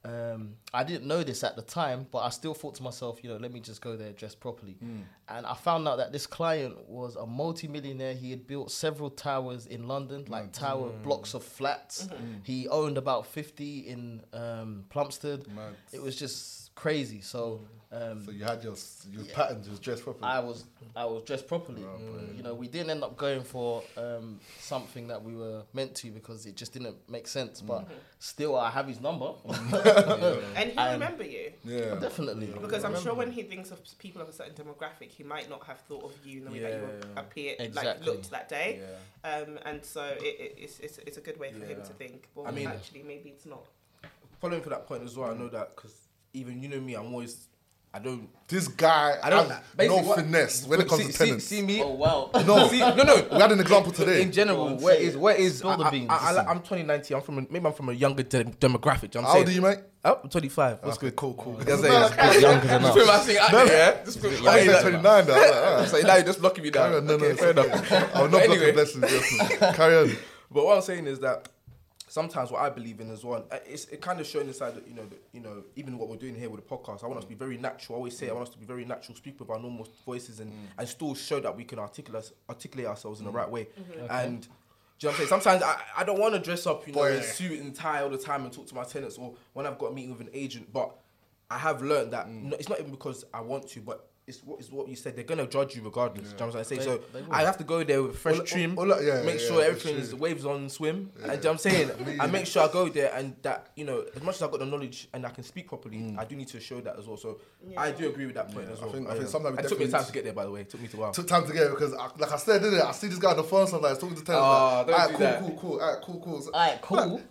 Um, 0.05 0.53
I 0.73 0.83
didn't 0.85 1.05
know 1.05 1.21
this 1.23 1.43
at 1.43 1.57
the 1.57 1.61
time, 1.63 2.07
but 2.11 2.19
I 2.19 2.29
still 2.29 2.53
thought 2.53 2.75
to 2.75 2.83
myself, 2.83 3.19
you 3.23 3.29
know, 3.29 3.35
let 3.37 3.51
me 3.51 3.59
just 3.59 3.81
go 3.81 3.97
there 3.97 4.13
dressed 4.13 4.39
properly. 4.39 4.73
Hmm. 4.73 4.99
And 5.27 5.45
I 5.45 5.53
found 5.53 5.85
out 5.85 5.97
that 5.97 6.13
this 6.13 6.25
client 6.25 6.87
was 6.87 7.17
a 7.17 7.25
multi-millionaire. 7.25 8.13
He 8.13 8.29
had 8.29 8.47
built 8.47 8.71
several 8.71 9.09
towers 9.09 9.65
in 9.65 9.87
London, 9.87 10.23
like 10.29 10.53
tower 10.53 10.91
blocks 11.03 11.33
of 11.33 11.43
flats. 11.43 12.07
He 12.43 12.69
owned 12.69 12.97
about 12.97 13.25
50 13.25 13.79
in 13.79 14.21
um, 14.31 14.85
Plumstead. 14.89 15.45
It 15.91 16.01
was 16.01 16.15
just 16.15 16.66
crazy. 16.77 17.21
So 17.21 17.59
um, 17.91 18.25
So 18.25 18.31
you 18.31 18.43
had 18.43 18.63
your 18.63 18.75
your 19.11 19.23
pattern 19.33 19.63
just 19.63 19.81
dressed 19.81 20.03
properly. 20.03 20.25
I 20.25 20.39
was 20.39 20.65
I 20.95 21.05
was 21.05 21.23
dressed 21.23 21.47
properly. 21.47 21.83
You 22.35 22.43
know, 22.43 22.53
we 22.53 22.67
didn't 22.67 22.89
end 22.89 23.03
up 23.03 23.17
going 23.17 23.43
for 23.43 23.83
um, 23.97 24.39
something 24.59 25.07
that 25.07 25.23
we 25.23 25.35
were 25.35 25.63
meant 25.73 25.95
to 25.95 26.11
because 26.11 26.45
it 26.45 26.55
just 26.55 26.73
didn't 26.73 26.95
make 27.09 27.27
sense. 27.27 27.61
But 27.61 27.87
still, 28.19 28.55
I 28.57 28.69
have 28.69 28.87
his 28.87 28.99
number. 28.99 29.31
and 30.55 30.71
he'll 30.71 30.91
remember 30.91 31.23
you 31.23 31.51
yeah. 31.63 31.95
Definitely. 31.95 32.47
because 32.61 32.83
I'm 32.83 32.99
sure 32.99 33.13
when 33.13 33.31
he 33.31 33.43
thinks 33.43 33.71
of 33.71 33.79
people 33.99 34.21
of 34.21 34.29
a 34.29 34.33
certain 34.33 34.53
demographic, 34.53 35.09
he 35.09 35.23
might 35.23 35.49
not 35.49 35.63
have 35.65 35.79
thought 35.81 36.03
of 36.03 36.13
you 36.25 36.39
in 36.39 36.45
the 36.45 36.51
way 36.51 36.59
that 36.59 36.73
you 36.73 36.87
Yeah. 37.15 37.21
appeared, 37.21 37.75
like 37.75 38.05
looked 38.05 38.29
that 38.31 38.49
day. 38.49 38.81
Yeah. 38.81 39.29
Um, 39.31 39.59
and 39.65 39.83
so 39.83 40.03
it, 40.03 40.23
it, 40.23 40.55
it's, 40.57 40.79
it's, 40.79 40.97
it's 40.99 41.17
a 41.17 41.21
good 41.21 41.39
way 41.39 41.51
for 41.51 41.65
him 41.65 41.81
to 41.81 41.93
think. 41.93 42.27
Well, 42.35 42.47
I 42.47 42.51
mean- 42.51 42.67
actually, 42.67 43.03
maybe 43.03 43.29
it's 43.29 43.45
not. 43.45 43.65
Following 44.41 44.61
for 44.61 44.69
that 44.69 44.85
point 44.85 45.03
as 45.03 45.17
well, 45.17 45.31
I 45.31 45.33
know 45.33 45.47
that 45.47 45.75
because 45.75 46.07
even 46.38 46.62
you 46.62 46.69
know 46.69 46.80
me, 46.80 46.93
I'm 46.95 47.08
always 47.13 47.47
I 47.93 48.00
don't 48.00 48.30
This 48.47 48.67
guy 48.67 49.17
I 49.23 49.30
don't 49.30 49.50
has 49.50 49.60
no 49.89 49.97
what- 49.97 50.19
finesse 50.19 50.67
when 50.67 50.82
it 50.82 50.88
comes 50.89 51.02
see, 51.02 51.08
to 51.08 51.13
see- 51.13 51.26
tenants. 51.26 51.45
See, 51.45 51.62
me? 51.62 51.82
Oh 51.82 51.93
wow. 51.93 52.30
No, 52.45 52.67
see, 52.67 52.80
no, 52.80 52.93
no. 52.95 53.28
we 53.32 53.39
had 53.39 53.52
an 53.52 53.60
example 53.60 53.91
today. 53.91 54.21
In 54.21 54.32
general, 54.32 54.65
Go 54.67 54.76
on, 54.76 54.82
where 54.82 54.95
say 54.97 55.04
is 55.06 55.15
it. 55.15 55.19
where 55.19 55.36
is 55.36 55.58
Spill 55.60 55.78
the 55.78 55.84
I, 55.86 55.89
beans, 55.89 56.10
I, 56.12 56.45
I'm 56.47 56.60
2019. 56.60 57.15
I'm 57.17 57.23
from 57.23 57.38
a, 57.39 57.45
maybe 57.50 57.65
I'm 57.65 57.73
from 57.73 57.89
a 57.89 57.93
younger 57.93 58.23
de- 58.23 58.43
demographic. 58.43 59.15
I'm 59.15 59.23
How 59.23 59.34
saying. 59.34 59.43
old 59.43 59.47
are 59.50 59.52
you, 59.52 59.62
mate? 59.62 59.80
Oh, 60.06 60.19
I'm 60.23 60.30
25. 60.30 60.80
What's 60.84 60.97
Okay, 60.97 61.08
good? 61.08 61.15
cool, 61.15 61.34
cool. 61.36 61.54
That's 61.60 61.82
it. 61.84 62.41
younger 62.41 62.67
than 62.67 62.82
Just 62.82 62.93
put 62.93 63.02
us. 63.04 63.08
my 63.08 63.17
thing 63.19 63.38
out 63.38 63.52
there, 63.52 63.95
yeah? 63.97 64.04
Just 64.06 64.21
put 64.21 64.28
I 64.28 64.32
was 64.34 64.41
my 64.41 64.73
like 64.73 64.82
29 64.82 65.26
though. 65.26 65.34
I 65.34 65.38
was 65.38 65.50
like, 65.50 65.54
ah. 65.63 65.86
So 65.86 66.08
now 66.08 66.15
you're 66.15 66.26
just 66.26 66.39
blocking 66.41 66.63
me 66.65 66.69
down. 66.69 66.93
On, 66.93 67.06
no, 67.06 67.17
no, 67.17 67.26
okay, 67.26 67.32
it's 67.32 67.39
fair 67.41 67.52
enough. 67.52 67.91
I 68.15 68.21
will 68.21 68.30
not 68.30 68.41
Anyway. 68.43 68.71
blessings. 68.73 69.00
blessings. 69.00 69.76
Carry 69.76 69.95
on. 69.97 70.17
But 70.52 70.65
what 70.65 70.76
I'm 70.76 70.82
saying 70.84 71.08
is 71.08 71.19
that 71.21 71.50
sometimes 72.08 72.52
what 72.52 72.62
I 72.62 72.70
believe 72.70 73.00
in 73.00 73.12
as 73.12 73.24
well, 73.24 73.46
uh, 73.52 73.58
it's 73.65 73.86
it 73.86 74.02
kind 74.02 74.20
of 74.20 74.26
showing 74.26 74.48
inside 74.48 74.76
that 74.76 74.88
you 74.88 74.93
know, 74.93 75.06
that, 75.06 75.22
you 75.34 75.41
know, 75.41 75.63
even 75.76 75.98
what 75.98 76.10
we're 76.10 76.15
doing 76.15 76.36
here 76.36 76.50
with 76.50 76.67
the 76.67 76.76
podcast. 76.76 77.04
I 77.04 77.08
want 77.08 77.20
us 77.20 77.26
to 77.26 77.30
be 77.30 77.36
very 77.36 77.58
natural. 77.58 77.96
I 77.96 77.98
always 77.98 78.17
say 78.17 78.30
I 78.30 78.34
want 78.34 78.48
us 78.48 78.54
to 78.54 78.60
be 78.60 78.65
very 78.65 78.86
natural, 78.86 79.15
speak 79.15 79.39
with 79.39 79.50
our 79.50 79.60
normal 79.60 79.88
voices, 80.06 80.39
and 80.39 80.52
mm. 80.52 80.56
and 80.78 80.88
still 80.88 81.13
show 81.15 81.39
that 81.39 81.56
we 81.56 81.63
can 81.63 81.80
articulate 81.80 82.32
articulate 82.50 82.88
ourselves 82.88 83.20
in 83.20 83.26
the 83.26 83.32
mm. 83.32 83.36
right 83.36 83.50
way. 83.50 83.67
Mm-hmm. 83.80 84.08
And. 84.10 84.48
Do 85.00 85.06
you 85.06 85.12
know 85.12 85.12
what 85.12 85.22
I'm 85.22 85.28
saying? 85.28 85.41
Sometimes 85.43 85.62
I, 85.62 86.02
I 86.02 86.04
don't 86.06 86.20
want 86.20 86.34
to 86.34 86.39
dress 86.39 86.65
up, 86.65 86.88
you 86.88 86.93
know, 86.93 87.04
in 87.04 87.13
Boy. 87.13 87.20
a 87.20 87.24
suit 87.24 87.60
and 87.60 87.76
tie 87.76 88.02
all 88.02 88.10
the 88.10 88.17
time 88.17 88.46
and 88.46 88.52
talk 88.52 88.65
to 88.65 88.74
my 88.74 88.84
tenants 88.84 89.20
or 89.20 89.36
when 89.54 89.67
I've 89.67 89.78
got 89.78 89.91
a 89.91 89.93
meeting 89.93 90.10
with 90.10 90.22
an 90.22 90.30
agent. 90.34 90.74
But 90.74 90.91
I 91.52 91.60
have 91.60 91.84
learned 91.84 92.13
that 92.13 92.28
mm. 92.28 92.46
no, 92.46 92.58
it's 92.58 92.67
not 92.67 92.80
even 92.80 92.89
because 92.89 93.24
I 93.32 93.41
want 93.41 93.67
to, 93.70 93.82
but 93.82 94.08
it's 94.27 94.43
what, 94.43 94.59
it's 94.59 94.69
what 94.69 94.89
you 94.89 94.95
said. 94.97 95.15
They're 95.15 95.23
gonna 95.23 95.47
judge 95.47 95.77
you 95.77 95.81
regardless. 95.81 96.31
Do 96.31 96.33
you 96.33 96.39
know 96.41 96.45
what 96.47 96.55
I'm 96.57 96.63
saying? 96.65 96.79
They- 96.81 96.85
so 96.85 96.97
they. 97.13 97.23
I 97.31 97.43
have 97.43 97.57
to 97.59 97.63
go 97.63 97.81
there 97.85 98.03
with 98.03 98.19
fresh 98.19 98.35
Well, 98.37 98.45
trim, 98.45 98.75
well, 98.75 98.87
well, 98.87 99.01
yeah, 99.01 99.21
make 99.23 99.39
yeah, 99.39 99.47
sure 99.47 99.61
yeah, 99.61 99.67
everything 99.67 99.95
is 99.95 100.13
waves 100.13 100.45
on 100.45 100.69
swim. 100.69 101.11
And 101.15 101.15
do 101.15 101.19
you 101.21 101.27
know 101.27 101.33
what 101.37 101.45
I'm 101.45 101.57
saying? 101.59 101.91
I 102.19 102.27
make 102.27 102.45
sure 102.45 102.63
I 102.63 102.67
go 102.71 102.89
there 102.89 103.13
and 103.15 103.35
that 103.43 103.69
you 103.77 103.85
know, 103.85 104.03
as 104.13 104.21
much 104.21 104.35
as 104.35 104.41
I've 104.43 104.51
got 104.51 104.59
the 104.59 104.65
knowledge 104.65 105.07
and 105.13 105.25
I 105.25 105.29
can 105.29 105.45
speak 105.45 105.69
properly, 105.69 105.97
mm. 105.99 106.19
I 106.19 106.25
do 106.25 106.35
need 106.35 106.49
to 106.49 106.59
show 106.59 106.81
that 106.81 106.99
as 106.99 107.07
well. 107.07 107.15
So 107.15 107.39
I 107.77 107.91
do 107.91 108.09
agree 108.09 108.25
with 108.25 108.35
that 108.35 108.51
point 108.53 108.69
as 108.69 108.79
I 108.79 108.83
well. 108.83 108.93
think- 108.93 109.09
I 109.09 109.15
think 109.15 109.29
sometimes 109.29 109.59
it 109.59 109.67
took 109.69 109.79
me 109.79 109.87
time 109.87 110.01
need 110.01 110.07
to 110.07 110.13
get 110.13 110.23
there, 110.25 110.33
by 110.33 110.43
the 110.43 110.51
way. 110.51 110.61
It 110.61 110.69
took 110.69 110.81
me 110.81 110.89
a 110.93 110.97
while. 110.97 111.11
Took 111.13 111.27
time 111.27 111.47
to 111.47 111.53
get 111.53 111.63
it 111.63 111.69
because, 111.71 111.93
I, 111.93 112.09
like 112.17 112.31
I 112.31 112.37
said, 112.37 112.61
didn't 112.61 112.79
it? 112.79 112.83
I 112.85 112.91
see 112.91 113.07
this 113.07 113.19
guy 113.19 113.31
on 113.31 113.37
the 113.37 113.43
phone 113.43 113.67
sometimes 113.67 113.97
talking 113.97 114.17
to 114.17 114.23
tenants. 114.25 114.43
Oh, 114.45 114.49
like, 114.49 114.51
ah, 114.51 114.83
don't 114.83 114.93
"Alright, 114.93 115.07
do 115.09 115.15
cool, 115.15 115.19
that." 115.25 115.39
cool, 115.39 115.57
cool, 115.61 115.81
alright, 115.81 116.01
cool, 116.03 116.19
cool. 116.19 116.41
So- 116.41 116.51
Alright, 116.51 116.81
cool. 116.81 116.99
Alright, 116.99 117.21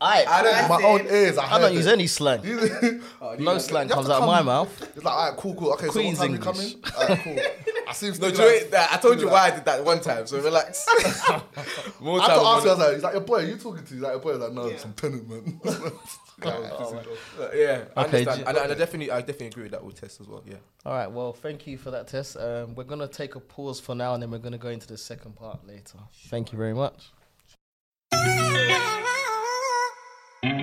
I 0.00 0.42
don't- 0.42 0.68
my 0.68 0.82
own 0.88 1.06
ears, 1.06 1.38
I, 1.38 1.54
I 1.54 1.58
don't 1.60 1.72
it. 1.72 1.76
use 1.76 1.86
any 1.86 2.06
slang. 2.06 2.40
No 3.38 3.58
slang 3.58 3.88
comes 3.88 4.06
to 4.06 4.12
out 4.14 4.22
of 4.22 4.28
my 4.28 4.40
mouth. 4.42 4.82
It's 4.94 5.04
like, 5.04 5.14
alright, 5.14 5.36
cool, 5.38 5.54
cool. 5.54 5.72
Okay, 5.74 5.88
Queen's 5.88 6.18
so 6.18 6.26
what 6.28 6.40
time 6.42 6.54
English. 6.54 6.74
you 6.74 6.78
coming? 6.80 7.10
Alright, 7.10 7.24
cool. 7.24 7.38
I 7.88 7.92
see 7.92 8.06
him 8.08 8.14
No, 8.20 8.30
do 8.30 8.42
you 8.42 8.48
out- 8.64 8.70
that, 8.72 8.92
I 8.92 8.96
told 8.98 9.20
you 9.20 9.28
why. 9.28 9.46
I 9.46 9.50
did 9.50 9.64
that 9.64 9.84
one 9.84 10.00
time, 10.00 10.26
so 10.26 10.38
relax. 10.40 10.86
More 12.00 12.20
I 12.20 12.24
had 12.26 12.34
to 12.34 12.40
ask 12.40 12.64
you, 12.64 12.70
I 12.70 12.74
was 12.74 12.78
like, 12.78 12.94
he's 12.94 13.02
like, 13.02 13.12
your 13.14 13.22
boy, 13.22 13.38
you 13.40 13.56
talking 13.56 13.84
to? 13.84 13.94
He's 13.94 14.02
like, 14.02 14.12
your 14.12 14.20
boy, 14.20 14.36
like, 14.36 14.52
no, 14.52 14.68
Yeah. 14.68 14.76
some 14.78 14.92
tenant, 14.94 15.28
man. 15.28 15.60
Guy 16.40 16.58
was 16.58 16.70
pissing 16.70 17.12
off. 17.12 17.40
Uh, 17.40 17.48
yeah, 17.54 17.84
I 17.96 18.04
Okay, 18.04 18.18
understand, 18.18 18.24
do- 18.40 18.46
and, 18.48 18.58
and 18.58 18.72
I 18.72 18.74
definitely, 18.74 19.10
I 19.10 19.20
definitely 19.20 19.46
agree 19.48 19.62
with 19.64 19.72
that 19.72 19.84
with 19.84 20.00
Tess 20.00 20.20
as 20.20 20.26
well. 20.28 20.42
Yeah. 20.46 20.56
All 20.84 20.92
right. 20.92 21.10
Well, 21.10 21.32
thank 21.32 21.66
you 21.66 21.78
for 21.78 21.90
that 21.92 22.08
Tess. 22.08 22.36
Um, 22.36 22.74
we're 22.74 22.84
gonna 22.84 23.08
take 23.08 23.34
a 23.36 23.40
pause 23.40 23.80
for 23.80 23.94
now, 23.94 24.14
and 24.14 24.22
then 24.22 24.30
we're 24.30 24.38
gonna 24.38 24.58
go 24.58 24.68
into 24.68 24.86
the 24.86 24.98
second 24.98 25.34
part 25.36 25.66
later. 25.66 25.98
Thank 26.28 26.52
you 26.52 26.58
very 26.58 26.74
much. 26.74 27.10
Feels 30.42 30.54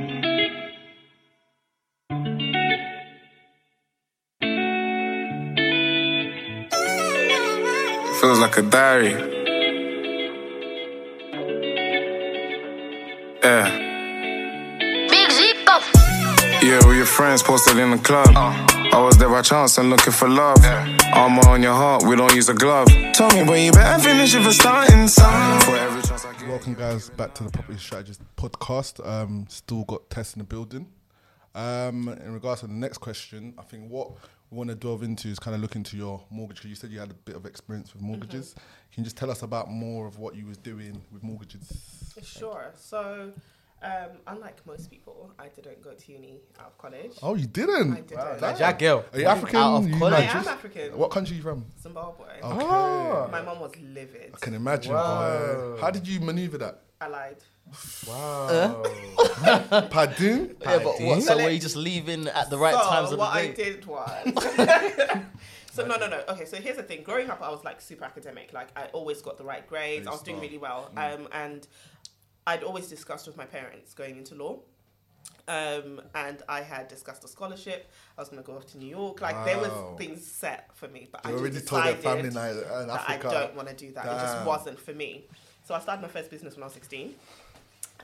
like 8.40 8.58
a 8.58 8.62
diary. 8.62 9.14
Yeah. 13.44 13.83
Big 16.64 16.72
Zico. 16.72 16.82
Yeah, 16.82 16.88
with 16.88 16.98
your 16.98 17.06
friends 17.06 17.44
posted 17.44 17.78
in 17.78 17.92
the 17.92 17.98
club. 17.98 18.28
I 18.36 19.00
was 19.02 19.18
there 19.18 19.30
by 19.30 19.42
chance 19.42 19.78
and 19.78 19.90
looking 19.90 20.14
for 20.14 20.30
love. 20.30 20.64
Armor 21.14 21.48
on 21.50 21.64
your 21.64 21.74
heart, 21.74 22.04
we 22.04 22.16
don't 22.16 22.34
use 22.36 22.50
a 22.50 22.54
glove. 22.54 22.88
Tell 23.14 23.30
me, 23.32 23.44
but 23.44 23.60
you 23.60 23.72
better 23.72 24.02
finish 24.04 24.34
if 24.36 24.46
it's 24.46 24.58
starting 24.58 25.08
something. 25.08 25.68
For 25.70 25.76
every 25.78 26.02
chance 26.02 26.26
I 26.26 26.34
get. 26.34 26.48
Welcome, 26.48 26.74
guys, 26.76 27.10
back 27.12 27.34
to 27.36 27.44
the 27.44 27.50
Property 27.52 27.78
Strategist 27.80 28.22
podcast. 28.36 29.06
Um, 29.08 29.46
still 29.50 29.84
got 29.86 30.10
Tess 30.10 30.34
in 30.34 30.40
the 30.40 30.46
building. 30.46 30.88
Um, 31.56 32.10
in 32.10 32.34
regards 32.34 32.62
to 32.62 32.68
the 32.68 32.74
next 32.74 32.98
question, 33.00 33.54
I 33.60 33.64
think 33.64 33.90
what 33.90 34.12
we 34.50 34.58
want 34.58 34.70
to 34.70 34.76
delve 34.76 35.04
into 35.04 35.28
is 35.28 35.40
kind 35.40 35.56
of 35.56 35.62
look 35.62 35.76
into 35.76 35.98
your 35.98 36.24
mortgage. 36.30 36.62
'cause 36.62 36.70
You 36.70 36.76
said 36.76 36.92
you 36.92 37.00
had 37.00 37.12
a 37.12 37.16
bit 37.16 37.36
of 37.36 37.46
experience 37.46 37.94
with 37.94 38.02
mortgages. 38.02 38.54
Can 38.92 39.02
you 39.02 39.06
just 39.06 39.18
tell 39.18 39.30
us 39.32 39.42
about 39.44 39.70
more 39.72 40.08
of 40.08 40.18
what 40.20 40.36
you 40.36 40.46
was 40.46 40.58
doing 40.58 41.02
with 41.12 41.24
mortgages? 41.24 42.14
Sure. 42.24 42.72
So, 42.78 43.32
um, 43.84 44.10
unlike 44.28 44.66
most 44.66 44.90
people, 44.90 45.32
I 45.38 45.48
didn't 45.50 45.82
go 45.82 45.92
to 45.94 46.12
uni 46.12 46.40
out 46.60 46.68
of 46.68 46.78
college. 46.78 47.12
Oh, 47.22 47.36
you 47.36 47.48
didn't? 47.48 47.94
I 47.94 48.02
didn't. 48.02 48.42
Like 48.42 48.58
Jack 48.58 48.80
girl. 48.80 49.06
Are 49.14 49.20
you 49.20 49.26
African? 49.26 49.56
Out 49.60 49.78
of 49.78 49.90
You 49.90 49.98
college? 50.00 50.14
I 50.14 50.40
am 50.40 50.48
African. 50.48 50.98
What 50.98 51.12
country 51.12 51.36
are 51.36 51.38
you 51.38 51.44
from? 51.44 51.66
Zimbabwe. 51.82 52.26
Okay. 52.42 53.32
My 53.32 53.42
mom 53.42 53.60
was 53.60 53.72
livid. 53.78 54.32
I 54.34 54.38
can 54.38 54.54
imagine. 54.54 54.94
boy. 54.94 55.78
How 55.82 55.92
did 55.92 56.08
you 56.08 56.20
maneuver 56.20 56.58
that? 56.60 56.82
I 57.02 57.08
lied. 57.08 57.38
Wow. 58.08 58.84
Pardon? 59.90 60.56
Yeah, 60.62 60.78
but 60.80 61.02
what? 61.02 61.22
So 61.22 61.38
So 61.38 61.44
were 61.44 61.50
you 61.50 61.60
just 61.60 61.76
leaving 61.76 62.28
at 62.28 62.50
the 62.50 62.58
right 62.58 62.74
so 62.74 62.82
times 62.90 63.12
of 63.12 63.18
the 63.20 63.26
day? 63.26 63.30
what 63.30 63.36
I 63.36 63.48
day? 63.48 63.54
did 63.54 63.86
was. 63.86 65.24
so 65.72 65.86
no, 65.86 65.98
no, 65.98 66.08
no. 66.08 66.24
Okay, 66.30 66.46
so 66.46 66.58
here's 66.58 66.78
the 66.78 66.84
thing. 66.84 67.04
Growing 67.04 67.30
up, 67.30 67.42
I 67.42 67.50
was 67.50 67.64
like 67.64 67.82
super 67.82 68.06
academic. 68.06 68.54
Like 68.54 68.68
I 68.78 68.86
always 68.94 69.22
got 69.22 69.38
the 69.38 69.44
right 69.44 69.68
grades. 69.68 70.08
I 70.08 70.12
was 70.12 70.22
doing 70.22 70.40
really 70.40 70.58
well. 70.58 70.92
Um, 70.96 71.28
and 71.32 71.68
I'd 72.46 72.64
always 72.64 72.88
discussed 72.88 73.28
with 73.28 73.38
my 73.38 73.46
parents 73.46 73.94
going 73.94 74.18
into 74.18 74.36
law. 74.36 74.60
Um, 75.48 76.02
and 76.16 76.42
I 76.48 76.62
had 76.62 76.88
discussed 76.88 77.24
a 77.24 77.28
scholarship. 77.28 77.92
I 78.18 78.22
was 78.22 78.30
going 78.30 78.42
to 78.42 78.48
go 78.48 78.56
off 78.56 78.66
to 78.68 78.78
New 78.78 78.88
York. 78.88 79.22
Like 79.22 79.46
there 79.46 79.58
Wow. 79.58 79.94
was 79.96 79.98
things 79.98 80.26
set 80.26 80.70
for 80.74 80.88
me, 80.88 81.10
but 81.12 81.22
You 81.26 81.32
I 81.32 81.34
already 81.34 81.60
told 81.60 81.84
your 81.86 81.96
family 81.96 82.28
in 82.28 82.34
that 82.34 82.90
Africa. 82.90 83.28
I 83.28 83.32
don't 83.32 83.56
want 83.56 83.68
to 83.68 83.76
do 83.76 83.92
that. 83.94 84.06
It 84.06 84.20
just 84.22 84.46
wasn't 84.46 84.80
for 84.80 84.94
me. 84.94 85.26
So 85.66 85.74
I 85.74 85.80
started 85.80 86.02
my 86.02 86.08
first 86.08 86.30
business 86.30 86.56
when 86.56 86.64
I 86.64 86.68
was 86.68 86.74
16, 86.74 87.16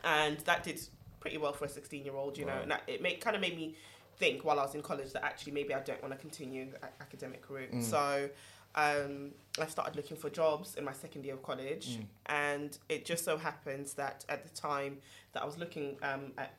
and 0.04 0.38
that 0.39 0.63
did 0.63 0.80
pretty 1.19 1.38
well 1.38 1.54
for 1.54 1.65
a 1.65 1.69
16 1.69 2.04
year 2.04 2.15
old. 2.15 2.38
You 2.38 2.45
know, 2.45 2.60
and 2.62 2.71
that, 2.71 2.84
it 2.88 3.02
made, 3.02 3.21
kind 3.21 3.36
of 3.36 3.41
made 3.41 3.56
me 3.56 3.75
think 4.17 4.43
while 4.43 4.60
I 4.60 4.63
was 4.63 4.75
in 4.75 4.82
college 4.82 5.13
that 5.13 5.23
actually 5.23 5.54
maybe 5.54 5.73
I 5.73 5.80
don't 5.80 6.02
want 6.02 6.13
to 6.13 6.19
continue 6.19 6.71
the 6.71 6.80
academic 7.02 7.49
route. 7.49 7.71
Mm. 7.71 7.84
So 7.84 8.30
um, 8.75 9.32
I 9.60 9.65
started 9.67 9.95
looking 9.95 10.15
for 10.17 10.29
jobs 10.29 10.75
in 10.75 10.84
my 10.86 10.93
second 10.93 11.25
year 11.25 11.34
of 11.34 11.43
college, 11.43 11.97
Mm. 11.97 12.05
and 12.27 12.77
it 12.88 13.05
just 13.05 13.25
so 13.25 13.38
happens 13.38 13.93
that 13.95 14.25
at 14.29 14.43
the 14.43 14.49
time 14.62 14.99
that 15.34 15.41
I 15.41 15.45
was 15.45 15.58
looking 15.58 15.97
um, 16.01 16.32
at, 16.38 16.53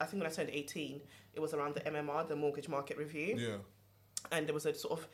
I 0.00 0.04
think 0.06 0.22
when 0.22 0.30
I 0.30 0.34
turned 0.34 0.50
18, 0.50 1.00
it 1.34 1.40
was 1.40 1.54
around 1.54 1.74
the 1.74 1.80
MMR, 1.80 2.28
the 2.28 2.36
Mortgage 2.36 2.68
Market 2.68 2.96
Review 2.98 3.36
Yeah. 3.38 3.56
and 4.30 4.46
there 4.46 4.54
was 4.54 4.66
a 4.66 4.74
sort 4.74 4.98
of 4.98 5.08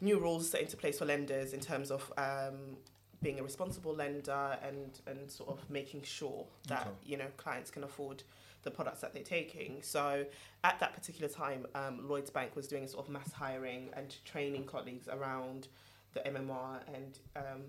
new 0.00 0.18
rules 0.20 0.48
set 0.50 0.60
into 0.60 0.76
place 0.76 0.98
for 0.98 1.04
lenders 1.04 1.52
in 1.52 1.60
terms 1.60 1.90
of 1.90 2.12
um, 2.16 2.76
being 3.22 3.40
a 3.40 3.42
responsible 3.42 3.92
lender 3.94 4.58
and 4.62 5.00
and 5.06 5.28
sort 5.30 5.48
of 5.50 5.68
making 5.68 6.02
sure 6.02 6.46
that 6.68 6.82
Okay. 6.82 6.90
you 7.04 7.16
know 7.16 7.26
clients 7.36 7.70
can 7.70 7.82
afford 7.82 8.22
the 8.62 8.70
products 8.70 9.00
that 9.00 9.14
they're 9.14 9.22
taking. 9.22 9.82
So 9.82 10.24
at 10.64 10.80
that 10.80 10.94
particular 10.94 11.28
time, 11.28 11.66
um, 11.74 12.08
Lloyds 12.08 12.30
Bank 12.30 12.56
was 12.56 12.66
doing 12.66 12.84
a 12.84 12.88
sort 12.88 13.06
of 13.06 13.12
mass 13.12 13.32
hiring 13.32 13.90
and 13.94 14.14
training 14.24 14.64
colleagues 14.64 15.08
around 15.08 15.68
the 16.14 16.20
MMR 16.20 16.80
and 16.94 17.18
um, 17.36 17.62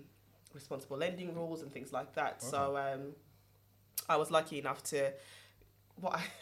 responsible 0.54 0.96
lending 0.96 1.34
rules 1.34 1.62
and 1.62 1.72
things 1.72 1.92
like 1.92 2.14
that. 2.14 2.42
So 2.42 2.76
um, 2.76 3.12
I 4.08 4.16
was 4.16 4.30
lucky 4.30 4.58
enough 4.58 4.82
to 4.84 5.12
what 5.96 6.14
I. 6.14 6.22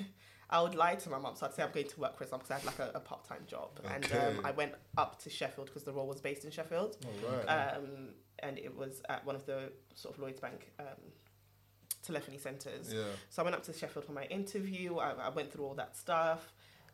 I 0.51 0.63
would 0.63 0.75
lie 0.75 0.95
to 0.95 1.11
my 1.11 1.19
mum, 1.19 1.35
so 1.37 1.45
I'd 1.45 1.53
say 1.53 1.63
I'm 1.63 1.73
going 1.73 1.89
to 1.89 2.01
work 2.01 2.17
for 2.17 2.25
example, 2.25 2.47
because 2.49 2.65
I 2.65 2.71
had 2.71 2.79
like 2.81 2.95
a, 2.95 2.97
a 2.97 3.01
part-time 3.01 3.43
job, 3.47 3.79
and 3.93 4.11
um, 4.13 4.47
I 4.47 4.51
went 4.53 4.73
up 4.97 5.21
to 5.25 5.29
Sheffield 5.29 5.67
because 5.67 5.83
the 5.83 5.93
role 5.93 6.07
was 6.07 6.23
based 6.23 6.47
in 6.47 6.51
Sheffield, 6.51 6.97
Alright. 7.23 7.77
um, 7.77 8.15
and 8.39 8.59
it 8.59 8.75
was 8.75 9.03
at 9.11 9.27
one 9.27 9.37
of 9.37 9.45
the 9.45 9.71
sort 9.95 10.15
of 10.15 10.23
Lloyds 10.23 10.41
Bank 10.41 10.73
um, 10.81 10.87
telephony 12.09 12.39
centres. 12.39 12.93
yeah. 12.93 13.03
So 13.31 13.43
I 13.43 13.45
went 13.47 13.57
up 13.57 13.63
to 13.65 13.73
Sheffield 13.73 14.05
for 14.07 14.13
my 14.21 14.25
interview. 14.25 14.97
I, 14.99 15.13
I 15.27 15.29
went 15.29 15.53
through 15.53 15.65
all 15.67 15.75
that 15.75 15.97
stuff. 15.97 16.41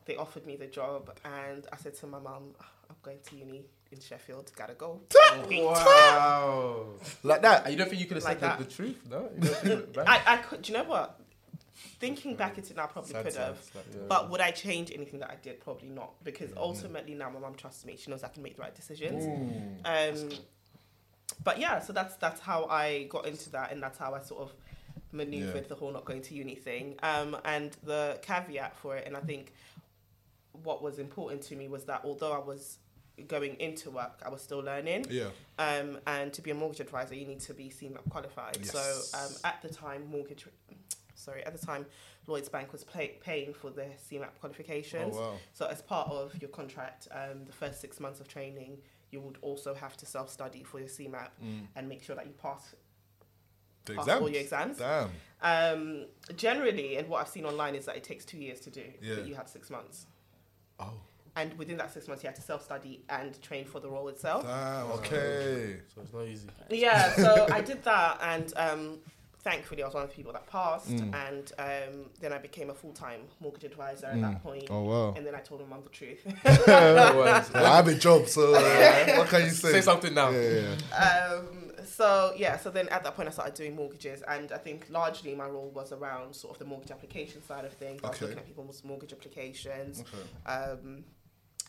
They 0.07 0.17
offered 0.17 0.45
me 0.47 0.57
the 0.57 0.67
job, 0.67 1.03
and 1.25 1.67
I 1.73 1.77
said 1.77 1.95
to 2.01 2.07
my 2.07 2.19
mum, 2.29 2.45
"Ah, 2.61 2.69
"I'm 2.91 2.97
going 3.03 3.19
to 3.29 3.37
uni 3.37 3.65
in 3.93 4.01
Sheffield. 4.01 4.47
Gotta 4.55 4.75
go." 4.75 5.01
Wow. 5.51 6.87
like 7.23 7.43
that. 7.43 7.71
You 7.71 7.77
don't 7.79 7.89
think 7.89 8.01
you 8.01 8.07
could 8.07 8.17
have 8.19 8.25
Like 8.25 8.41
said 8.41 8.51
that. 8.51 8.59
the, 8.59 8.65
truth? 8.79 8.99
No. 9.11 9.31
I, 10.07 10.21
I 10.27 10.37
could. 10.39 10.63
Do 10.63 10.73
you 10.73 10.79
know 10.79 10.85
what? 10.85 11.21
Thinking 11.99 12.37
back 12.37 12.59
into 12.59 12.73
it 12.73 12.77
now, 12.77 12.85
I 12.85 12.87
probably 12.87 13.13
Sad 13.13 13.25
could 13.25 13.35
have. 13.37 13.59
like, 13.75 13.85
yeah. 13.93 14.01
But 14.09 14.31
would 14.31 14.41
I 14.41 14.51
change 14.51 14.93
anything 14.95 15.21
that 15.21 15.31
I 15.31 15.37
did? 15.43 15.61
Probably 15.61 15.89
not, 15.89 16.13
because 16.23 16.51
ultimately 16.57 17.15
now 17.15 17.31
my 17.31 17.41
mum 17.41 17.55
trusts 17.55 17.85
me. 17.85 17.97
She 17.97 18.11
knows 18.11 18.23
I 18.23 18.29
can 18.29 18.43
make 18.43 18.57
the 18.57 18.63
right 18.63 18.75
decisions. 18.75 19.25
Um, 19.85 20.29
but 21.43 21.59
yeah, 21.59 21.81
so 21.81 21.93
that's 21.93 22.15
that's 22.17 22.41
how 22.41 22.67
I 22.67 23.05
got 23.09 23.27
into 23.27 23.51
that, 23.51 23.73
and 23.73 23.83
that's 23.83 23.99
how 23.99 24.15
I 24.15 24.21
sort 24.21 24.43
of 24.43 24.53
maneuvered 25.13 25.63
Yeah. 25.65 25.69
the 25.69 25.75
whole 25.75 25.93
not 25.93 26.05
going 26.05 26.23
to 26.23 26.35
uni 26.35 26.55
thing. 26.55 26.97
Um, 27.03 27.37
and 27.45 27.77
the 27.83 28.19
caveat 28.23 28.77
for 28.77 28.97
it, 28.97 29.07
and 29.07 29.17
I 29.17 29.21
think 29.21 29.53
what 30.63 30.83
was 30.83 30.99
important 30.99 31.43
to 31.43 31.57
me 31.57 31.69
was 31.69 31.85
that 31.85 32.03
although 32.05 32.33
I 32.33 32.39
was 32.39 32.79
going 33.29 33.55
into 33.61 33.91
work, 33.91 34.21
I 34.25 34.29
was 34.29 34.43
still 34.43 34.59
learning. 34.61 35.07
Yeah. 35.11 35.29
Um, 35.59 35.99
and 36.07 36.33
to 36.33 36.43
be 36.43 36.51
a 36.51 36.55
mortgage 36.55 36.81
advisor, 36.81 37.15
you 37.15 37.27
need 37.27 37.41
to 37.41 37.55
be 37.55 37.71
CeMAP 37.71 38.09
qualified. 38.09 38.59
Yes. 38.61 38.73
So 38.73 39.19
um, 39.19 39.33
at 39.45 39.63
the 39.63 39.69
time, 39.69 40.11
mortgage, 40.11 40.47
sorry, 41.15 41.45
at 41.45 41.57
the 41.59 41.65
time, 41.65 41.87
Lloyds 42.27 42.49
Bank 42.49 42.73
was 42.73 42.85
pay, 42.85 43.17
paying 43.21 43.53
for 43.53 43.71
the 43.71 43.87
CeMAP 44.11 44.31
qualifications. 44.41 45.15
Oh 45.17 45.21
wow. 45.21 45.33
So 45.53 45.67
as 45.67 45.83
part 45.83 46.11
of 46.11 46.35
your 46.41 46.51
contract, 46.51 47.07
um, 47.13 47.45
the 47.47 47.53
first 47.53 47.81
six 47.81 48.01
months 48.01 48.19
of 48.21 48.27
training, 48.27 48.79
you 49.11 49.21
would 49.21 49.39
also 49.43 49.75
have 49.75 49.97
to 49.99 50.07
self-study 50.07 50.65
for 50.65 50.81
your 50.81 50.89
CeMAP 50.89 51.29
and 51.77 51.89
make 51.89 52.03
sure 52.03 52.17
that 52.17 52.27
you 52.27 52.33
pass 52.33 52.75
The 53.85 53.95
pass 53.95 54.05
exams. 54.05 54.23
all 54.23 54.29
your 54.31 54.41
exams. 54.41 54.79
Damn. 54.79 55.11
Um, 55.43 56.07
generally, 56.37 56.97
and 56.97 57.09
what 57.09 57.21
I've 57.21 57.29
seen 57.29 57.45
online 57.45 57.75
is 57.75 57.85
that 57.87 57.97
it 57.97 58.05
takes 58.05 58.25
two 58.25 58.39
years 58.39 58.61
to 58.61 58.71
do, 58.71 58.85
Yeah. 59.03 59.17
but 59.17 59.27
you 59.27 59.35
had 59.35 59.49
six 59.49 59.69
months. 59.71 60.07
Oh. 60.81 60.93
And 61.37 61.53
within 61.59 61.77
that 61.79 61.93
six 61.93 62.07
months, 62.07 62.23
you 62.23 62.29
had 62.29 62.37
to 62.37 62.43
self-study 62.43 63.03
and 63.09 63.41
train 63.43 63.65
for 63.65 63.81
the 63.81 63.89
role 63.91 64.09
itself. 64.09 64.45
Damn. 64.45 64.91
Okay. 64.93 65.81
So 65.95 66.01
it's 66.03 66.13
not 66.13 66.27
easy. 66.27 66.49
Yeah, 66.71 67.13
so 67.17 67.47
I 67.51 67.61
did 67.61 67.83
that, 67.85 68.19
and 68.23 68.53
um, 68.57 68.99
thankfully, 69.45 69.83
I 69.83 69.87
was 69.87 69.95
one 69.95 70.03
of 70.05 70.09
the 70.09 70.17
people 70.17 70.33
that 70.33 70.47
passed. 70.47 70.89
Mm. 70.89 71.15
And 71.15 71.53
um, 71.59 72.07
then 72.21 72.33
I 72.33 72.39
became 72.39 72.71
a 72.71 72.75
full-time 72.75 73.21
mortgage 73.41 73.65
advisor 73.65 74.07
at 74.07 74.21
that 74.21 74.43
point. 74.43 74.67
Oh 74.71 74.83
wow. 74.83 75.15
And 75.17 75.25
then 75.27 75.35
I 75.35 75.41
told 75.41 75.61
my 75.61 75.67
mum 75.77 75.85
the 75.85 75.91
truth. 75.91 76.23
Well, 76.67 77.45
I 77.55 77.77
have 77.77 77.89
a 77.89 77.95
job, 77.95 78.27
so 78.29 78.55
uh, 78.55 79.15
what 79.19 79.29
can 79.29 79.43
you 79.43 79.51
say? 79.51 79.73
Say 79.73 79.81
something 79.83 80.15
now. 80.15 80.31
Yeah, 80.31 80.41
yeah, 80.41 80.75
yeah. 80.91 81.35
um, 81.35 81.73
so 81.85 82.33
yeah, 82.37 82.57
so 82.57 82.71
then 82.71 82.89
at 82.89 83.05
that 83.05 83.15
point 83.15 83.29
I 83.29 83.33
started 83.33 83.55
doing 83.55 83.77
mortgages, 83.77 84.23
and 84.27 84.51
I 84.53 84.59
think 84.59 84.87
largely 84.91 85.35
my 85.35 85.47
role 85.47 85.71
was 85.71 85.93
around 85.93 86.35
sort 86.35 86.55
of 86.55 86.59
the 86.59 86.65
mortgage 86.65 86.91
application 86.91 87.43
side 87.43 87.65
of 87.65 87.73
things. 87.75 88.01
I 88.03 88.09
was 88.09 88.17
Okay. 88.17 88.27
looking 88.27 88.39
at 88.39 88.47
people's 88.47 88.83
mortgage 88.85 89.13
applications, 89.13 90.01
Okay. 90.03 90.53
um, 90.55 91.05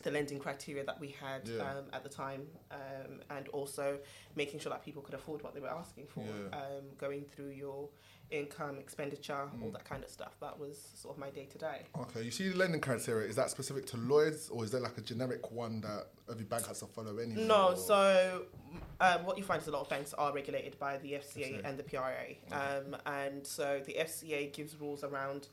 the 0.06 0.12
lending 0.12 0.40
criteria 0.40 0.84
that 0.86 1.00
we 1.00 1.10
had 1.20 1.48
Yeah. 1.48 1.64
um, 1.70 1.86
at 1.92 2.04
the 2.04 2.10
time, 2.10 2.48
um, 2.72 3.22
and 3.32 3.48
also 3.50 4.00
making 4.36 4.60
sure 4.60 4.70
that 4.70 4.84
people 4.86 5.02
could 5.02 5.16
afford 5.16 5.42
what 5.42 5.54
they 5.56 5.60
were 5.60 5.68
asking 5.84 6.06
for. 6.08 6.22
Yeah. 6.24 6.58
Um, 6.58 6.84
going 6.98 7.26
through 7.26 7.50
your 7.50 7.90
income, 8.30 8.78
expenditure, 8.78 9.50
Mm. 9.56 9.64
all 9.64 9.72
that 9.72 9.84
kind 9.86 10.04
of 10.04 10.10
stuff. 10.10 10.34
That 10.42 10.58
was 10.60 10.78
sort 10.96 11.16
of 11.16 11.20
my 11.20 11.30
day 11.32 11.46
to 11.46 11.58
day. 11.58 11.86
Okay, 12.00 12.22
you 12.24 12.32
see 12.32 12.48
the 12.50 12.56
lending 12.58 12.82
criteria, 12.82 13.28
is 13.28 13.36
that 13.36 13.50
specific 13.50 13.86
to 13.88 13.98
Lloyds 13.98 14.50
or 14.50 14.64
is 14.64 14.72
there 14.72 14.82
like 14.82 14.98
a 14.98 15.02
generic 15.02 15.52
one 15.52 15.82
that 15.82 16.08
every 16.30 16.46
bank 16.46 16.66
has 16.68 16.80
to 16.80 16.86
follow 16.88 17.18
anyway? 17.18 17.44
No, 17.46 17.70
or- 17.70 17.76
so 17.76 18.46
um, 19.00 19.26
what 19.26 19.38
you 19.40 19.44
find 19.44 19.60
is 19.62 19.68
a 19.68 19.72
lot 19.72 19.82
of 19.82 19.90
banks 19.90 20.14
are 20.14 20.32
regulated 20.34 20.78
by 20.80 20.98
the 21.00 21.14
FCA 21.14 21.56
FCA. 21.56 21.62
and 21.66 21.78
the 21.80 21.84
PRA. 21.84 22.36
Um, 22.52 22.96
and 23.08 23.46
so 23.46 23.82
the 23.86 23.94
FCA 24.00 24.52
gives 24.54 24.76
rules 24.76 25.04
around 25.04 25.48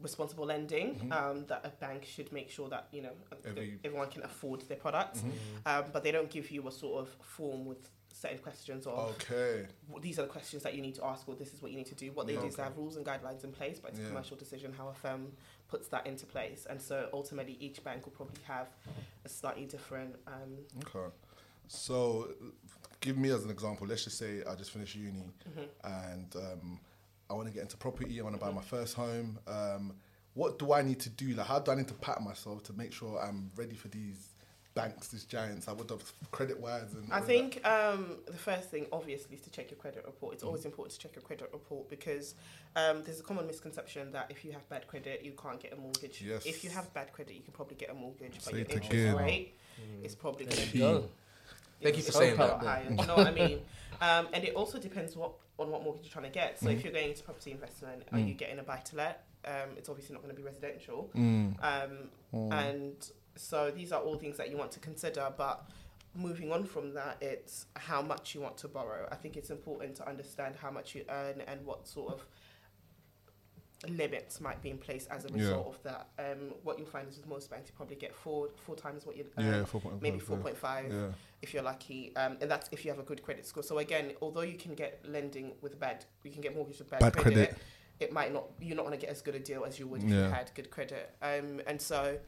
responsible 0.00 0.44
lending 0.46 1.10
um, 1.12 1.46
that 1.46 1.60
a 1.64 1.70
bank 1.80 2.04
should 2.04 2.30
make 2.32 2.50
sure 2.50 2.68
that 2.68 2.88
you 2.92 3.02
know 3.02 3.12
Every- 3.44 3.78
everyone 3.84 4.10
can 4.10 4.22
afford 4.24 4.60
their 4.68 4.76
products. 4.76 5.22
Um, 5.64 5.84
but 5.92 6.02
they 6.04 6.12
don't 6.12 6.30
give 6.30 6.50
you 6.50 6.66
a 6.68 6.72
sort 6.72 7.00
of 7.02 7.08
form 7.20 7.64
with 7.64 7.88
certain 8.12 8.38
questions 8.38 8.86
of 8.86 9.10
Okay. 9.10 9.66
"Well, 9.88 10.00
these 10.00 10.18
are 10.18 10.22
the 10.22 10.28
questions 10.28 10.62
that 10.62 10.74
you 10.74 10.80
need 10.80 10.94
to 10.94 11.04
ask 11.04 11.28
or 11.28 11.34
this 11.34 11.52
is 11.52 11.60
what 11.60 11.70
you 11.70 11.76
need 11.76 11.86
to 11.86 11.94
do. 11.94 12.12
What 12.12 12.26
they 12.26 12.32
Yeah. 12.34 12.40
do 12.40 12.46
is 12.46 12.56
they 12.56 12.62
have 12.62 12.76
rules 12.76 12.96
and 12.96 13.04
guidelines 13.04 13.44
in 13.44 13.52
place, 13.52 13.78
but 13.78 13.90
it's 13.90 14.00
Yeah. 14.00 14.06
a 14.06 14.08
commercial 14.08 14.36
decision 14.38 14.72
how 14.72 14.88
a 14.88 14.94
firm 14.94 15.32
puts 15.68 15.88
that 15.88 16.06
into 16.06 16.24
place. 16.24 16.64
And 16.66 16.80
so 16.80 17.10
ultimately 17.12 17.54
each 17.60 17.84
bank 17.84 18.04
will 18.06 18.12
probably 18.12 18.42
have 18.44 18.68
a 19.24 19.28
slightly 19.28 19.66
different 19.66 20.16
um, 20.26 20.58
Okay. 20.84 21.14
So, 21.68 22.32
give 23.00 23.18
me 23.18 23.30
as 23.30 23.44
an 23.44 23.50
example. 23.50 23.86
Let's 23.86 24.04
just 24.04 24.18
say 24.18 24.42
I 24.44 24.54
just 24.54 24.70
finished 24.70 24.94
uni 24.94 25.30
Mm-hmm. 25.50 25.64
and 25.84 26.36
um, 26.36 26.80
I 27.30 27.34
want 27.34 27.48
to 27.48 27.54
get 27.54 27.62
into 27.62 27.76
property. 27.76 28.20
I 28.20 28.22
want 28.24 28.36
to 28.36 28.40
buy 28.40 28.50
my 28.52 28.62
first 28.62 28.94
home. 28.94 29.38
Um, 29.46 29.94
what 30.34 30.58
do 30.58 30.72
I 30.72 30.82
need 30.82 31.00
to 31.00 31.10
do? 31.10 31.28
Like, 31.28 31.46
how 31.46 31.58
do 31.58 31.72
I 31.72 31.74
need 31.74 31.88
to 31.88 31.94
pat 31.94 32.22
myself 32.22 32.62
to 32.64 32.72
make 32.74 32.92
sure 32.92 33.18
I'm 33.18 33.50
ready 33.56 33.74
for 33.74 33.88
these 33.88 34.28
banks, 34.74 35.08
these 35.08 35.24
giants? 35.24 35.66
I 35.66 35.72
would 35.72 35.90
have 35.90 36.04
credit 36.30 36.60
wise 36.60 36.92
and. 36.94 37.10
I 37.10 37.20
think 37.20 37.66
um, 37.66 38.18
the 38.26 38.34
first 38.34 38.70
thing, 38.70 38.86
obviously, 38.92 39.36
is 39.36 39.42
to 39.42 39.50
check 39.50 39.70
your 39.70 39.78
credit 39.78 40.04
report. 40.04 40.34
It's 40.34 40.42
always 40.42 40.64
important 40.64 40.94
to 40.94 41.00
check 41.00 41.16
your 41.16 41.22
credit 41.22 41.48
report 41.52 41.88
because 41.88 42.34
um, 42.76 43.02
there's 43.04 43.20
a 43.20 43.22
common 43.22 43.46
misconception 43.46 44.12
that 44.12 44.30
if 44.30 44.44
you 44.44 44.52
have 44.52 44.68
bad 44.68 44.86
credit, 44.86 45.24
you 45.24 45.32
can't 45.42 45.58
get 45.58 45.72
a 45.72 45.76
mortgage. 45.76 46.22
Yes. 46.22 46.44
If 46.44 46.62
you 46.62 46.70
have 46.70 46.92
bad 46.92 47.12
credit, 47.12 47.34
you 47.34 47.42
can 47.42 47.54
probably 47.54 47.76
get 47.76 47.90
a 47.90 47.94
mortgage, 47.94 48.34
but 48.34 48.42
Say 48.42 48.52
your 48.52 48.60
it 48.60 48.70
interest 48.72 48.92
again. 48.92 49.16
rate 49.16 49.54
is 50.04 50.14
probably 50.14 50.44
going 50.46 50.58
to 50.58 50.72
be. 50.72 51.08
Go. 51.80 51.84
Thank 51.84 51.96
you 51.98 52.02
for 52.02 52.12
saying 52.12 52.36
that, 52.36 52.60
though. 52.60 52.66
higher. 52.66 52.86
You 52.90 53.06
know 53.06 53.16
what 53.16 53.26
I 53.26 53.32
mean? 53.32 53.60
Um, 54.00 54.28
and 54.32 54.44
it 54.44 54.54
also 54.54 54.78
depends 54.78 55.16
what 55.16 55.32
on 55.58 55.70
what 55.70 55.82
mortgage 55.82 56.04
you're 56.04 56.12
trying 56.12 56.24
to 56.24 56.30
get. 56.30 56.58
So 56.60 56.68
if 56.68 56.84
you're 56.84 56.92
going 56.92 57.08
into 57.10 57.22
property 57.22 57.50
investment, 57.52 58.02
are 58.12 58.18
you 58.18 58.34
getting 58.34 58.58
a 58.58 58.62
buy 58.62 58.78
to 58.78 58.96
let? 58.96 59.24
Um, 59.44 59.70
it's 59.76 59.88
obviously 59.88 60.12
not 60.14 60.22
going 60.22 60.34
to 60.34 60.40
be 60.40 60.46
residential. 60.46 61.10
Um, 61.14 62.10
And 62.32 63.10
so 63.36 63.70
these 63.70 63.92
are 63.92 64.00
all 64.00 64.18
things 64.18 64.36
that 64.36 64.50
you 64.50 64.56
want 64.58 64.72
to 64.72 64.80
consider. 64.80 65.32
But 65.36 65.64
moving 66.14 66.52
on 66.52 66.64
from 66.64 66.92
that, 66.94 67.16
it's 67.22 67.66
how 67.74 68.02
much 68.02 68.34
you 68.34 68.40
want 68.42 68.56
to 68.58 68.68
borrow. 68.68 69.08
I 69.10 69.14
think 69.14 69.36
it's 69.36 69.50
important 69.50 69.94
to 69.96 70.08
understand 70.08 70.56
how 70.60 70.70
much 70.70 70.94
you 70.94 71.04
earn 71.08 71.40
and 71.46 71.64
what 71.64 71.86
sort 71.88 72.12
of 72.14 72.26
limits 73.88 74.40
might 74.40 74.60
be 74.62 74.70
in 74.70 74.78
place 74.78 75.06
as 75.06 75.24
a 75.26 75.28
Yeah. 75.28 75.34
result 75.42 75.66
of 75.68 75.82
that. 75.84 76.08
Um, 76.18 76.54
what 76.64 76.78
you'll 76.78 76.88
find 76.88 77.08
is 77.08 77.16
with 77.18 77.26
most 77.28 77.50
banks, 77.50 77.68
you 77.68 77.74
probably 77.76 77.96
get 77.96 78.14
four 78.14 78.48
four 78.64 78.74
times 78.74 79.04
what 79.06 79.16
you 79.16 79.26
earn. 79.38 79.44
Yeah, 79.44 79.62
4.5, 79.64 80.00
maybe 80.02 80.16
yeah. 80.16 80.22
four 80.22 80.38
point 80.38 80.56
five 80.56 80.90
Yeah. 80.92 81.12
If 81.42 81.52
you're 81.54 81.62
lucky, 81.62 82.14
um, 82.16 82.36
and 82.40 82.50
that's 82.50 82.68
if 82.72 82.84
you 82.84 82.90
have 82.90 83.00
a 83.00 83.04
good 83.04 83.22
credit 83.22 83.46
score. 83.46 83.62
So 83.62 83.78
again, 83.78 84.12
although 84.22 84.42
you 84.42 84.56
can 84.56 84.74
get 84.74 85.04
lending 85.08 85.52
with 85.60 85.78
bad, 85.78 86.04
you 86.24 86.30
can 86.30 86.40
get 86.40 86.54
mortgage 86.54 86.78
with 86.78 86.90
bad, 86.90 87.00
Bad 87.00 87.12
credit, 87.12 87.34
credit. 87.34 87.58
It 88.00 88.12
might 88.12 88.32
not. 88.32 88.44
You're 88.60 88.76
not 88.76 88.86
going 88.86 88.98
to 88.98 89.00
get 89.04 89.10
as 89.10 89.22
good 89.22 89.34
a 89.34 89.38
deal 89.38 89.64
as 89.64 89.78
you 89.78 89.86
would 89.86 90.02
if 90.02 90.10
you 90.10 90.16
had 90.16 90.50
good 90.54 90.70
credit. 90.70 91.14
Um, 91.22 91.60
and 91.66 91.80
so 91.80 92.18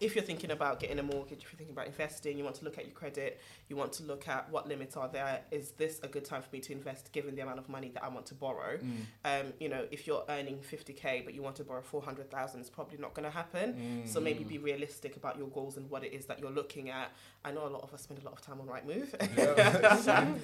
if 0.00 0.14
you're 0.14 0.24
thinking 0.24 0.50
about 0.50 0.80
getting 0.80 0.98
a 0.98 1.02
mortgage, 1.02 1.42
if 1.42 1.52
you're 1.52 1.58
thinking 1.58 1.74
about 1.74 1.86
investing, 1.86 2.36
you 2.36 2.44
want 2.44 2.56
to 2.56 2.64
look 2.64 2.76
at 2.76 2.84
your 2.84 2.92
credit, 2.94 3.40
you 3.68 3.76
want 3.76 3.92
to 3.94 4.02
look 4.02 4.28
at 4.28 4.50
what 4.50 4.68
limits 4.68 4.96
are 4.96 5.08
there. 5.08 5.40
Is 5.50 5.70
this 5.72 6.00
a 6.02 6.08
good 6.08 6.24
time 6.24 6.42
for 6.42 6.48
me 6.52 6.60
to 6.60 6.72
invest 6.72 7.12
given 7.12 7.34
the 7.34 7.42
amount 7.42 7.58
of 7.58 7.68
money 7.68 7.90
that 7.94 8.04
I 8.04 8.08
want 8.08 8.26
to 8.26 8.34
borrow? 8.34 8.78
Um, 9.24 9.52
you 9.58 9.68
know, 9.68 9.86
if 9.90 10.06
you're 10.06 10.24
earning 10.28 10.58
50k 10.58 11.24
but 11.24 11.34
you 11.34 11.42
want 11.42 11.56
to 11.56 11.64
borrow 11.64 11.82
400,000, 11.82 12.60
it's 12.60 12.68
probably 12.68 12.98
not 12.98 13.14
going 13.14 13.24
to 13.24 13.30
happen. 13.30 14.02
So 14.06 14.20
maybe 14.20 14.44
be 14.44 14.58
realistic 14.58 15.16
about 15.16 15.38
your 15.38 15.48
goals 15.48 15.76
and 15.76 15.88
what 15.88 16.04
it 16.04 16.12
is 16.12 16.26
that 16.26 16.40
you're 16.40 16.50
looking 16.50 16.90
at. 16.90 17.12
I 17.44 17.52
know 17.52 17.66
a 17.66 17.70
lot 17.70 17.82
of 17.82 17.94
us 17.94 18.02
spend 18.02 18.20
a 18.20 18.24
lot 18.24 18.34
of 18.34 18.42
time 18.42 18.60
on 18.60 18.66
Rightmove. 18.66 19.14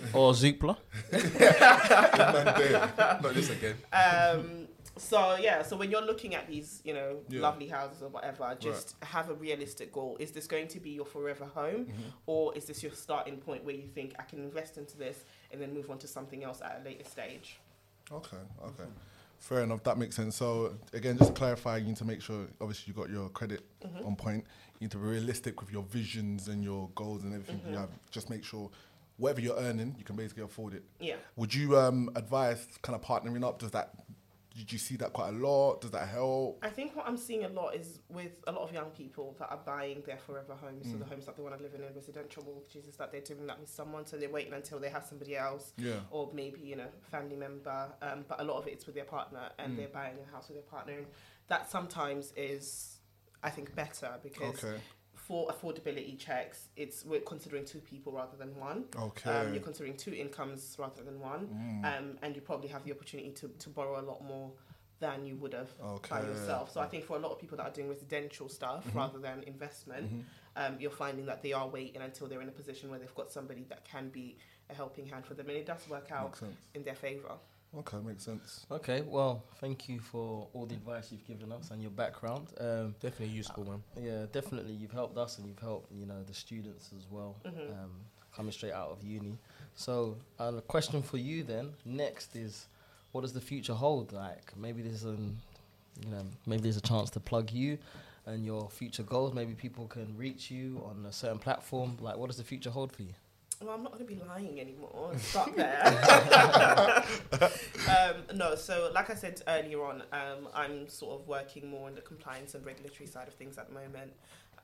Or 0.14 0.32
Zoopla. 0.32 0.76
Not 3.22 3.34
this 3.34 3.50
again. 3.50 3.76
um, 3.92 4.68
so 4.96 5.36
yeah, 5.40 5.62
so 5.62 5.76
when 5.76 5.90
you're 5.90 6.02
looking 6.04 6.34
at 6.34 6.46
these, 6.48 6.80
you 6.84 6.92
know, 6.94 7.20
Yeah. 7.28 7.40
lovely 7.40 7.66
houses 7.68 8.02
or 8.02 8.08
whatever, 8.08 8.54
just 8.60 8.96
have 9.02 9.30
a 9.30 9.34
realistic 9.34 9.92
goal. 9.92 10.16
Is 10.20 10.32
this 10.32 10.46
going 10.46 10.68
to 10.68 10.80
be 10.80 10.90
your 10.90 11.06
forever 11.06 11.46
home, 11.46 11.92
or 12.26 12.54
is 12.56 12.66
this 12.66 12.82
your 12.82 12.92
starting 12.92 13.38
point 13.38 13.64
where 13.64 13.74
you 13.74 13.88
think 13.88 14.14
I 14.18 14.22
can 14.24 14.40
invest 14.40 14.76
into 14.78 14.96
this 14.98 15.24
and 15.50 15.60
then 15.60 15.72
move 15.72 15.90
on 15.90 15.98
to 15.98 16.06
something 16.08 16.44
else 16.44 16.60
at 16.60 16.80
a 16.80 16.84
later 16.84 17.04
stage? 17.04 17.58
Okay, 18.10 18.36
okay. 18.64 18.88
Fair 19.38 19.62
enough, 19.62 19.82
that 19.84 19.98
makes 19.98 20.14
sense. 20.14 20.36
So 20.36 20.74
again, 20.92 21.16
just 21.18 21.30
to 21.34 21.38
clarify, 21.38 21.78
you 21.78 21.86
need 21.86 21.96
to 21.96 22.04
make 22.04 22.20
sure 22.22 22.46
obviously 22.60 22.92
you 22.92 22.94
got 23.00 23.10
your 23.10 23.28
credit 23.30 23.62
Mm-hmm. 23.82 24.06
on 24.06 24.14
point. 24.14 24.44
You 24.78 24.84
need 24.86 24.90
to 24.92 24.98
be 24.98 25.04
realistic 25.08 25.60
with 25.60 25.72
your 25.72 25.82
visions 25.82 26.46
and 26.48 26.62
your 26.62 26.88
goals 26.94 27.24
and 27.24 27.34
everything 27.34 27.58
Mm-hmm. 27.60 27.72
you 27.72 27.78
have. 27.78 27.88
Just 28.10 28.30
make 28.30 28.44
sure 28.44 28.70
whatever 29.16 29.40
you're 29.40 29.56
earning, 29.56 29.94
you 29.98 30.04
can 30.04 30.14
basically 30.16 30.44
afford 30.44 30.74
it. 30.74 30.84
Yeah. 31.00 31.16
Would 31.36 31.52
you 31.54 31.76
um, 31.76 32.10
advise 32.14 32.66
kind 32.82 32.94
of 32.94 33.02
partnering 33.02 33.44
up? 33.44 33.58
Does 33.58 33.72
that 33.72 33.90
did 34.56 34.70
you 34.72 34.78
see 34.78 34.96
that 34.96 35.12
quite 35.12 35.30
a 35.30 35.32
lot? 35.32 35.80
Does 35.80 35.90
that 35.92 36.08
help? 36.08 36.58
I 36.62 36.68
think 36.68 36.94
what 36.96 37.06
I'm 37.06 37.16
seeing 37.16 37.44
a 37.44 37.48
lot 37.48 37.74
is 37.74 38.00
with 38.08 38.32
a 38.46 38.52
lot 38.52 38.62
of 38.62 38.72
young 38.72 38.90
people 38.90 39.34
that 39.38 39.50
are 39.50 39.60
buying 39.64 40.02
their 40.06 40.18
forever 40.18 40.54
homes, 40.54 40.90
so 40.90 40.96
the 40.98 41.04
homes 41.04 41.26
that 41.26 41.36
they 41.36 41.42
want 41.42 41.56
to 41.56 41.62
live 41.62 41.74
in 41.74 41.82
in 41.82 41.94
residential 41.94 42.44
mortgages, 42.44 42.86
is 42.86 42.96
that 42.96 43.10
they're 43.12 43.20
doing 43.20 43.46
that 43.46 43.58
with 43.60 43.70
someone, 43.70 44.06
so 44.06 44.16
they're 44.16 44.28
waiting 44.30 44.52
until 44.52 44.78
they 44.78 44.88
have 44.90 45.04
somebody 45.04 45.36
else, 45.36 45.72
Yeah. 45.76 46.00
or 46.10 46.30
maybe 46.34 46.60
you 46.60 46.76
know 46.76 46.88
family 47.10 47.36
member. 47.36 47.92
Um, 48.02 48.24
but 48.28 48.40
a 48.40 48.44
lot 48.44 48.58
of 48.58 48.66
it's 48.66 48.86
with 48.86 48.94
their 48.94 49.04
partner, 49.04 49.50
and 49.58 49.78
they're 49.78 49.88
buying 49.88 50.16
a 50.26 50.30
house 50.34 50.48
with 50.48 50.56
their 50.56 50.64
partner, 50.70 50.94
and 50.94 51.06
that 51.48 51.70
sometimes 51.70 52.32
is, 52.36 52.98
I 53.42 53.50
think, 53.50 53.74
better 53.74 54.18
because. 54.22 54.62
Okay. 54.64 54.78
For 55.28 55.46
affordability 55.48 56.18
checks, 56.18 56.68
it's 56.76 57.04
we're 57.04 57.20
considering 57.20 57.64
two 57.64 57.78
people 57.78 58.12
rather 58.12 58.36
than 58.36 58.54
one. 58.56 58.84
Okay. 58.98 59.30
Um, 59.30 59.54
you're 59.54 59.62
considering 59.62 59.96
two 59.96 60.12
incomes 60.12 60.74
rather 60.78 61.02
than 61.02 61.20
one, 61.20 61.82
um, 61.84 62.18
and 62.22 62.34
you 62.34 62.42
probably 62.42 62.68
have 62.68 62.84
the 62.84 62.90
opportunity 62.92 63.30
to, 63.30 63.48
to 63.48 63.68
borrow 63.70 64.00
a 64.00 64.04
lot 64.10 64.22
more 64.24 64.50
than 64.98 65.24
you 65.24 65.36
would 65.36 65.52
have 65.52 65.76
by 65.78 65.86
Okay. 65.86 66.14
Mm-hmm. 66.16 66.28
yourself. 66.28 66.72
So 66.72 66.80
I 66.80 66.86
think 66.86 67.04
for 67.04 67.16
a 67.16 67.20
lot 67.20 67.30
of 67.32 67.38
people 67.38 67.56
that 67.58 67.66
are 67.68 67.72
doing 67.72 67.88
residential 67.88 68.48
stuff 68.48 68.84
rather 68.94 69.18
than 69.18 69.42
investment, 69.44 70.24
um, 70.56 70.76
you're 70.80 70.90
finding 70.90 71.26
that 71.26 71.40
they 71.42 71.52
are 71.52 71.68
waiting 71.68 72.02
until 72.02 72.26
they're 72.26 72.42
in 72.42 72.48
a 72.48 72.52
position 72.52 72.90
where 72.90 72.98
they've 72.98 73.14
got 73.14 73.30
somebody 73.30 73.64
that 73.68 73.84
can 73.84 74.08
be 74.08 74.36
a 74.70 74.74
helping 74.74 75.06
hand 75.06 75.24
for 75.24 75.34
them, 75.34 75.48
and 75.48 75.56
it 75.56 75.66
does 75.66 75.88
work 75.88 76.10
out 76.10 76.38
in 76.74 76.82
their 76.82 76.94
favour. 76.96 77.34
Okay, 77.78 77.96
makes 78.04 78.22
sense. 78.24 78.66
Okay, 78.70 79.00
well, 79.00 79.42
thank 79.60 79.88
you 79.88 79.98
for 79.98 80.46
all 80.52 80.66
the 80.66 80.74
advice 80.74 81.08
you've 81.10 81.26
given 81.26 81.50
us 81.52 81.70
and 81.70 81.80
your 81.80 81.90
background. 81.90 82.48
Um, 82.60 82.94
Definitely 83.00 83.34
useful, 83.34 83.64
man. 83.64 83.82
yeah, 83.98 84.26
definitely, 84.30 84.74
you've 84.74 84.92
helped 84.92 85.16
us 85.16 85.38
and 85.38 85.46
you've 85.48 85.58
helped 85.58 85.90
you 85.90 86.04
know 86.04 86.22
the 86.22 86.34
students 86.34 86.90
as 86.96 87.06
well, 87.10 87.36
um, 87.46 87.90
coming 88.36 88.52
straight 88.52 88.72
out 88.72 88.90
of 88.90 89.02
uni. 89.02 89.38
So, 89.74 90.16
uh, 90.38 90.52
a 90.58 90.60
question 90.60 91.00
for 91.02 91.16
you 91.16 91.44
then. 91.44 91.70
Next 91.86 92.36
is, 92.36 92.66
what 93.12 93.22
does 93.22 93.32
the 93.32 93.40
future 93.40 93.74
hold? 93.74 94.12
Like, 94.12 94.52
maybe 94.54 94.82
there's 94.82 95.04
an, 95.04 95.38
you 96.04 96.10
know, 96.10 96.24
maybe 96.46 96.62
there's 96.64 96.76
a 96.76 96.82
chance 96.82 97.08
to 97.10 97.20
plug 97.20 97.50
you 97.52 97.78
and 98.26 98.44
your 98.44 98.68
future 98.68 99.02
goals. 99.02 99.32
Maybe 99.32 99.54
people 99.54 99.86
can 99.86 100.14
reach 100.16 100.50
you 100.50 100.82
on 100.84 101.06
a 101.06 101.12
certain 101.12 101.38
platform. 101.38 101.96
Like, 102.00 102.18
what 102.18 102.26
does 102.28 102.36
the 102.36 102.44
future 102.44 102.70
hold 102.70 102.92
for 102.92 103.02
you? 103.02 103.14
Well, 103.62 103.74
I'm 103.74 103.82
not 103.82 103.92
going 103.92 104.06
to 104.06 104.14
be 104.14 104.20
lying 104.28 104.60
anymore. 104.60 105.12
Stop 105.18 105.54
there. 105.56 107.04
um, 107.88 108.36
no, 108.36 108.54
so 108.54 108.90
like 108.94 109.10
I 109.10 109.14
said 109.14 109.40
earlier 109.46 109.84
on, 109.84 110.02
um, 110.12 110.48
I'm 110.54 110.88
sort 110.88 111.20
of 111.20 111.28
working 111.28 111.70
more 111.70 111.88
on 111.88 111.94
the 111.94 112.00
compliance 112.00 112.54
and 112.54 112.64
regulatory 112.66 113.06
side 113.06 113.28
of 113.28 113.34
things 113.34 113.58
at 113.58 113.68
the 113.68 113.74
moment. 113.74 114.12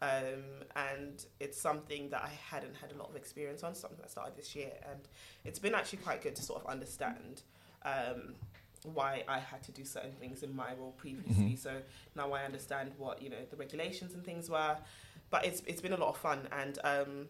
Um, 0.01 0.45
and 0.77 1.25
it's 1.41 1.61
something 1.61 2.09
that 2.11 2.23
I 2.23 2.31
hadn't 2.51 2.77
had 2.77 2.93
a 2.93 2.97
lot 2.97 3.11
of 3.11 3.17
experience 3.17 3.63
on, 3.63 3.75
something 3.75 3.99
that 4.01 4.11
started 4.11 4.37
this 4.37 4.55
year. 4.55 4.73
And 4.89 5.01
it's 5.45 5.59
been 5.59 5.75
actually 5.75 5.99
quite 5.99 6.23
good 6.23 6.37
to 6.37 6.43
sort 6.43 6.63
of 6.63 6.71
understand 6.71 7.43
um, 7.85 8.35
why 8.85 9.25
I 9.29 9.39
had 9.39 9.63
to 9.65 9.73
do 9.73 9.85
certain 9.85 10.13
things 10.13 10.43
in 10.43 10.55
my 10.55 10.73
role 10.79 10.95
previously. 10.97 11.57
So 11.57 11.73
now 12.15 12.33
I 12.33 12.45
understand 12.45 12.93
what, 12.97 13.23
you 13.23 13.31
know, 13.31 13.45
the 13.51 13.57
regulations 13.57 14.15
and 14.15 14.25
things 14.25 14.49
were. 14.49 14.77
But 15.31 15.45
it's, 15.45 15.63
it's 15.67 15.81
been 15.81 15.93
a 15.93 15.97
lot 15.97 16.11
of 16.11 16.17
fun. 16.17 16.49
And 16.53 16.79
um, 16.85 17.27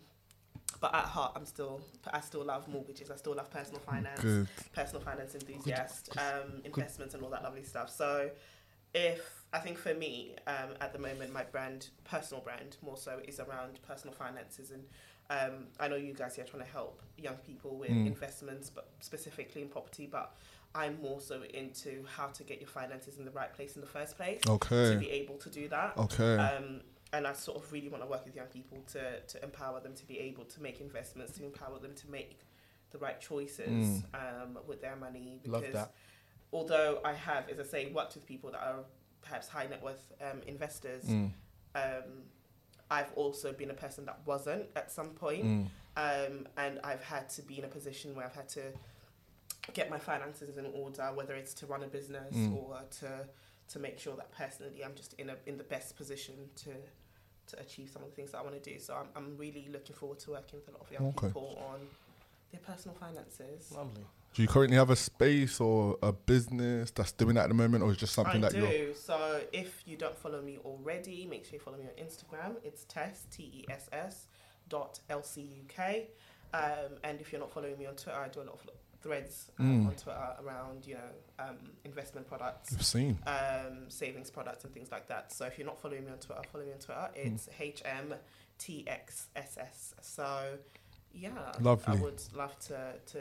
but 0.81 0.95
at 0.95 1.05
heart, 1.05 1.33
I'm 1.35 1.47
still 1.47 1.81
I 2.13 2.21
still 2.21 2.45
love 2.45 2.69
mortgages. 2.69 3.11
I 3.11 3.17
still 3.17 3.35
love 3.35 3.51
personal 3.51 3.81
finance, 3.81 4.21
Good. 4.21 4.49
personal 4.73 5.03
finance 5.03 5.35
enthusiast, 5.35 6.17
um, 6.17 6.63
investments, 6.65 7.15
and 7.15 7.23
all 7.23 7.31
that 7.31 7.43
lovely 7.43 7.65
stuff. 7.65 7.91
So, 7.91 8.31
if 8.95 9.45
I 9.53 9.59
think 9.59 9.79
for 9.79 9.95
me 9.95 10.37
um, 10.47 10.71
at 10.81 10.93
the 10.93 10.99
moment, 10.99 11.33
my 11.33 11.45
brand, 11.45 11.89
personal 12.05 12.43
brand, 12.43 12.77
more 12.83 12.97
so 12.97 13.21
is 13.27 13.41
around 13.41 13.81
personal 13.87 14.15
finances, 14.15 14.71
and 14.71 14.85
um, 15.31 15.67
I 15.81 15.89
know 15.89 15.97
you 15.97 16.15
guys 16.15 16.37
here 16.37 16.45
are 16.45 16.49
trying 16.49 16.65
to 16.65 16.71
help 16.71 17.03
young 17.17 17.37
people 17.37 17.77
with 17.77 17.91
investments, 17.91 18.71
but 18.71 18.89
specifically 19.01 19.63
in 19.63 19.69
property, 19.69 20.09
but. 20.11 20.35
I'm 20.75 21.01
more 21.01 21.19
so 21.19 21.41
into 21.55 22.05
how 22.15 22.27
to 22.27 22.45
get 22.45 22.61
your 22.61 22.69
finances 22.69 23.17
in 23.17 23.25
the 23.25 23.31
right 23.31 23.51
place 23.55 23.75
in 23.77 23.81
the 23.81 23.87
first 23.87 24.19
place 24.19 24.43
Okay. 24.47 24.93
to 24.93 24.99
be 24.99 25.11
able 25.11 25.37
to 25.37 25.49
do 25.49 25.67
that. 25.69 25.97
Okay. 25.97 26.37
Um, 26.37 26.83
and 27.13 27.27
I 27.27 27.33
sort 27.33 27.57
of 27.63 27.73
really 27.73 27.89
want 27.89 28.03
to 28.03 28.09
work 28.09 28.25
with 28.27 28.37
young 28.37 28.47
people 28.47 28.79
to, 28.93 29.21
to 29.21 29.43
empower 29.43 29.81
them 29.81 29.95
to 29.95 30.07
be 30.07 30.19
able 30.19 30.45
to 30.45 30.63
make 30.63 30.81
investments, 30.81 31.33
to 31.39 31.45
empower 31.45 31.79
them 31.79 31.95
to 31.95 32.11
make 32.11 32.41
the 32.91 32.99
right 32.99 33.21
choices 33.21 34.03
um, 34.15 34.59
with 34.67 34.81
their 34.83 34.97
money. 34.97 35.41
Because 35.43 35.65
although 36.53 37.01
I 37.05 37.13
have, 37.15 37.49
as 37.49 37.61
I 37.61 37.65
say, 37.65 37.87
worked 37.93 38.15
with 38.15 38.27
people 38.27 38.51
that 38.51 38.61
are 38.61 38.81
perhaps 39.23 39.49
high 39.49 39.67
net 39.67 39.83
worth 39.83 40.13
um, 40.21 40.41
investors, 40.47 41.05
Mm. 41.05 41.31
um, 41.75 42.03
I've 42.91 43.13
also 43.17 43.53
been 43.53 43.71
a 43.71 43.75
person 43.75 44.07
that 44.07 44.19
wasn't 44.25 44.65
at 44.77 44.91
some 44.91 45.11
point. 45.11 45.45
Mm. 45.45 45.67
Um, 45.97 46.49
and 46.57 46.79
I've 46.85 47.03
had 47.03 47.29
to 47.31 47.43
be 47.43 47.59
in 47.59 47.65
a 47.65 47.69
position 47.69 48.15
where 48.15 48.25
I've 48.25 48.35
had 48.35 48.49
to 48.51 48.63
get 49.75 49.91
my 49.91 49.99
finances 49.99 50.57
in 50.57 50.67
order, 50.75 51.11
whether 51.15 51.35
it's 51.35 51.53
to 51.55 51.67
run 51.67 51.83
a 51.83 51.87
business 51.87 52.35
Mm. 52.35 52.57
or 52.57 52.81
to 53.01 53.27
to 53.69 53.79
make 53.79 53.99
sure 53.99 54.17
that 54.17 54.31
personally 54.33 54.85
I'm 54.85 54.95
just 54.95 55.15
in 55.15 55.31
a 55.31 55.37
in 55.47 55.57
the 55.59 55.65
best 55.65 55.97
position 55.97 56.35
to 56.65 56.71
to 57.49 57.61
achieve 57.61 57.91
some 57.91 58.03
of 58.03 58.11
the 58.11 58.15
things 58.15 58.33
that 58.33 58.39
I 58.39 58.43
want 58.43 58.63
to 58.63 58.73
do. 58.73 58.79
So 58.79 58.95
I'm 58.95 59.09
I'm 59.17 59.37
really 59.37 59.69
looking 59.73 59.97
forward 59.97 60.19
to 60.21 60.31
working 60.33 60.59
with 60.61 60.69
a 60.69 60.73
lot 60.73 60.83
of 60.83 60.93
young 60.93 61.13
Okay. 61.17 61.29
people 61.29 61.59
on 61.71 61.81
their 62.53 62.61
personal 62.61 62.97
finances. 62.99 63.73
Lovely. 63.73 64.05
Do 64.35 64.43
you 64.43 64.49
currently 64.49 64.77
have 64.77 64.91
a 64.91 64.97
space 64.97 65.59
or 65.59 65.99
a 66.03 66.13
business 66.13 66.91
that's 66.91 67.13
doing 67.13 67.35
that 67.37 67.45
at 67.45 67.49
the 67.49 67.55
moment, 67.55 67.83
or 67.83 67.91
is 67.91 67.97
it 67.97 68.01
just 68.01 68.13
something 68.15 68.45
I 68.45 68.49
that 68.49 68.53
do. 68.53 68.59
you're? 68.61 68.95
So 68.95 69.41
if 69.53 69.83
you 69.87 69.97
don't 69.97 70.17
follow 70.17 70.43
me 70.43 70.59
already, 70.65 71.27
make 71.27 71.45
sure 71.47 71.55
you 71.55 71.61
follow 71.61 71.79
me 71.79 71.85
on 71.85 72.05
Instagram. 72.05 72.57
It's 72.63 72.85
Tess 72.85 73.27
T 73.31 73.45
E 73.45 73.65
S 73.71 73.89
S 73.93 74.27
dot 74.69 75.01
L 75.09 75.23
C 75.23 75.41
U 75.41 75.63
K. 75.69 76.09
Um, 76.55 76.63
and 77.05 77.21
if 77.21 77.33
you're 77.33 77.41
not 77.41 77.53
following 77.53 77.79
me 77.79 77.87
on 77.87 77.95
Twitter, 77.97 78.19
I 78.19 78.29
do 78.29 78.41
a 78.41 78.43
lot 78.43 78.55
of 78.55 78.67
threads 79.01 79.51
um, 79.59 79.67
Mm. 79.85 79.87
on 79.89 79.95
Twitter 79.95 80.29
around 80.45 80.87
you 80.87 80.95
know 80.95 81.11
um, 81.45 81.57
investment 81.85 82.27
products. 82.27 82.73
You've 82.73 82.85
seen. 82.85 83.19
um, 83.27 83.89
savings 83.89 84.31
products 84.31 84.65
and 84.65 84.73
things 84.75 84.91
like 84.91 85.07
that. 85.09 85.33
So 85.33 85.45
if 85.47 85.57
you're 85.59 85.67
not 85.67 85.81
following 85.81 86.05
me 86.05 86.11
on 86.13 86.19
Twitter, 86.19 86.43
follow 86.53 86.65
me 86.65 86.73
on 86.73 86.79
Twitter. 86.79 87.09
It's 87.15 87.49
HMTXSS. 88.59 89.95
So 90.03 90.59
yeah, 91.13 91.31
Lovely. 91.61 91.95
I 91.99 92.01
would 92.01 92.21
love 92.35 92.59
to 92.61 92.95
to 93.13 93.21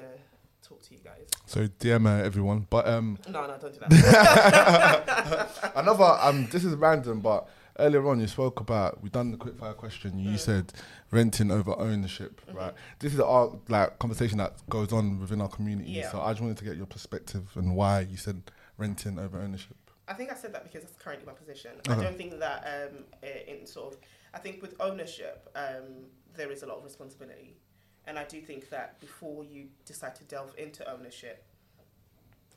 talk 0.68 0.82
to 0.84 0.94
you 0.94 1.00
guys. 1.04 1.28
So 1.46 1.68
DM 1.68 2.04
her, 2.04 2.24
everyone. 2.24 2.66
But 2.70 2.88
um, 2.88 3.18
No, 3.30 3.46
no, 3.48 3.58
don't 3.58 3.74
do 3.74 3.80
that. 3.88 5.50
another 5.76 6.18
um, 6.22 6.48
this 6.52 6.64
is 6.66 6.74
random, 6.76 7.20
but 7.22 7.48
earlier 7.80 8.08
on 8.08 8.20
you 8.20 8.28
spoke 8.28 8.60
about 8.60 9.02
we 9.04 9.10
done 9.10 9.32
the 9.32 9.38
quickfire 9.38 9.76
question. 9.76 10.18
You 10.20 10.32
Mm. 10.32 10.40
said 10.40 10.74
renting 11.12 11.52
over 11.52 11.78
ownership, 11.78 12.42
Mm-hmm. 12.48 12.58
right? 12.58 12.74
This 13.00 13.14
is 13.14 13.20
our 13.20 13.58
like 13.70 14.00
conversation 14.00 14.38
that 14.40 14.54
goes 14.70 14.92
on 14.92 15.20
within 15.20 15.42
our 15.42 15.50
community. 15.50 15.92
Yeah. 15.92 16.12
So 16.12 16.22
I 16.22 16.32
just 16.32 16.42
wanted 16.42 16.58
to 16.58 16.66
get 16.66 16.76
your 16.78 16.86
perspective 16.88 17.46
and 17.56 17.76
why 17.76 18.02
you 18.02 18.18
said 18.18 18.42
renting 18.78 19.18
over 19.20 19.40
ownership. 19.40 19.76
I 20.08 20.14
think 20.14 20.32
I 20.32 20.36
said 20.36 20.54
that 20.54 20.64
because 20.64 20.84
that's 20.84 20.96
currently 20.98 21.26
my 21.26 21.34
position. 21.34 21.72
I 21.90 21.96
don't 21.96 22.18
think 22.18 22.40
that 22.40 22.66
um, 22.66 23.04
in 23.48 23.66
sort 23.66 23.94
of, 23.94 24.00
I 24.34 24.40
think 24.40 24.62
with 24.62 24.74
ownership, 24.80 25.50
um, 25.56 26.06
there 26.36 26.50
is 26.52 26.64
a 26.64 26.66
lot 26.66 26.78
of 26.78 26.84
responsibility. 26.86 27.58
And 28.06 28.18
I 28.18 28.24
do 28.24 28.40
think 28.40 28.70
that 28.70 29.02
before 29.02 29.44
you 29.44 29.68
decide 29.86 30.16
to 30.16 30.24
delve 30.24 30.54
into 30.58 30.90
ownership, 30.90 31.44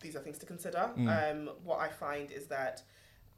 these 0.00 0.14
are 0.14 0.20
things 0.20 0.38
to 0.38 0.46
consider. 0.46 0.90
Mm. 0.96 1.08
Um, 1.48 1.54
what 1.64 1.80
I 1.80 1.88
find 1.88 2.30
is 2.30 2.46
that, 2.46 2.82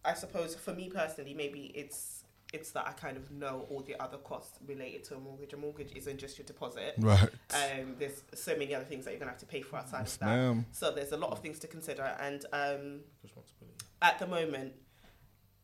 I 0.05 0.15
suppose 0.15 0.55
for 0.55 0.73
me 0.75 0.89
personally, 0.89 1.35
maybe 1.35 1.73
it's 1.75 2.25
it's 2.53 2.71
that 2.73 2.87
I 2.87 2.93
kind 2.93 3.17
of 3.17 3.31
know 3.31 3.67
all 3.71 3.81
the 3.81 3.99
other 3.99 4.19
costs 4.19 4.59
related 4.67 5.05
to 5.05 5.15
a 5.17 5.19
mortgage. 5.19 5.55
A 5.55 5.57
mortgage 5.57 5.93
isn't 5.97 6.19
just 6.19 6.37
your 6.37 6.45
deposit. 6.45 6.95
Right. 6.99 7.31
Um, 7.55 7.95
there's 7.99 8.23
so 8.35 8.53
many 8.57 8.75
other 8.75 8.85
things 8.85 9.05
that 9.07 9.13
you're 9.13 9.21
gonna 9.21 9.31
have 9.31 9.41
to 9.41 9.47
pay 9.47 9.63
for 9.63 9.77
outside 9.77 10.01
Yes, 10.01 10.15
of 10.15 10.21
that. 10.21 10.27
ma'am. 10.27 10.67
So 10.73 10.91
there's 10.91 11.13
a 11.13 11.17
lot 11.17 11.31
of 11.31 11.39
things 11.39 11.59
to 11.61 11.67
consider, 11.67 12.03
and 12.21 12.45
um, 12.53 13.01
Responsibility. 13.23 13.77
at 14.03 14.19
the 14.19 14.27
moment, 14.27 14.75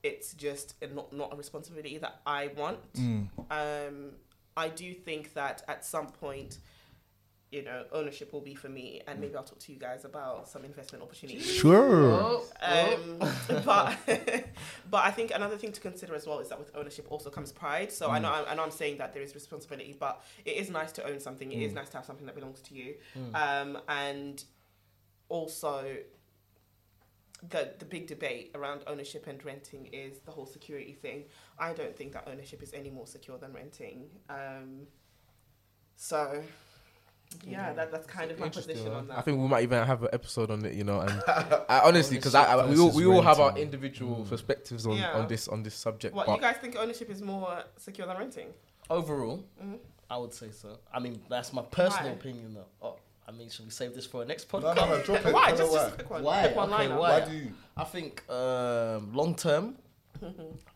it's 0.03 0.33
just 0.35 0.75
a 0.83 0.87
not 0.87 1.13
not 1.13 1.33
a 1.33 1.37
responsibility 1.37 1.99
that 1.99 2.21
I 2.25 2.49
want. 2.57 2.93
Mm. 2.95 3.29
Um, 3.51 4.11
I 4.57 4.69
do 4.69 4.95
think 4.95 5.35
that 5.35 5.63
at 5.69 5.85
some 5.85 6.07
point, 6.09 6.59
you 7.51 7.63
know, 7.63 7.85
ownership 7.93 8.33
will 8.33 8.43
be 8.43 8.55
for 8.55 8.69
me, 8.69 9.01
and 9.07 9.21
maybe 9.21 9.35
I'll 9.35 9.43
talk 9.43 9.59
to 9.61 9.73
you 9.73 9.79
guys 9.79 10.05
about 10.05 10.49
some 10.49 10.65
investment 10.65 11.03
opportunities. 11.03 11.47
Sure. 11.47 12.13
Oh, 12.13 12.45
Um, 12.61 13.19
but 13.65 13.97
but 14.91 15.05
I 15.05 15.11
think 15.11 15.31
another 15.35 15.57
thing 15.57 15.73
to 15.73 15.81
consider 15.81 16.15
as 16.15 16.27
well 16.27 16.41
is 16.41 16.49
that 16.51 16.59
with 16.59 16.71
ownership 16.77 17.07
also 17.11 17.31
comes 17.31 17.51
pride. 17.51 17.91
So 17.91 18.11
I 18.11 18.19
know 18.19 18.31
I 18.49 18.55
know 18.55 18.63
I'm 18.65 18.71
saying 18.71 18.99
that 18.99 19.15
there 19.15 19.23
is 19.23 19.35
responsibility, 19.35 19.97
but 19.99 20.23
it 20.45 20.57
is 20.57 20.69
nice 20.69 20.93
to 20.93 21.05
own 21.07 21.21
something. 21.21 21.51
It 21.51 21.63
is 21.63 21.73
nice 21.73 21.89
to 21.91 21.97
have 21.97 22.05
something 22.07 22.27
that 22.27 22.35
belongs 22.35 22.61
to 22.63 22.75
you, 22.75 22.95
um, 23.35 23.79
and 23.89 24.45
also 25.31 25.97
the 27.49 27.73
the 27.79 27.85
big 27.85 28.09
debate 28.09 28.51
around 28.55 28.83
ownership 28.87 29.27
and 29.27 29.43
renting 29.45 29.87
is 29.87 30.19
the 30.27 30.33
whole 30.33 30.47
security 30.47 30.93
thing. 30.93 31.25
I 31.59 31.73
don't 31.73 31.97
think 31.97 32.13
that 32.13 32.29
ownership 32.29 32.63
is 32.63 32.75
any 32.75 32.91
more 32.91 33.07
secure 33.07 33.39
than 33.39 33.53
renting. 33.55 34.11
Um, 34.29 34.87
so 35.97 36.43
yeah, 37.47 37.73
that, 37.73 37.91
that's 37.93 38.07
kind 38.07 38.31
of 38.31 38.39
my 38.39 38.47
Interesting, 38.47 38.75
position 38.75 38.93
on 38.95 39.09
that. 39.09 39.19
I 39.19 39.21
think 39.23 39.39
we 39.41 39.47
might 39.49 39.63
even 39.63 39.85
have 39.87 40.03
an 40.03 40.09
episode 40.13 40.51
on 40.51 40.65
it, 40.65 40.75
you 40.75 40.85
know. 40.85 41.01
And 41.01 41.23
I, 41.69 41.81
honestly, 41.85 42.17
because 42.17 42.35
I, 42.35 42.45
I, 42.45 42.67
we 42.67 42.79
all, 42.79 42.91
we 42.91 43.07
all 43.07 43.23
have 43.23 43.39
our 43.41 43.49
renting. 43.49 43.65
individual 43.65 44.25
perspectives 44.29 44.87
on, 44.87 44.97
Yeah. 44.97 45.13
on 45.13 45.29
this 45.29 45.49
on 45.49 45.63
this 45.63 45.75
subject. 45.75 46.15
what 46.15 46.27
but 46.27 46.37
you 46.37 46.41
guys 46.41 46.57
think 46.61 46.77
ownership 46.77 47.11
is 47.11 47.21
more 47.23 47.65
secure 47.77 48.07
than 48.07 48.17
renting? 48.19 48.49
Overall, 48.91 49.45
Mhm. 49.63 49.79
I 50.11 50.17
would 50.17 50.33
say 50.33 50.51
so. 50.51 50.79
I 50.93 50.99
mean, 51.01 51.21
that's 51.29 51.53
my 51.53 51.63
personal 51.63 52.13
Why? 52.13 52.17
opinion, 52.19 52.55
though. 52.55 52.67
Oh, 52.89 52.97
I 53.27 53.31
mean, 53.31 53.51
should 53.51 53.67
we 53.67 53.71
save 53.71 53.95
this 53.95 54.07
for 54.07 54.23
a 54.23 54.25
next 54.25 54.49
podcast? 54.49 54.77
no, 54.77 54.89
no, 54.89 55.03
drop 55.03 55.27
it. 55.27 55.35
Why? 55.39 55.51
Just, 55.51 55.71
just 55.73 55.89
a 55.89 55.93
quick 55.97 56.11
one. 56.11 56.23
Why? 56.23 56.43
Quick 56.45 56.57
one 56.57 56.73
Okay, 56.73 56.89
liner. 56.89 56.99
why? 56.99 57.19
Why 57.21 57.25
do 57.29 57.37
you? 57.37 57.53
I 57.77 57.85
think 57.85 58.23
um, 58.31 59.13
long 59.13 59.35
term 59.35 59.77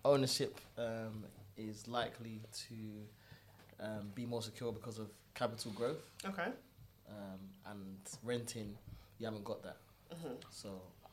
ownership 0.05 0.61
um, 0.79 1.25
is 1.57 1.89
likely 1.89 2.41
to 2.69 2.75
um, 3.81 4.11
be 4.15 4.27
more 4.27 4.43
secure 4.43 4.73
because 4.73 4.99
of 4.99 5.09
capital 5.35 5.73
growth, 5.73 6.03
Okay. 6.25 6.49
um, 7.09 7.39
and 7.67 7.97
renting 8.23 8.77
you 9.19 9.27
haven't 9.27 9.45
got 9.45 9.63
that. 9.63 9.77
Mm-hmm. 10.13 10.35
So 10.51 10.69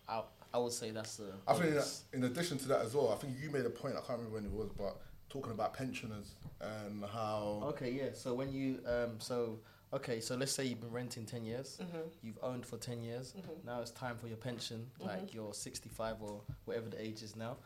I 0.07 0.23
I 0.53 0.57
would 0.57 0.73
say 0.73 0.91
that's 0.91 1.17
the. 1.17 1.31
I 1.47 1.53
think 1.53 1.75
that 1.75 1.87
in 2.13 2.23
addition 2.23 2.57
to 2.59 2.67
that 2.69 2.81
as 2.81 2.93
well, 2.95 3.11
I 3.11 3.15
think 3.15 3.35
you 3.41 3.49
made 3.51 3.65
a 3.65 3.69
point. 3.69 3.95
I 3.95 3.99
can't 4.01 4.19
remember 4.19 4.35
when 4.35 4.45
it 4.45 4.51
was, 4.51 4.69
but 4.77 4.97
talking 5.29 5.51
about 5.51 5.73
pensioners 5.75 6.33
and 6.59 7.03
how 7.05 7.61
Okay, 7.65 7.91
yeah. 7.91 8.09
So 8.13 8.33
when 8.33 8.51
you 8.51 8.79
um, 8.87 9.19
so 9.19 9.59
okay, 9.93 10.19
so 10.19 10.35
let's 10.35 10.51
say 10.51 10.65
you've 10.65 10.81
been 10.81 10.91
renting 10.91 11.25
ten 11.25 11.45
years, 11.45 11.77
Mm-hmm. 11.81 12.07
you've 12.23 12.39
owned 12.41 12.65
for 12.65 12.77
ten 12.77 13.03
years. 13.03 13.33
Now 13.65 13.81
it's 13.81 13.91
time 13.91 14.17
for 14.17 14.27
your 14.27 14.37
pension, 14.37 14.87
like 14.99 15.33
you're 15.33 15.53
sixty 15.53 15.89
five 15.89 16.15
or 16.21 16.41
whatever 16.65 16.89
the 16.89 17.01
age 17.01 17.21
is 17.21 17.35
now. 17.35 17.57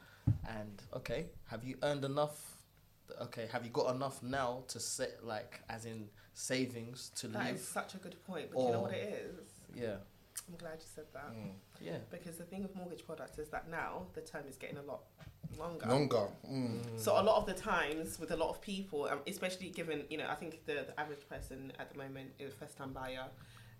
And 0.49 0.81
okay, 0.93 1.27
have 1.45 1.63
you 1.63 1.77
earned 1.83 2.03
enough? 2.05 2.57
Okay, 3.21 3.47
have 3.51 3.63
you 3.63 3.71
got 3.71 3.95
enough 3.95 4.21
now 4.23 4.63
to 4.69 4.79
set 4.79 5.25
like 5.25 5.61
as 5.69 5.85
in 5.85 6.09
savings 6.33 7.11
to 7.17 7.27
That 7.27 7.45
live? 7.45 7.55
is 7.55 7.67
such 7.67 7.95
a 7.95 7.97
good 7.97 8.15
point. 8.25 8.49
But 8.51 8.59
you 8.61 8.67
know 8.71 8.79
Or- 8.79 8.81
what 8.83 8.93
it 8.93 9.13
is? 9.13 9.45
yeah, 9.75 9.97
I'm 10.47 10.55
glad 10.57 10.75
you 10.79 10.85
said 10.93 11.05
that. 11.13 11.33
yeah. 11.79 11.97
Because 12.09 12.37
the 12.37 12.43
thing 12.45 12.63
with 12.63 12.75
mortgage 12.75 13.05
products 13.05 13.37
is 13.39 13.49
that 13.49 13.69
now 13.69 14.07
the 14.13 14.21
term 14.21 14.45
is 14.47 14.57
getting 14.57 14.77
a 14.77 14.81
lot 14.83 15.03
longer. 15.57 15.85
longer. 15.87 16.27
Mm. 16.49 16.99
So 16.99 17.19
a 17.19 17.23
lot 17.23 17.37
of 17.37 17.45
the 17.45 17.53
times 17.53 18.19
with 18.19 18.31
a 18.31 18.35
lot 18.35 18.49
of 18.49 18.59
people, 18.61 19.05
um, 19.05 19.19
especially 19.27 19.69
given, 19.69 20.05
you 20.09 20.17
know, 20.17 20.27
I 20.27 20.35
think 20.35 20.65
the, 20.65 20.73
the 20.87 20.99
average 20.99 21.27
person 21.29 21.71
at 21.79 21.91
the 21.91 21.97
moment, 21.97 22.31
is 22.39 22.51
a 22.51 22.55
first 22.55 22.77
time 22.77 22.91
buyer, 22.93 23.27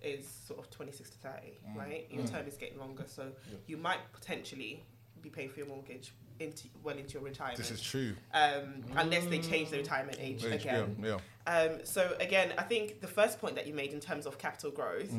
is 0.02 0.28
sort 0.28 0.60
of 0.60 0.70
26 0.70 1.10
to 1.12 1.18
30, 1.18 1.60
right? 1.76 2.08
Your 2.12 2.28
term 2.28 2.46
is 2.46 2.58
getting 2.58 2.78
longer. 2.78 3.06
So 3.08 3.32
you 3.68 3.78
might 3.78 4.00
potentially 4.12 4.84
be 5.22 5.30
paying 5.30 5.50
for 5.50 5.60
your 5.60 5.68
mortgage 5.68 6.14
into 6.44 6.68
well 6.84 6.98
into 6.98 7.14
your 7.14 7.24
retirement. 7.24 7.58
This 7.58 7.72
is 7.72 7.82
true. 7.82 8.14
um, 8.34 8.84
unless 8.96 9.26
they 9.26 9.40
change 9.40 9.70
the 9.70 9.78
retirement 9.78 10.18
age 10.20 10.44
Age, 10.44 10.62
again. 10.62 10.96
Yeah, 11.02 11.18
Um, 11.48 11.80
so 11.84 12.16
again, 12.20 12.54
I 12.58 12.64
think 12.64 13.02
the 13.02 13.08
first 13.08 13.40
point 13.40 13.56
that 13.56 13.66
you 13.68 13.74
made 13.74 13.94
in 13.94 14.00
terms 14.00 14.26
of 14.26 14.38
capital 14.38 14.72
growth, 14.72 15.14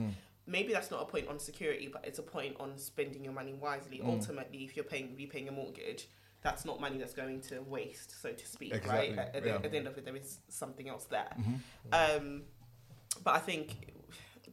maybe 0.47 0.73
that's 0.73 0.91
not 0.91 1.03
a 1.03 1.07
point 1.07 1.29
on 1.29 1.39
security, 1.39 1.89
but 1.93 2.05
it's 2.07 2.19
a 2.19 2.23
point 2.23 2.57
on 2.61 2.77
spending 2.79 3.25
your 3.25 3.33
money 3.33 3.55
wisely. 3.55 4.01
Ultimately, 4.05 4.59
if 4.65 4.77
you're 4.77 4.85
paying 4.85 5.15
repaying 5.17 5.49
a 5.49 5.53
mortgage, 5.53 6.09
that's 6.43 6.65
not 6.67 6.79
money 6.81 6.99
that's 6.99 7.15
going 7.15 7.41
to 7.41 7.61
waste, 7.63 8.21
so 8.21 8.31
to 8.31 8.47
speak, 8.47 8.75
Exactly, 8.75 9.17
right? 9.17 9.19
At, 9.19 9.37
at, 9.37 9.47
yeah. 9.47 9.59
the, 9.59 9.65
at 9.65 9.71
the 9.73 9.79
end 9.79 9.87
of 9.89 9.97
it, 9.97 10.05
there 10.05 10.15
is 10.17 10.39
something 10.49 10.89
else 10.89 11.05
there. 11.07 11.35
Um, 11.93 12.43
but 13.23 13.35
I 13.35 13.39
think 13.39 13.95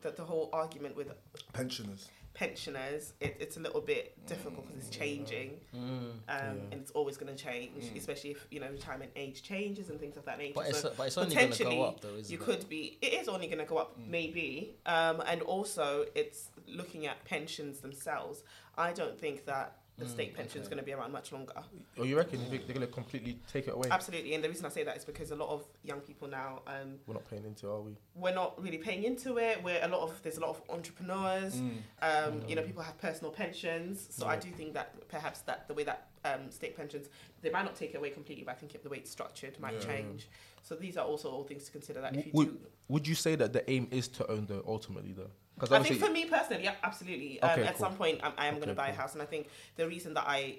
that 0.02 0.16
the 0.16 0.24
whole 0.24 0.50
argument 0.54 0.96
with 0.96 1.12
pensioners. 1.54 2.10
Pensioners, 2.34 3.14
it, 3.20 3.38
it's 3.40 3.58
a 3.58 3.60
little 3.60 3.82
bit 3.82 4.16
difficult 4.26 4.68
because 4.68 4.88
it's 4.88 4.96
changing, 4.96 5.60
um, 5.74 6.18
and 6.28 6.74
it's 6.74 6.92
always 6.92 7.18
going 7.18 7.36
to 7.36 7.42
change, 7.44 7.84
especially 7.96 8.32
if 8.32 8.48
you 8.52 8.60
know 8.60 8.70
retirement 8.70 9.12
age 9.16 9.44
changes 9.44 9.90
and 9.90 10.00
things 10.00 10.18
of 10.18 10.26
that 10.26 10.38
nature. 10.38 10.54
But 10.56 10.70
it's 10.70 10.82
so 10.82 10.94
but 10.98 11.08
it's 11.08 11.18
only 11.18 11.36
going 11.36 11.52
to 11.52 11.64
go 11.64 11.84
up 11.84 12.02
though, 12.02 12.16
isn't 12.16 12.32
you 12.32 12.38
it? 12.38 12.44
could 12.44 12.70
be. 12.70 12.98
It 13.02 13.14
is 13.14 13.28
only 13.28 13.48
going 13.48 13.60
to 13.60 13.66
go 13.66 13.78
up, 13.78 13.98
maybe, 14.08 14.76
um, 14.86 15.22
and 15.28 15.42
also 15.42 16.06
it's 16.16 16.50
looking 16.68 17.08
at 17.08 17.24
pensions 17.26 17.80
themselves. 17.80 18.44
I 18.78 18.94
don't 18.94 19.20
think 19.20 19.46
that 19.46 19.81
the 19.98 20.08
state 20.08 20.34
pension 20.34 20.62
is 20.62 20.68
going 20.68 20.80
to 20.80 20.84
be 20.84 20.94
around 20.94 21.12
much 21.12 21.32
longer. 21.32 21.54
or 21.98 22.06
you 22.06 22.18
reckon 22.18 22.40
they- 22.50 22.58
they're 22.58 22.74
gonna 22.74 22.88
completely 22.88 23.40
take 23.48 23.68
it 23.68 23.74
away? 23.76 23.88
Absolutely, 23.92 24.34
and 24.34 24.44
the 24.44 24.50
reason 24.50 24.66
I 24.66 24.70
say 24.70 24.84
that 24.84 24.98
is 24.98 25.06
because 25.06 25.30
a 25.32 25.36
lot 25.36 25.50
of 25.50 25.64
young 25.84 26.00
people 26.02 26.28
now. 26.28 26.62
Um, 26.66 27.00
We're 27.06 27.14
not 27.16 27.30
paying 27.30 27.46
into, 27.46 27.68
it, 27.68 27.72
are 27.72 27.82
we? 27.82 27.96
we're 28.16 28.34
not 28.34 28.60
really 28.62 28.78
paying 28.80 29.04
into 29.04 29.38
it. 29.38 29.62
Where 29.62 29.84
a 29.84 29.88
lot 29.88 30.02
of 30.02 30.22
there's 30.24 30.38
a 30.38 30.42
lot 30.42 30.50
of 30.50 30.62
entrepreneurs. 30.70 31.56
Mm. 31.56 31.78
Um, 32.02 32.42
You 32.48 32.56
know, 32.56 32.64
people 32.64 32.82
have 32.84 32.98
personal 32.98 33.32
pensions. 33.32 34.08
So 34.10 34.26
I 34.28 34.38
do 34.38 34.50
think 34.50 34.74
that 34.74 35.08
perhaps 35.08 35.42
that 35.42 35.68
the 35.68 35.74
way 35.76 35.84
that 35.84 36.08
um, 36.24 36.50
state 36.52 36.76
pensions 36.76 37.08
they 37.42 37.50
might 37.50 37.64
not 37.66 37.76
take 37.76 37.94
it 37.94 37.98
away 37.98 38.10
completely, 38.12 38.44
but 38.44 38.52
I 38.52 38.56
think 38.56 38.74
if 38.76 38.84
the 38.84 38.90
way 38.90 38.98
it's 38.98 39.12
structured 39.12 39.60
might 39.60 39.74
Yeah. 39.76 39.86
change. 39.86 40.30
So 40.64 40.76
these 40.76 40.96
are 40.98 41.06
also 41.06 41.30
all 41.32 41.44
things 41.44 41.66
to 41.66 41.72
consider. 41.72 42.02
That 42.02 42.16
if 42.16 42.26
you 42.28 42.32
Would, 42.36 42.48
do, 42.64 42.68
would 42.88 43.08
you 43.08 43.16
say 43.16 43.36
that 43.36 43.52
the 43.54 43.70
aim 43.70 43.88
is 43.92 44.08
to 44.10 44.30
own 44.32 44.46
though 44.46 44.64
ultimately 44.68 45.14
though? 45.14 45.32
Because 45.56 45.72
I 45.72 45.80
think 45.84 46.00
for 46.00 46.10
me 46.12 46.26
personally, 46.26 46.64
yeah, 46.64 46.76
absolutely. 46.84 47.42
Um, 47.42 47.52
Okay, 47.52 47.68
at 47.68 47.76
cool. 47.76 47.86
some 47.86 47.96
point, 47.96 48.20
I'm, 48.24 48.34
I 48.38 48.48
am 48.48 48.56
going 48.56 48.66
to 48.68 48.72
Okay, 48.72 48.78
buy 48.78 48.90
a 48.90 48.94
house, 48.94 49.14
and 49.14 49.22
I 49.22 49.26
think 49.26 49.48
the 49.76 49.88
reason 49.88 50.14
that 50.16 50.26
I 50.28 50.58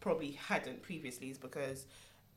probably 0.00 0.32
hadn't 0.32 0.82
previously 0.82 1.30
is 1.30 1.38
because 1.38 1.86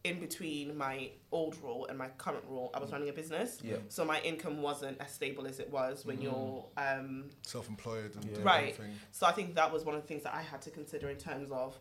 in 0.03 0.19
between 0.19 0.77
my 0.77 1.09
old 1.31 1.61
role 1.61 1.85
and 1.89 1.97
my 1.97 2.07
current 2.17 2.43
role, 2.47 2.71
I 2.73 2.79
was 2.79 2.91
running 2.91 3.09
a 3.09 3.13
business. 3.13 3.57
Yeah. 3.61 3.77
So 3.89 4.05
my 4.05 4.21
income 4.21 4.61
wasn't 4.61 5.01
as 5.01 5.11
stable 5.11 5.45
as 5.47 5.59
it 5.59 5.69
was 5.69 6.05
when 6.05 6.21
you're 6.21 6.65
um, 6.77 7.25
Self-employed 7.41 8.15
and 8.15 8.25
Yeah. 8.25 8.37
Right. 8.41 8.73
everything. 8.73 8.93
So 9.11 9.25
I 9.25 9.31
think 9.33 9.55
that 9.55 9.71
was 9.73 9.83
one 9.83 9.95
of 9.95 10.01
the 10.01 10.07
things 10.07 10.23
that 10.23 10.33
I 10.33 10.41
had 10.43 10.61
to 10.61 10.69
consider 10.69 11.09
in 11.09 11.17
terms 11.17 11.51
of, 11.51 11.77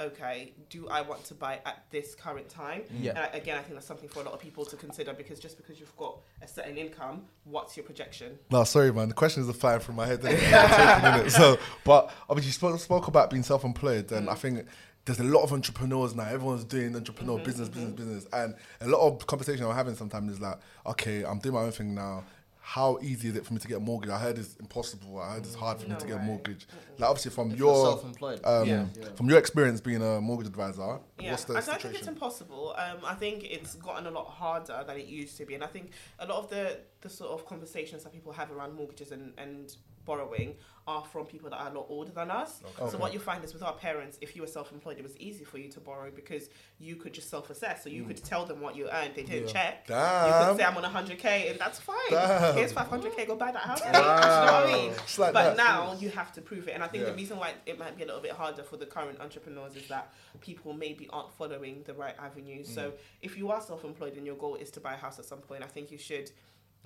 okay, 0.00 0.52
do 0.68 0.88
I 0.88 1.02
want 1.02 1.24
to 1.26 1.34
buy 1.34 1.60
at 1.66 1.84
this 1.90 2.14
current 2.14 2.48
time? 2.48 2.82
Yeah. 2.98 3.10
And 3.10 3.18
I- 3.18 3.36
again, 3.36 3.58
I 3.58 3.62
think 3.62 3.74
that's 3.74 3.86
something 3.86 4.08
for 4.08 4.20
a 4.20 4.24
lot 4.24 4.34
of 4.34 4.40
people 4.40 4.64
to 4.64 4.76
consider 4.76 5.12
because 5.12 5.38
just 5.38 5.56
because 5.56 5.78
you've 5.78 5.96
got 5.96 6.18
a 6.42 6.48
certain 6.48 6.78
income, 6.78 7.24
what's 7.44 7.76
your 7.76 7.84
projection? 7.84 8.38
No, 8.50 8.64
sorry, 8.64 8.92
man. 8.92 9.08
The 9.08 9.14
questions 9.14 9.48
are 9.48 9.52
flying 9.52 9.80
from 9.80 9.96
my 9.96 10.06
head. 10.06 10.24
I'm 10.24 10.36
taking 10.36 11.26
it. 11.26 11.30
So, 11.30 11.58
but 11.84 12.12
obviously, 12.28 12.48
you 12.48 12.52
spoke, 12.52 12.80
spoke 12.80 13.08
about 13.08 13.30
being 13.30 13.42
self-employed, 13.42 14.10
and 14.12 14.28
I 14.28 14.34
mm. 14.34 14.38
think 14.38 14.66
there's 15.04 15.20
a 15.20 15.24
lot 15.24 15.42
of 15.42 15.52
entrepreneurs 15.52 16.14
now. 16.14 16.24
Everyone's 16.24 16.64
doing 16.64 16.94
entrepreneur 16.94 17.36
mm-hmm, 17.36 17.44
business, 17.44 17.68
business, 17.68 17.92
mm-hmm. 17.92 17.96
business, 17.96 18.26
and 18.32 18.54
a 18.80 18.88
lot 18.88 19.06
of 19.06 19.26
conversation 19.26 19.64
I'm 19.64 19.74
having 19.74 19.94
sometimes 19.94 20.32
is 20.32 20.40
like, 20.40 20.58
okay, 20.86 21.24
I'm 21.24 21.38
doing 21.38 21.54
my 21.54 21.62
own 21.62 21.72
thing 21.72 21.94
now. 21.94 22.24
How 22.70 23.00
easy 23.02 23.26
is 23.30 23.34
it 23.34 23.44
for 23.44 23.52
me 23.52 23.58
to 23.58 23.66
get 23.66 23.78
a 23.78 23.80
mortgage? 23.80 24.10
I 24.10 24.18
heard 24.20 24.38
it's 24.38 24.54
impossible. 24.60 25.18
I 25.18 25.32
heard 25.34 25.44
it's 25.44 25.56
hard 25.56 25.78
for 25.80 25.86
me 25.88 25.94
No 25.94 25.98
to 25.98 26.06
get 26.06 26.14
a 26.14 26.18
way. 26.18 26.24
mortgage. 26.24 26.68
Like 26.98 27.10
obviously 27.10 27.32
from 27.32 27.50
If 27.50 27.58
you're 27.58 27.66
your 27.74 27.84
self-employed. 27.86 28.40
um, 28.44 28.68
Yeah. 28.68 28.86
from 29.16 29.28
your 29.28 29.38
experience 29.40 29.80
being 29.80 30.00
a 30.00 30.20
mortgage 30.20 30.46
advisor, 30.46 31.00
Yeah, 31.18 31.32
what's 31.32 31.42
the 31.46 31.54
I 31.56 31.62
don't 31.62 31.82
think 31.82 31.96
it's 31.96 32.06
impossible. 32.06 32.76
Um, 32.78 32.98
I 33.04 33.14
think 33.16 33.42
it's 33.42 33.74
gotten 33.74 34.06
a 34.06 34.12
lot 34.12 34.26
harder 34.28 34.84
than 34.86 34.98
it 34.98 35.06
used 35.06 35.36
to 35.38 35.46
be, 35.46 35.56
and 35.56 35.64
I 35.64 35.66
think 35.66 35.90
a 36.20 36.26
lot 36.26 36.38
of 36.44 36.50
the 36.50 36.78
the 37.00 37.08
sort 37.08 37.32
of 37.32 37.44
conversations 37.44 38.04
that 38.04 38.12
people 38.12 38.30
have 38.32 38.52
around 38.52 38.76
mortgages 38.76 39.10
and, 39.10 39.32
and 39.36 39.74
borrowing 40.04 40.54
are 40.86 41.04
from 41.04 41.26
people 41.26 41.48
that 41.50 41.56
are 41.56 41.68
a 41.70 41.72
lot 41.72 41.86
older 41.88 42.10
than 42.10 42.30
us. 42.30 42.62
So 42.90 42.98
what 42.98 43.12
you 43.12 43.20
find 43.20 43.44
is 43.44 43.52
with 43.52 43.62
our 43.62 43.74
parents, 43.74 44.18
if 44.20 44.34
you 44.34 44.42
were 44.42 44.48
self-employed, 44.48 44.98
it 44.98 45.02
was 45.02 45.16
easy 45.18 45.44
for 45.44 45.58
you 45.58 45.68
to 45.70 45.80
borrow 45.80 46.10
because 46.10 46.48
you 46.78 46.96
could 46.96 47.12
just 47.12 47.30
self-assess. 47.30 47.84
So 47.84 47.90
you 47.90 48.04
could 48.04 48.22
tell 48.24 48.44
them 48.44 48.60
what 48.60 48.74
you 48.74 48.88
earned. 48.90 49.14
They 49.14 49.22
didn't 49.22 49.48
check. 49.48 49.84
You 49.88 49.94
could 49.94 50.56
say 50.56 50.64
I'm 50.64 50.76
on 50.76 50.82
100k, 50.82 51.50
and 51.50 51.60
that's 51.60 51.78
fine. 51.78 51.96
Damn. 52.10 52.56
Here's 52.56 52.72
500k. 52.72 53.26
Go 53.26 53.36
buy 53.36 53.52
that 53.52 53.62
house. 53.62 53.80
you 53.86 53.92
know 53.92 54.00
what 54.00 54.24
I 54.24 54.72
mean? 54.72 54.90
Like 55.18 55.32
but 55.32 55.32
that. 55.32 55.56
now 55.56 55.96
you 56.00 56.08
have 56.10 56.32
to 56.32 56.40
prove 56.40 56.66
it, 56.66 56.72
and 56.72 56.82
I 56.82 56.88
think 56.88 57.04
Yeah. 57.04 57.10
the 57.10 57.16
reason 57.16 57.38
why 57.38 57.54
it 57.66 57.78
might 57.78 57.96
be 57.96 58.02
a 58.02 58.06
little 58.06 58.22
bit 58.22 58.32
harder 58.32 58.62
for 58.62 58.76
the 58.76 58.86
current 58.86 59.20
entrepreneurs 59.20 59.76
is 59.76 59.86
that 59.88 60.12
people 60.40 60.72
maybe 60.72 61.08
aren't 61.12 61.32
following 61.34 61.82
the 61.84 61.94
right 61.94 62.14
avenues. 62.18 62.68
Mm. 62.70 62.74
So 62.74 62.92
if 63.22 63.36
you 63.38 63.50
are 63.50 63.60
self-employed 63.60 64.14
and 64.16 64.26
your 64.26 64.36
goal 64.36 64.56
is 64.56 64.70
to 64.72 64.80
buy 64.80 64.94
a 64.94 64.96
house 64.96 65.18
at 65.18 65.24
some 65.24 65.38
point, 65.40 65.62
I 65.62 65.66
think 65.66 65.92
you 65.92 65.98
should 65.98 66.30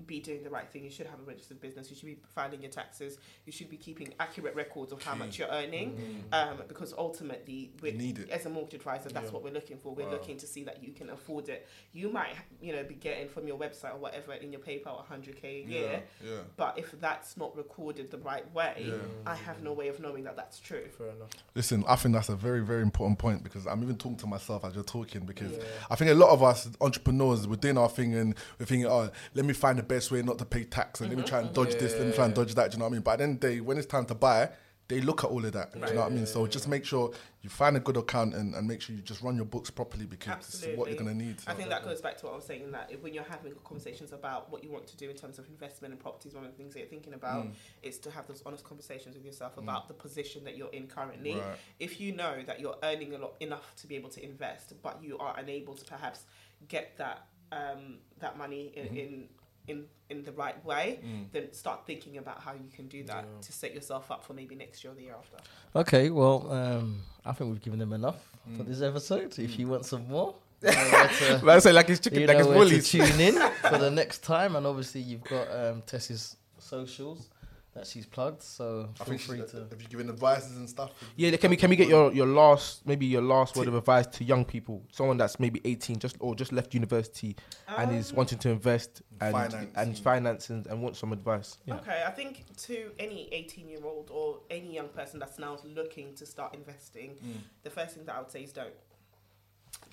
be 0.06 0.18
doing 0.20 0.42
the 0.42 0.50
right 0.50 0.68
thing. 0.68 0.82
You 0.84 0.90
should 0.90 1.06
have 1.06 1.20
a 1.20 1.22
registered 1.22 1.60
business. 1.60 1.88
You 1.88 1.96
should 1.96 2.06
be 2.06 2.18
filing 2.34 2.60
your 2.62 2.70
taxes. 2.70 3.18
You 3.46 3.52
should 3.52 3.70
be 3.70 3.76
keeping 3.76 4.12
accurate 4.18 4.54
records 4.56 4.92
of 4.92 5.02
how 5.02 5.14
much 5.14 5.38
you're 5.38 5.48
earning, 5.48 6.24
um, 6.32 6.58
because 6.66 6.92
ultimately, 6.98 7.70
we 7.80 7.92
You 7.92 7.98
need 7.98 8.18
it. 8.18 8.30
as 8.30 8.44
a 8.46 8.50
mortgage 8.50 8.74
advisor, 8.74 9.08
that's 9.10 9.30
what 9.32 9.44
we're 9.44 9.52
looking 9.52 9.76
for. 9.78 9.94
We're 9.94 10.06
Wow. 10.06 10.12
looking 10.12 10.36
to 10.38 10.46
see 10.46 10.64
that 10.64 10.82
you 10.82 10.92
can 10.92 11.10
afford 11.10 11.48
it. 11.48 11.68
You 11.92 12.10
might, 12.10 12.34
you 12.60 12.72
know, 12.74 12.82
be 12.82 12.94
getting 12.94 13.28
from 13.28 13.46
your 13.46 13.56
website 13.58 13.94
or 13.94 13.98
whatever 13.98 14.32
in 14.34 14.50
your 14.52 14.60
PayPal 14.60 14.98
100k 14.98 15.64
a 15.64 15.68
year, 15.68 16.02
Yeah, 16.22 16.28
yeah. 16.30 16.40
but 16.56 16.76
if 16.78 16.90
that's 17.00 17.36
not 17.36 17.56
recorded 17.56 18.10
the 18.10 18.18
right 18.18 18.52
way, 18.52 18.86
Yeah. 18.88 18.96
I 19.26 19.36
have 19.36 19.62
no 19.62 19.72
way 19.72 19.88
of 19.88 20.00
knowing 20.00 20.24
that 20.24 20.34
that's 20.36 20.58
true. 20.58 20.88
Fair 20.88 21.08
enough. 21.10 21.30
Listen, 21.54 21.84
I 21.86 21.94
think 21.96 22.14
that's 22.14 22.28
a 22.28 22.36
very, 22.36 22.60
very 22.64 22.82
important 22.82 23.18
point 23.20 23.44
because 23.44 23.66
I'm 23.66 23.82
even 23.82 23.96
talking 23.96 24.18
to 24.18 24.26
myself 24.26 24.64
as 24.64 24.74
you're 24.74 24.82
talking 24.82 25.24
because 25.24 25.52
I 25.88 25.94
think 25.94 26.10
a 26.10 26.14
lot 26.14 26.30
of 26.30 26.42
us 26.42 26.68
entrepreneurs, 26.80 27.46
we're 27.46 27.56
doing 27.56 27.78
our 27.78 27.88
thing 27.88 28.14
and 28.14 28.34
we're 28.58 28.66
thinking, 28.66 28.86
oh, 28.86 29.10
let 29.34 29.44
me 29.44 29.52
find 29.54 29.78
the 29.78 29.83
best 29.84 30.10
way 30.10 30.22
not 30.22 30.38
to 30.38 30.44
pay 30.44 30.64
tax 30.64 31.00
and 31.00 31.08
let 31.10 31.18
me 31.18 31.24
try 31.24 31.40
and 31.40 31.52
dodge 31.52 31.74
this, 31.76 31.92
let 31.98 32.06
me 32.06 32.12
try 32.12 32.24
and 32.26 32.34
dodge 32.34 32.54
that. 32.54 32.70
Do 32.70 32.74
you 32.74 32.78
know 32.80 32.86
what 32.86 32.90
I 32.90 32.92
mean? 32.94 33.02
But 33.02 33.10
at 33.12 33.18
the 33.18 33.24
end 33.24 33.34
of 33.36 33.40
the 33.40 33.48
day, 33.48 33.60
when 33.60 33.78
it's 33.78 33.86
time 33.86 34.06
to 34.06 34.14
buy, 34.14 34.50
they 34.86 35.00
look 35.00 35.24
at 35.24 35.30
all 35.30 35.42
of 35.42 35.50
that. 35.52 35.72
Do 35.72 35.78
you 35.78 35.94
know 35.94 36.00
what 36.02 36.12
I 36.12 36.14
mean? 36.14 36.26
So 36.26 36.46
just 36.46 36.68
make 36.68 36.84
sure 36.84 37.10
you 37.40 37.48
find 37.48 37.74
a 37.74 37.80
good 37.80 37.96
accountant 37.96 38.54
and 38.54 38.68
make 38.68 38.82
sure 38.82 38.94
you 38.94 39.00
just 39.00 39.22
run 39.22 39.34
your 39.34 39.46
books 39.46 39.70
properly 39.70 40.04
because 40.04 40.46
this 40.46 40.62
is 40.62 40.76
what 40.76 40.88
you're 40.90 40.98
going 40.98 41.16
to 41.18 41.24
need. 41.24 41.36
I 41.46 41.54
think 41.54 41.70
that 41.70 41.84
goes 41.84 42.02
back 42.02 42.18
to 42.18 42.26
what 42.26 42.32
I 42.32 42.36
was 42.36 42.44
saying 42.44 42.70
that 42.72 42.90
if, 42.92 43.02
when 43.02 43.14
you're 43.14 43.24
having 43.24 43.54
conversations 43.64 44.12
about 44.12 44.52
what 44.52 44.62
you 44.62 44.70
want 44.70 44.86
to 44.88 44.96
do 44.98 45.08
in 45.08 45.16
terms 45.16 45.38
of 45.38 45.48
investment 45.48 45.92
and 45.94 46.00
properties, 46.02 46.34
one 46.34 46.44
of 46.44 46.50
the 46.50 46.56
things 46.58 46.74
that 46.74 46.80
you're 46.80 46.88
thinking 46.88 47.14
about 47.14 47.46
Mm. 47.46 47.52
is 47.82 47.98
to 48.00 48.10
have 48.10 48.26
those 48.26 48.42
honest 48.44 48.62
conversations 48.64 49.16
with 49.16 49.24
yourself 49.24 49.56
about 49.56 49.88
the 49.88 49.94
position 49.94 50.44
that 50.44 50.54
you're 50.58 50.70
in 50.70 50.86
currently. 50.86 51.36
Right. 51.36 51.56
If 51.80 51.98
you 51.98 52.14
know 52.14 52.42
that 52.46 52.60
you're 52.60 52.76
earning 52.82 53.14
a 53.14 53.18
lot 53.18 53.36
enough 53.40 53.74
to 53.76 53.86
be 53.86 53.96
able 53.96 54.10
to 54.10 54.22
invest, 54.22 54.74
but 54.82 55.02
you 55.02 55.16
are 55.16 55.34
unable 55.38 55.74
to 55.76 55.84
perhaps 55.86 56.26
get 56.68 56.98
that 56.98 57.26
um, 57.52 57.98
that 58.18 58.36
money 58.36 58.72
in, 58.76 58.84
Mm-hmm. 58.86 58.96
in 58.96 59.28
in 59.68 59.84
in 60.10 60.22
the 60.22 60.32
right 60.32 60.62
way, 60.64 61.00
Mm. 61.02 61.32
then 61.32 61.52
start 61.52 61.86
thinking 61.86 62.18
about 62.18 62.38
how 62.40 62.52
you 62.52 62.68
can 62.76 62.86
do 62.88 63.02
that 63.04 63.24
to 63.42 63.52
set 63.52 63.74
yourself 63.74 64.10
up 64.10 64.22
for 64.22 64.34
maybe 64.34 64.54
next 64.54 64.84
year 64.84 64.92
or 64.92 64.96
the 64.96 65.02
year 65.02 65.14
after. 65.18 65.38
Okay, 65.74 66.10
well, 66.10 66.52
um, 66.52 67.00
I 67.24 67.32
think 67.32 67.50
we've 67.50 67.62
given 67.62 67.78
them 67.78 67.92
enough 67.94 68.20
for 68.56 68.62
Mm. 68.64 68.66
this 68.68 68.82
episode. 68.82 69.38
If 69.38 69.58
you 69.58 69.66
want 69.66 69.86
some 69.86 70.06
more, 70.08 70.34
you 70.62 70.70
know 70.70 70.76
where 70.76 71.08
to- 71.08 71.40
But 71.44 71.56
I 71.56 71.58
say 71.60 71.72
like 71.72 71.88
it's 71.88 72.00
chicken, 72.00 72.20
you 72.20 72.26
like 72.26 72.36
know 72.36 72.40
it's 72.40 72.48
where 72.48 72.58
to 72.58 72.64
Woolies. 72.64 72.90
tune 72.90 73.20
in 73.20 73.34
for 73.70 73.78
the 73.78 73.90
next 73.90 74.22
time, 74.22 74.54
and 74.56 74.66
obviously 74.66 75.00
you've 75.00 75.24
got 75.24 75.50
um, 75.50 75.82
Tess's 75.86 76.36
socials 76.58 77.28
that 77.74 77.86
she's 77.86 78.06
plugged. 78.06 78.40
So 78.42 78.88
I 79.00 79.04
feel 79.04 79.06
think 79.06 79.20
free 79.20 79.40
she's, 79.40 79.50
to. 79.50 79.66
if 79.72 79.80
you're 79.80 79.88
giving 79.90 80.08
advices 80.08 80.56
and 80.56 80.68
stuff. 80.68 80.92
Yeah, 81.16 81.36
can 81.36 81.50
we 81.50 81.56
can 81.56 81.70
we 81.70 81.76
get 81.76 81.88
your, 81.88 82.12
your 82.12 82.26
last 82.26 82.86
maybe 82.86 83.06
your 83.06 83.22
last 83.22 83.56
word 83.56 83.68
of 83.68 83.74
advice 83.74 84.06
to 84.06 84.24
young 84.24 84.44
people, 84.44 84.82
someone 84.92 85.16
that's 85.16 85.38
maybe 85.40 85.60
eighteen 85.64 85.98
just 85.98 86.16
or 86.20 86.34
just 86.34 86.52
left 86.52 86.72
university 86.74 87.36
and 87.68 87.94
is 87.94 88.10
Um, 88.10 88.16
wanting 88.16 88.38
to 88.38 88.50
invest 88.50 89.02
and 89.20 89.32
Finance. 89.32 89.70
and 89.76 89.98
finance 89.98 90.50
and, 90.50 90.66
and 90.66 90.82
want 90.82 90.96
some 90.96 91.12
advice. 91.12 91.58
Okay, 91.68 92.02
I 92.06 92.10
think 92.10 92.44
to 92.66 92.90
any 92.98 93.28
18 93.32 93.68
year 93.68 93.84
old 93.84 94.10
or 94.10 94.40
any 94.50 94.74
young 94.74 94.88
person 94.88 95.18
that's 95.20 95.38
now 95.38 95.56
looking 95.64 96.14
to 96.14 96.26
start 96.26 96.54
investing, 96.54 97.16
the 97.62 97.70
first 97.70 97.94
thing 97.94 98.04
that 98.06 98.16
I 98.16 98.20
would 98.20 98.30
say 98.30 98.42
is 98.42 98.52
don't. 98.52 98.74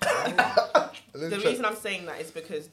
the 0.00 1.40
reason 1.44 1.64
I'm 1.64 1.76
saying 1.76 2.06
that 2.06 2.20
is 2.20 2.30
because 2.30 2.68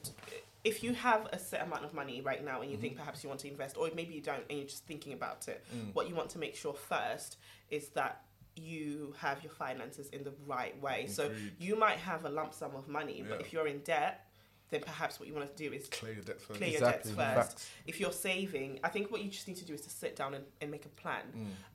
if 0.64 0.82
you 0.84 0.92
have 0.92 1.26
a 1.32 1.38
set 1.38 1.62
amount 1.62 1.84
of 1.84 1.94
money 1.94 2.20
right 2.20 2.44
now 2.44 2.60
and 2.60 2.70
you 2.70 2.76
think 2.76 2.96
perhaps 2.96 3.22
you 3.22 3.28
want 3.28 3.40
to 3.40 3.48
invest, 3.48 3.76
or 3.76 3.88
maybe 3.94 4.12
you 4.14 4.20
don't 4.20 4.44
and 4.50 4.58
you're 4.58 4.68
just 4.68 4.84
thinking 4.86 5.12
about 5.12 5.48
it, 5.48 5.64
what 5.94 6.08
you 6.08 6.14
want 6.14 6.30
to 6.30 6.38
make 6.38 6.54
sure 6.54 6.74
first 6.74 7.38
is 7.70 7.88
that 7.90 8.22
you 8.56 9.14
have 9.18 9.42
your 9.42 9.52
finances 9.52 10.08
in 10.10 10.22
the 10.24 10.32
right 10.46 10.80
way. 10.82 11.06
So 11.06 11.30
you 11.58 11.76
might 11.76 11.98
have 11.98 12.24
a 12.24 12.28
lump 12.28 12.52
sum 12.52 12.72
of 12.74 12.88
money, 12.88 13.24
but 13.26 13.40
if 13.40 13.52
you're 13.52 13.68
in 13.68 13.78
debt, 13.80 14.26
then 14.70 14.82
perhaps 14.82 15.18
what 15.18 15.28
you 15.28 15.34
want 15.34 15.50
to 15.56 15.68
do 15.68 15.74
is 15.74 15.88
Clear 15.88 16.12
your 16.14 16.22
debts 16.22 16.44
first. 16.44 16.58
clear 16.60 16.70
Exactly, 16.70 17.10
your 17.10 17.18
debts 17.18 17.36
first. 17.40 17.50
facts. 17.58 17.70
If 17.88 17.98
you're 17.98 18.12
saving, 18.12 18.78
I 18.84 18.88
think 18.88 19.10
what 19.10 19.20
you 19.20 19.28
just 19.28 19.48
need 19.48 19.56
to 19.56 19.64
do 19.64 19.74
is 19.74 19.80
to 19.80 19.90
sit 19.90 20.14
down 20.14 20.34
and, 20.34 20.44
and 20.60 20.70
make 20.70 20.84
a 20.84 20.88
plan 20.90 21.22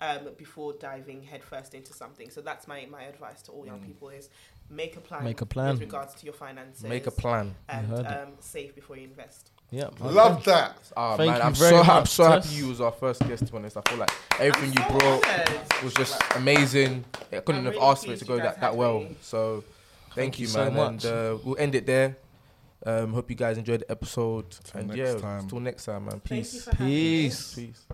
Mm. 0.01 0.27
um, 0.27 0.33
before 0.37 0.73
diving 0.73 1.21
headfirst 1.23 1.73
into 1.73 1.91
something. 1.91 2.29
So 2.29 2.39
that's 2.39 2.67
my, 2.69 2.87
my 2.89 3.03
advice 3.03 3.41
to 3.43 3.51
all 3.51 3.65
young 3.65 3.79
Mm. 3.81 3.85
people 3.87 4.09
is 4.09 4.29
make 4.69 4.95
a 4.97 4.99
plan. 5.01 5.23
Make 5.23 5.41
a 5.41 5.45
plan. 5.45 5.71
with 5.73 5.81
regards 5.81 6.13
to 6.15 6.25
your 6.25 6.33
finances. 6.33 6.83
Make 6.83 7.07
a 7.07 7.11
plan. 7.11 7.55
and 7.69 7.87
heard 7.87 8.05
it. 8.05 8.07
um, 8.07 8.29
save 8.39 8.75
before 8.75 8.97
you 8.97 9.03
invest. 9.03 9.51
Yeah, 9.71 9.89
Love 9.99 10.43
that. 10.45 10.77
Ah, 10.95 11.17
Thank 11.17 11.31
man, 11.31 11.37
you 11.39 11.43
I'm 11.43 11.53
very 11.55 11.71
so 11.71 11.83
ha- 11.83 11.99
I'm 11.99 12.05
so 12.05 12.23
happy 12.25 12.49
you 12.49 12.67
was 12.67 12.79
our 12.79 12.91
first 12.91 13.27
guest. 13.27 13.47
To 13.47 13.51
be 13.51 13.57
honest, 13.57 13.75
I 13.77 13.81
feel 13.89 13.97
like 13.97 14.11
everything 14.39 14.73
you 14.73 14.81
I'm 14.83 14.91
so 14.91 14.97
brought 14.99 15.25
honoured. 15.27 15.83
was 15.83 15.93
just 15.95 16.21
amazing. 16.35 17.03
I 17.33 17.39
couldn't 17.39 17.59
I'm 17.61 17.65
have 17.65 17.73
really 17.73 17.85
asked 17.85 18.05
for 18.05 18.13
it 18.13 18.19
to 18.19 18.25
go 18.25 18.37
that, 18.37 18.61
that 18.61 18.75
well. 18.75 18.99
me. 18.99 19.15
So 19.21 19.63
thank, 20.13 20.15
Thank 20.15 20.39
you, 20.39 20.43
you 20.43 20.47
so 20.49 20.65
man. 20.65 20.73
much. 20.75 21.05
And 21.05 21.13
uh, 21.13 21.37
we'll 21.43 21.57
end 21.57 21.73
it 21.75 21.85
there. 21.87 22.15
Um, 22.85 23.13
hope 23.13 23.29
you 23.31 23.35
guys 23.35 23.57
enjoyed 23.57 23.79
the 23.81 23.89
episode. 23.91 24.51
Till 24.51 24.81
and 24.81 24.89
next 24.89 24.99
yeah, 24.99 25.15
time. 25.19 25.47
till 25.47 25.59
next 25.59 25.85
time, 25.85 26.05
man. 26.05 26.19
Peace. 26.19 26.63
for 26.65 26.71
having 26.75 26.85
me. 26.85 27.23
Peace. 27.23 27.55
Peace. 27.55 27.85